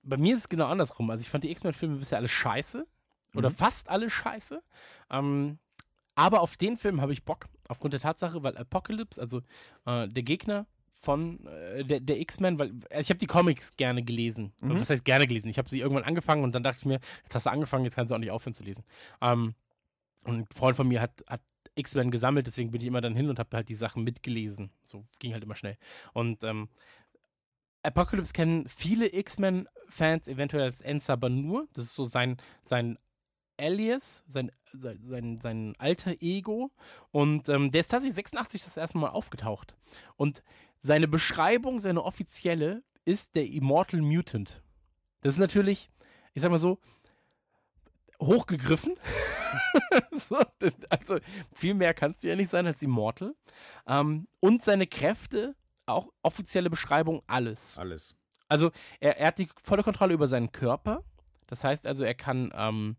[0.04, 1.10] Bei mir ist es genau andersrum.
[1.10, 2.86] Also ich fand die X-Men-Filme bisher alle scheiße.
[3.36, 3.56] Oder Mhm.
[3.56, 4.62] fast alle scheiße.
[5.10, 5.58] Ähm,
[6.16, 7.48] aber auf den Film habe ich Bock.
[7.68, 9.42] Aufgrund der Tatsache, weil Apocalypse, also
[9.86, 14.04] äh, der Gegner von äh, der, der X-Men, weil also ich habe die Comics gerne
[14.04, 14.52] gelesen.
[14.60, 14.80] Mhm.
[14.80, 15.48] Was heißt gerne gelesen?
[15.48, 17.96] Ich habe sie irgendwann angefangen und dann dachte ich mir, jetzt hast du angefangen, jetzt
[17.96, 18.84] kannst du auch nicht aufhören zu lesen.
[19.22, 19.56] Ähm,
[20.24, 21.42] und ein Freund von mir hat, hat
[21.76, 24.70] X-Men gesammelt, deswegen bin ich immer dann hin und habe halt die Sachen mitgelesen.
[24.84, 25.78] So ging halt immer schnell.
[26.14, 26.68] Und ähm,
[27.84, 31.68] Apocalypse kennen viele X-Men-Fans eventuell als Ensa nur.
[31.74, 33.00] Das ist so sein, sein
[33.62, 36.72] Alias, sein, sein, sein, alter Ego.
[37.12, 39.76] Und ähm, der ist tatsächlich 86 das erste Mal aufgetaucht.
[40.18, 40.44] Und
[40.80, 44.62] seine Beschreibung, seine offizielle, ist der Immortal Mutant.
[45.22, 45.90] Das ist natürlich,
[46.34, 46.80] ich sag mal so,
[48.22, 48.96] hochgegriffen.
[50.12, 50.40] so,
[50.90, 51.18] also
[51.54, 53.36] viel mehr kannst du ja nicht sein als Immortal.
[53.88, 55.56] Ähm, und seine Kräfte,
[55.86, 57.78] auch offizielle Beschreibung, alles.
[57.78, 58.16] Alles.
[58.48, 61.04] Also er, er hat die volle Kontrolle über seinen Körper.
[61.48, 62.96] Das heißt also, er kann ähm,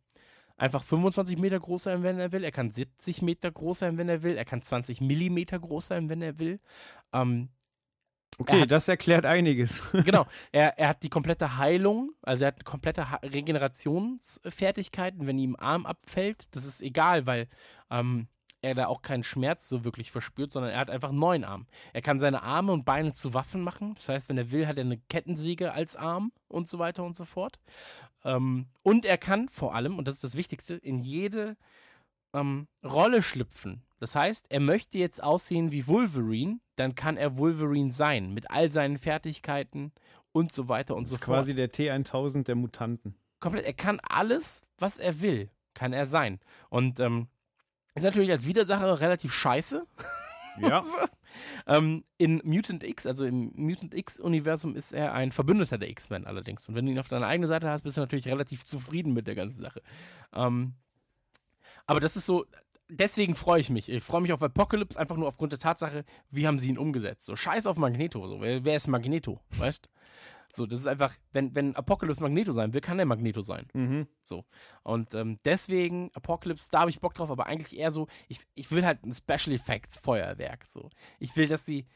[0.62, 2.44] einfach 25 Meter groß sein, wenn er will.
[2.44, 4.36] Er kann 70 Meter groß sein, wenn er will.
[4.36, 6.60] Er kann 20 Millimeter groß sein, wenn er will.
[7.12, 7.48] Ähm,
[8.38, 9.82] Okay, Er hat- das erklärt einiges.
[10.06, 10.26] genau.
[10.52, 15.84] Er, er hat die komplette Heilung, also er hat komplette ha Regenerationsfertigkeiten, wenn ihm Arm
[15.84, 16.44] abfällt.
[16.56, 17.46] Das ist egal, weil
[17.90, 18.28] ähm,
[18.62, 21.66] er da auch keinen Schmerz so wirklich verspürt, sondern er hat einfach einen neuen Arm.
[21.92, 23.94] Er kann seine Arme und Beine zu Waffen machen.
[23.96, 27.16] Das heißt, wenn er will, hat er eine Kettensäge als Arm und so weiter und
[27.16, 27.58] so fort.
[28.24, 31.56] Ähm, und er kann vor allem, und das ist das Wichtigste, in jede
[32.32, 33.82] ähm, Rolle schlüpfen.
[33.98, 38.72] Das heißt, er möchte jetzt aussehen wie Wolverine, dann kann er Wolverine sein, mit all
[38.72, 39.92] seinen Fertigkeiten
[40.32, 41.38] und so weiter und Das so ist fort.
[41.38, 43.14] quasi der T1000 der Mutanten.
[43.40, 46.40] Komplett, er kann alles, was er will, kann er sein.
[46.70, 47.28] Und ähm,
[47.94, 49.86] ist natürlich als Widersacher relativ scheiße.
[50.60, 50.82] Ja.
[51.66, 56.68] Ähm, in Mutant X, also im Mutant X-Universum, ist er ein Verbündeter der X-Men allerdings.
[56.68, 59.26] Und wenn du ihn auf deiner eigenen Seite hast, bist du natürlich relativ zufrieden mit
[59.26, 59.80] der ganzen Sache.
[60.34, 60.74] Ähm,
[61.86, 62.44] aber das ist so,
[62.90, 63.88] deswegen freue ich mich.
[63.88, 67.26] Ich freue mich auf Apocalypse einfach nur aufgrund der Tatsache, wie haben sie ihn umgesetzt.
[67.26, 68.26] So, scheiß auf Magneto.
[68.28, 68.40] So.
[68.40, 69.88] Wer, wer ist Magneto, weißt
[70.54, 73.66] So, das ist einfach, wenn, wenn Apocalypse Magneto sein will, kann er Magneto sein.
[73.72, 74.06] mhm.
[74.82, 78.70] Und ähm, deswegen, Apocalypse, da habe ich Bock drauf, aber eigentlich eher so, ich, ich
[78.70, 80.64] will halt ein Special Effects Feuerwerk.
[80.64, 80.90] So.
[81.18, 81.86] Ich will, dass sie.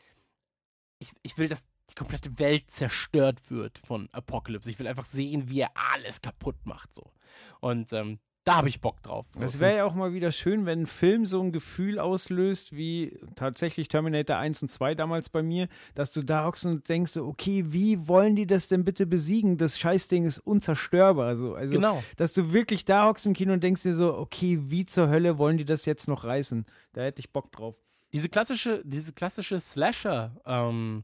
[0.99, 4.71] Ich, ich will, dass die komplette Welt zerstört wird von Apocalypse.
[4.71, 6.95] Ich will einfach sehen, wie er alles kaputt macht.
[6.95, 7.13] So.
[7.61, 9.27] Und ähm, da habe ich Bock drauf.
[9.33, 11.99] So, Es es wäre ja auch mal wieder schön, wenn ein Film so ein Gefühl
[11.99, 15.67] auslöst, wie tatsächlich Terminator 1 und 2 damals bei mir,
[15.97, 19.59] dass du da hockst und denkst, so, okay, wie wollen die das denn bitte besiegen?
[19.59, 21.35] Das Scheißding ist unzerstörbar.
[21.35, 21.57] So.
[21.57, 22.05] Also, genau.
[22.17, 25.39] dass du wirklich da hockst im Kino und denkst dir so, okay, wie zur Hölle
[25.39, 26.67] wollen die das jetzt noch reißen?
[26.93, 27.75] Da hätte ich Bock drauf.
[28.13, 31.03] Diese klassische, diese klassische Slasher, ähm,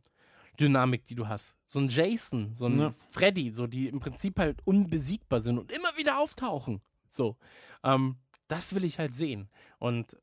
[0.60, 1.56] Dynamik, die du hast.
[1.64, 2.94] So ein Jason, so ein Ja.
[3.10, 6.80] Freddy, so die im Prinzip halt unbesiegbar sind und immer wieder auftauchen.
[7.12, 7.36] So.
[7.84, 8.16] Ähm,
[8.48, 9.48] das will ich halt sehen.
[9.78, 10.16] Und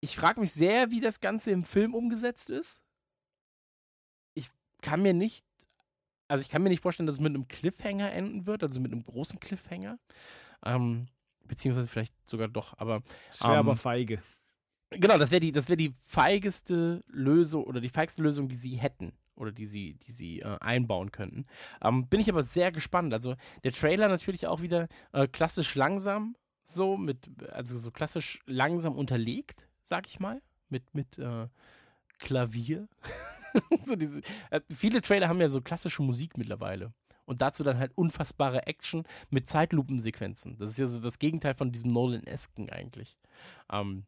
[0.00, 2.82] ich frage mich sehr, wie das Ganze im Film umgesetzt ist.
[4.34, 4.50] Ich
[4.80, 5.44] kann mir nicht,
[6.28, 8.92] also ich kann mir nicht vorstellen, dass es mit einem Cliffhanger enden wird, also mit
[8.92, 9.98] einem großen Cliffhanger.
[10.64, 11.08] Ähm,
[11.44, 14.22] beziehungsweise vielleicht sogar doch, aber Das wäre Ähm, aber feige.
[14.90, 18.76] Genau, das wäre die, das wäre die feigeste Lösung oder die feigste Lösung, die sie
[18.76, 21.46] hätten oder die sie, die sie äh, einbauen könnten.
[21.82, 23.14] Ähm, bin ich aber sehr gespannt.
[23.14, 23.34] Also
[23.64, 29.66] der Trailer natürlich auch wieder äh, klassisch langsam, so mit, also so klassisch langsam unterlegt,
[29.82, 31.48] sag ich mal, mit mit äh,
[32.18, 32.86] Klavier.
[33.82, 36.92] so diese, äh, viele Trailer haben ja so klassische Musik mittlerweile.
[37.24, 40.58] Und dazu dann halt unfassbare Action mit Zeitlupensequenzen.
[40.58, 43.16] Das ist ja so das Gegenteil von diesem Nolan-esken eigentlich.
[43.72, 44.04] Ähm,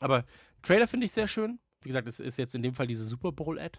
[0.00, 0.24] aber
[0.62, 1.58] Trailer finde ich sehr schön.
[1.86, 3.78] Wie gesagt, es ist jetzt in dem Fall diese Super Bowl-Ad.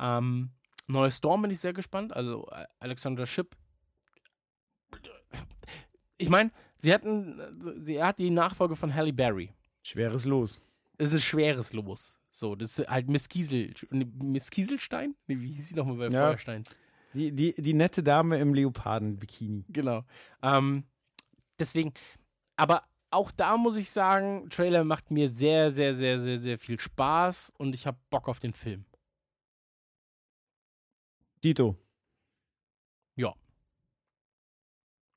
[0.00, 0.50] Ähm,
[0.88, 2.12] neue Storm bin ich sehr gespannt.
[2.12, 2.48] Also
[2.80, 3.56] Alexandra Shipp.
[6.18, 7.40] Ich meine, sie hatten,
[7.84, 9.52] sie hat die Nachfolge von Halle Berry.
[9.84, 10.60] Schweres Los.
[10.98, 12.18] Es ist schweres Los.
[12.28, 15.14] So, das ist halt Miss Kiesel, Miss Kieselstein?
[15.28, 16.26] Nee, wie hieß sie nochmal bei Ja.
[16.26, 16.76] Feuersteins?
[17.12, 19.66] Die, die, die nette Dame im Leoparden-Bikini.
[19.68, 20.04] Genau.
[20.42, 20.82] Ähm,
[21.60, 21.92] deswegen,
[22.56, 22.82] aber
[23.14, 27.52] auch da muss ich sagen, Trailer macht mir sehr, sehr, sehr, sehr, sehr viel Spaß
[27.58, 28.84] und ich habe Bock auf den Film.
[31.42, 31.76] Dito.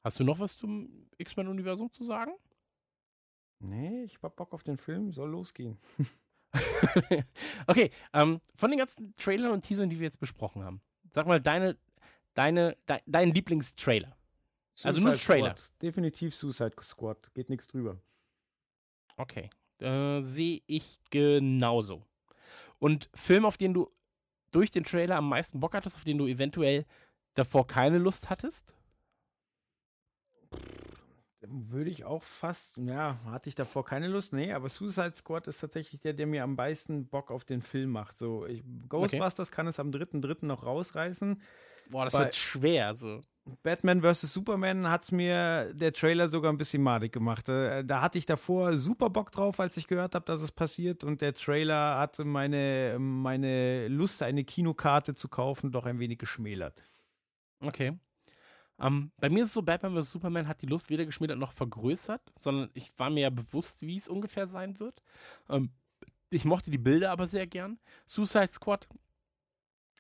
[0.08, 2.32] Hast du noch was zum X-Men-Universum zu sagen?
[3.60, 5.78] Nee, ich hab Bock auf den Film, soll losgehen.
[7.68, 11.42] okay, ähm, von den ganzen Trailern und Teasern, die wir jetzt besprochen haben, sag mal
[11.42, 11.78] deine,
[12.36, 14.17] deine, de, dein Lieblingstrailer.
[14.84, 15.58] Also nur Suicide Trailer.
[15.58, 15.82] Squad.
[15.82, 17.34] Definitiv Suicide Squad.
[17.34, 17.98] Geht nichts drüber.
[19.18, 19.50] Okay,
[19.80, 22.04] äh, sehe ich genauso.
[22.80, 23.90] Und Film, auf den du
[24.52, 26.86] durch den Trailer am meisten Bock hattest, auf den du eventuell
[27.34, 28.76] davor keine Lust hattest?
[31.42, 35.60] Würde ich auch fast, ja, hatte ich davor keine Lust, nee, aber Suicide Squad ist
[35.60, 38.18] tatsächlich der, der mir am meisten Bock auf den Film macht.
[38.18, 40.46] So, ich, Ghostbusters kann es am 3.3.
[40.46, 41.42] noch rausreißen.
[41.90, 42.94] Boah, das Bei- wird schwer.
[42.94, 43.22] So.
[43.64, 44.34] Batman vs.
[44.34, 47.50] Superman hat es mir der Trailer sogar ein bisschen madig gemacht.
[47.50, 51.04] Äh, Da hatte ich davor super Bock drauf, als ich gehört habe, dass es passiert.
[51.04, 56.82] Und der Trailer hatte meine, meine Lust, eine Kinokarte zu kaufen, doch ein wenig geschmälert.
[57.60, 57.98] Okay.
[58.80, 60.12] Ähm, bei mir ist es so, Batman vs.
[60.12, 63.98] Superman hat die Lust weder geschmälert noch vergrößert, sondern ich war mir ja bewusst, wie
[63.98, 65.02] es ungefähr sein wird.
[65.50, 65.72] Ähm,
[66.30, 67.80] ich mochte die Bilder aber sehr gern.
[68.06, 68.88] Suicide Squad,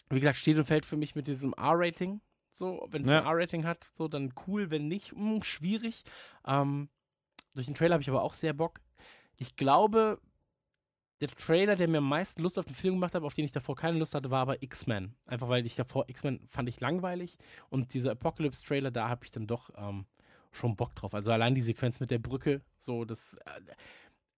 [0.10, 2.22] wie gesagt, steht und fällt für mich mit diesem R-Rating.
[2.49, 3.19] So, wenn es Ja.
[3.19, 6.03] ein R-Rating hat, so dann cool, wenn nicht, mh, schwierig.
[6.45, 6.90] Ähm,
[7.53, 8.82] durch den Trailer habe ich aber auch sehr Bock.
[9.36, 10.19] Ich glaube,
[11.22, 13.52] der Trailer, der mir am meisten Lust auf den Film gemacht hat, auf den ich
[13.52, 15.15] davor keine Lust hatte, war aber X-Men.
[15.26, 17.38] Einfach weil ich davor X-Men fand ich langweilig
[17.69, 20.06] und dieser Apocalypse-Trailer, da habe ich dann doch ähm,
[20.52, 21.14] schon Bock drauf.
[21.14, 23.61] Also allein die Sequenz mit der Brücke, so das äh,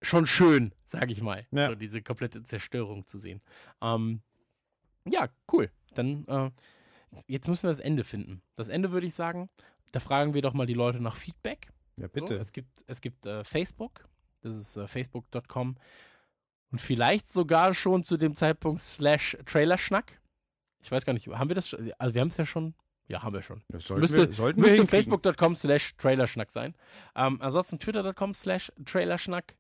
[0.02, 1.68] schon schön, sage ich mal, Ja.
[1.70, 3.42] so diese komplette Zerstörung zu sehen.
[3.82, 4.22] Ähm,
[5.06, 5.70] ja, cool.
[5.96, 6.52] Dann äh,
[7.28, 8.42] jetzt müssen wir das Ende finden.
[8.56, 9.50] Das Ende würde ich sagen,
[9.92, 11.70] da fragen wir doch mal die Leute nach Feedback.
[11.98, 12.36] Ja, So, bitte.
[12.38, 14.08] es gibt, es gibt äh, Facebook,
[14.42, 15.78] das ist äh, facebook.com
[16.72, 20.20] und vielleicht sogar schon zu dem Zeitpunkt slash Trailerschnack.
[20.82, 21.92] Ich weiß gar nicht, haben wir das schon?
[21.98, 22.74] Also wir haben es ja schon.
[23.08, 23.64] Ja, haben wir schon.
[23.70, 26.76] das sollten müsste- wir, sollten Müsste facebook.com slash Trailerschnack sein.
[27.16, 29.56] Ähm, ansonsten twitter.com slash Trailerschnack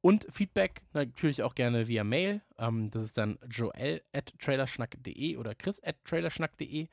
[0.00, 2.40] und Feedback natürlich auch gerne via Mail.
[2.58, 6.88] Ähm, das ist dann joel at trailerschnack.de oder chris at trailerschnack.de.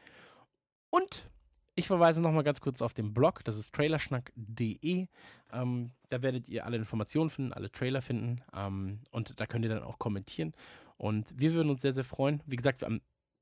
[0.90, 1.30] Und
[1.76, 5.08] ich verweise nochmal ganz kurz auf den Blog, das ist trailerschnack.de.
[5.52, 9.70] Ähm, da werdet ihr alle Informationen finden, alle Trailer finden ähm, und da könnt ihr
[9.70, 10.54] dann auch kommentieren.
[10.98, 12.42] Und wir würden uns sehr, sehr freuen.
[12.46, 13.02] Wie gesagt, am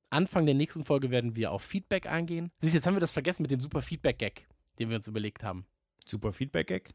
[0.09, 2.51] Anfang der nächsten Folge werden wir auf Feedback eingehen.
[2.59, 4.47] Siehst jetzt haben wir das vergessen mit dem super Feedback-Gag,
[4.79, 5.65] den wir uns überlegt haben.
[6.05, 6.89] Super Feedback-Gag.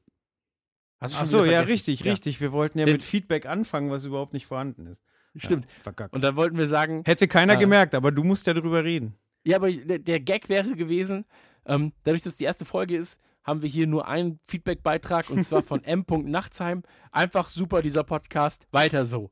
[1.00, 2.40] Hast du Ach schon so, wieder ja, richtig, richtig.
[2.40, 5.02] Wir wollten ja Den- mit Feedback anfangen, was überhaupt nicht vorhanden ist.
[5.36, 5.66] Stimmt.
[5.66, 6.14] Ja, verkackt.
[6.14, 7.56] Und dann wollten wir sagen, Hätte keiner Ah.
[7.56, 9.14] gemerkt, aber du musst ja drüber reden.
[9.44, 11.24] ja, aber der, Gag wäre gewesen,
[11.66, 15.62] ähm, dadurch, dass die erste Folge ist, haben wir hier nur einen Feedback-Beitrag und zwar
[15.62, 16.04] von M.
[16.24, 16.82] Nachtsheim.
[17.12, 18.66] Einfach super, dieser Podcast.
[18.72, 19.30] Weiter so.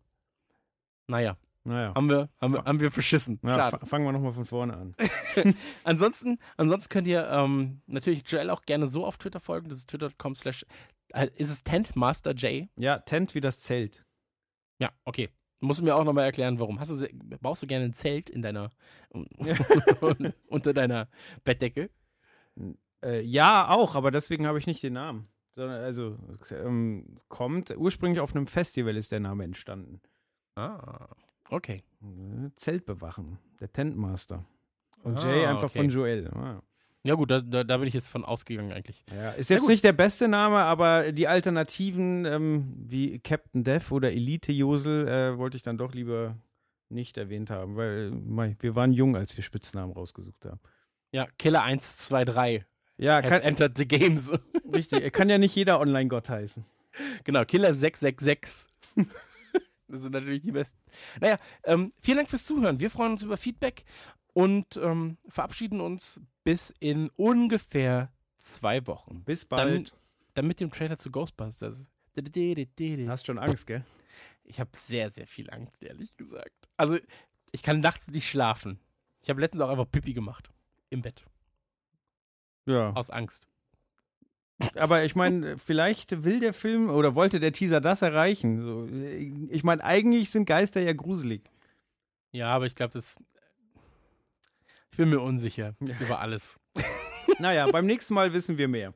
[1.09, 1.93] Naja, Naja.
[1.94, 3.38] haben wir, haben wir, haben wir verschissen.
[3.43, 4.94] Ja, fangen wir nochmal von vorne an.
[5.84, 9.68] Ansonsten, ansonsten könnt ihr ähm, natürlich Joel auch gerne so auf Twitter folgen.
[9.68, 10.66] Das ist twitter.com slash, äh,
[11.37, 12.66] ist es TentMasterJ?
[12.77, 14.05] Ja, Tent wie das Zelt.
[14.78, 15.31] Ja, okay.
[15.61, 16.78] Musst du mir auch nochmal erklären, warum.
[16.81, 17.09] Hast du,
[17.41, 18.70] baust du gerne ein Zelt in deiner,
[20.49, 21.09] unter deiner
[21.45, 21.91] Bettdecke?
[23.03, 25.28] Äh, ja, auch, aber deswegen habe ich nicht den Namen.
[25.55, 26.19] Sondern, also,
[26.51, 30.03] ähm, kommt, ursprünglich auf einem Festival ist der Name entstanden.
[30.55, 31.09] Ah,
[31.49, 31.83] okay.
[32.03, 34.45] Äh, Zelt bewachen, der Tentmaster.
[35.03, 35.78] Und Ah, Jay einfach okay.
[35.78, 36.28] von Joel.
[36.35, 36.62] Ah.
[37.07, 39.05] Ja gut, da, da, da bin ich jetzt von ausgegangen eigentlich.
[39.15, 44.11] Ja, ist jetzt nicht der beste Name, aber die Alternativen ähm, wie Captain Death oder
[44.11, 46.37] Elite Josel äh, wollte ich dann doch lieber
[46.89, 50.61] nicht erwähnt haben, weil mei, wir waren jung, als wir Spitznamen rausgesucht haben.
[51.12, 52.65] Ja, Killer 123
[52.99, 54.19] Ja, kann, entered the game.
[54.19, 54.37] So.
[54.73, 55.12] richtig.
[55.12, 56.65] Kann ja nicht jeder Online-Gott heißen.
[57.24, 58.69] Genau, Killer 666.
[59.89, 60.81] das sind natürlich die besten.
[61.20, 62.81] Naja, ähm, vielen Dank fürs Zuhören.
[62.81, 63.85] Wir freuen uns über Feedback
[64.37, 69.25] und ähm, verabschieden uns bis in ungefähr zwei Wochen.
[69.25, 69.95] Bis Dann, bald.
[70.35, 71.89] dann mit dem Trailer zu Ghostbusters.
[73.09, 73.83] Hast schon Angst, gell?
[74.45, 76.69] Ich habe sehr, sehr viel Angst, ehrlich gesagt.
[76.77, 76.99] Also,
[77.51, 78.79] ich kann nachts nicht schlafen.
[79.23, 80.51] Ich habe letztens auch einfach Pipi gemacht.
[80.91, 81.25] Im Bett.
[82.67, 82.93] Ja.
[82.93, 83.49] Aus Angst.
[84.75, 88.61] Aber ich meine, vielleicht will der Film oder wollte der Teaser das erreichen.
[88.61, 88.87] So,
[89.49, 91.43] ich meine, eigentlich sind Geister ja gruselig.
[92.33, 93.17] Ja, aber ich glaube, das.
[94.97, 96.59] Ich bin mir unsicher über alles.
[97.39, 98.94] Naja, beim nächsten Mal wissen wir mehr.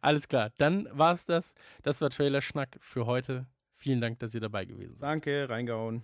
[0.00, 0.50] Alles klar.
[0.58, 1.54] Dann war es das.
[1.84, 3.46] Das war Trailer Schnack für heute.
[3.76, 5.08] Vielen Dank, dass ihr dabei gewesen seid.
[5.08, 6.02] Danke, reingehauen.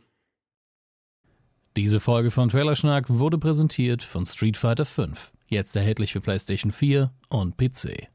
[1.76, 5.08] Diese Folge von Trailerschnack wurde präsentiert von Street Fighter V.
[5.48, 8.13] Jetzt erhältlich für PlayStation 4 und PC.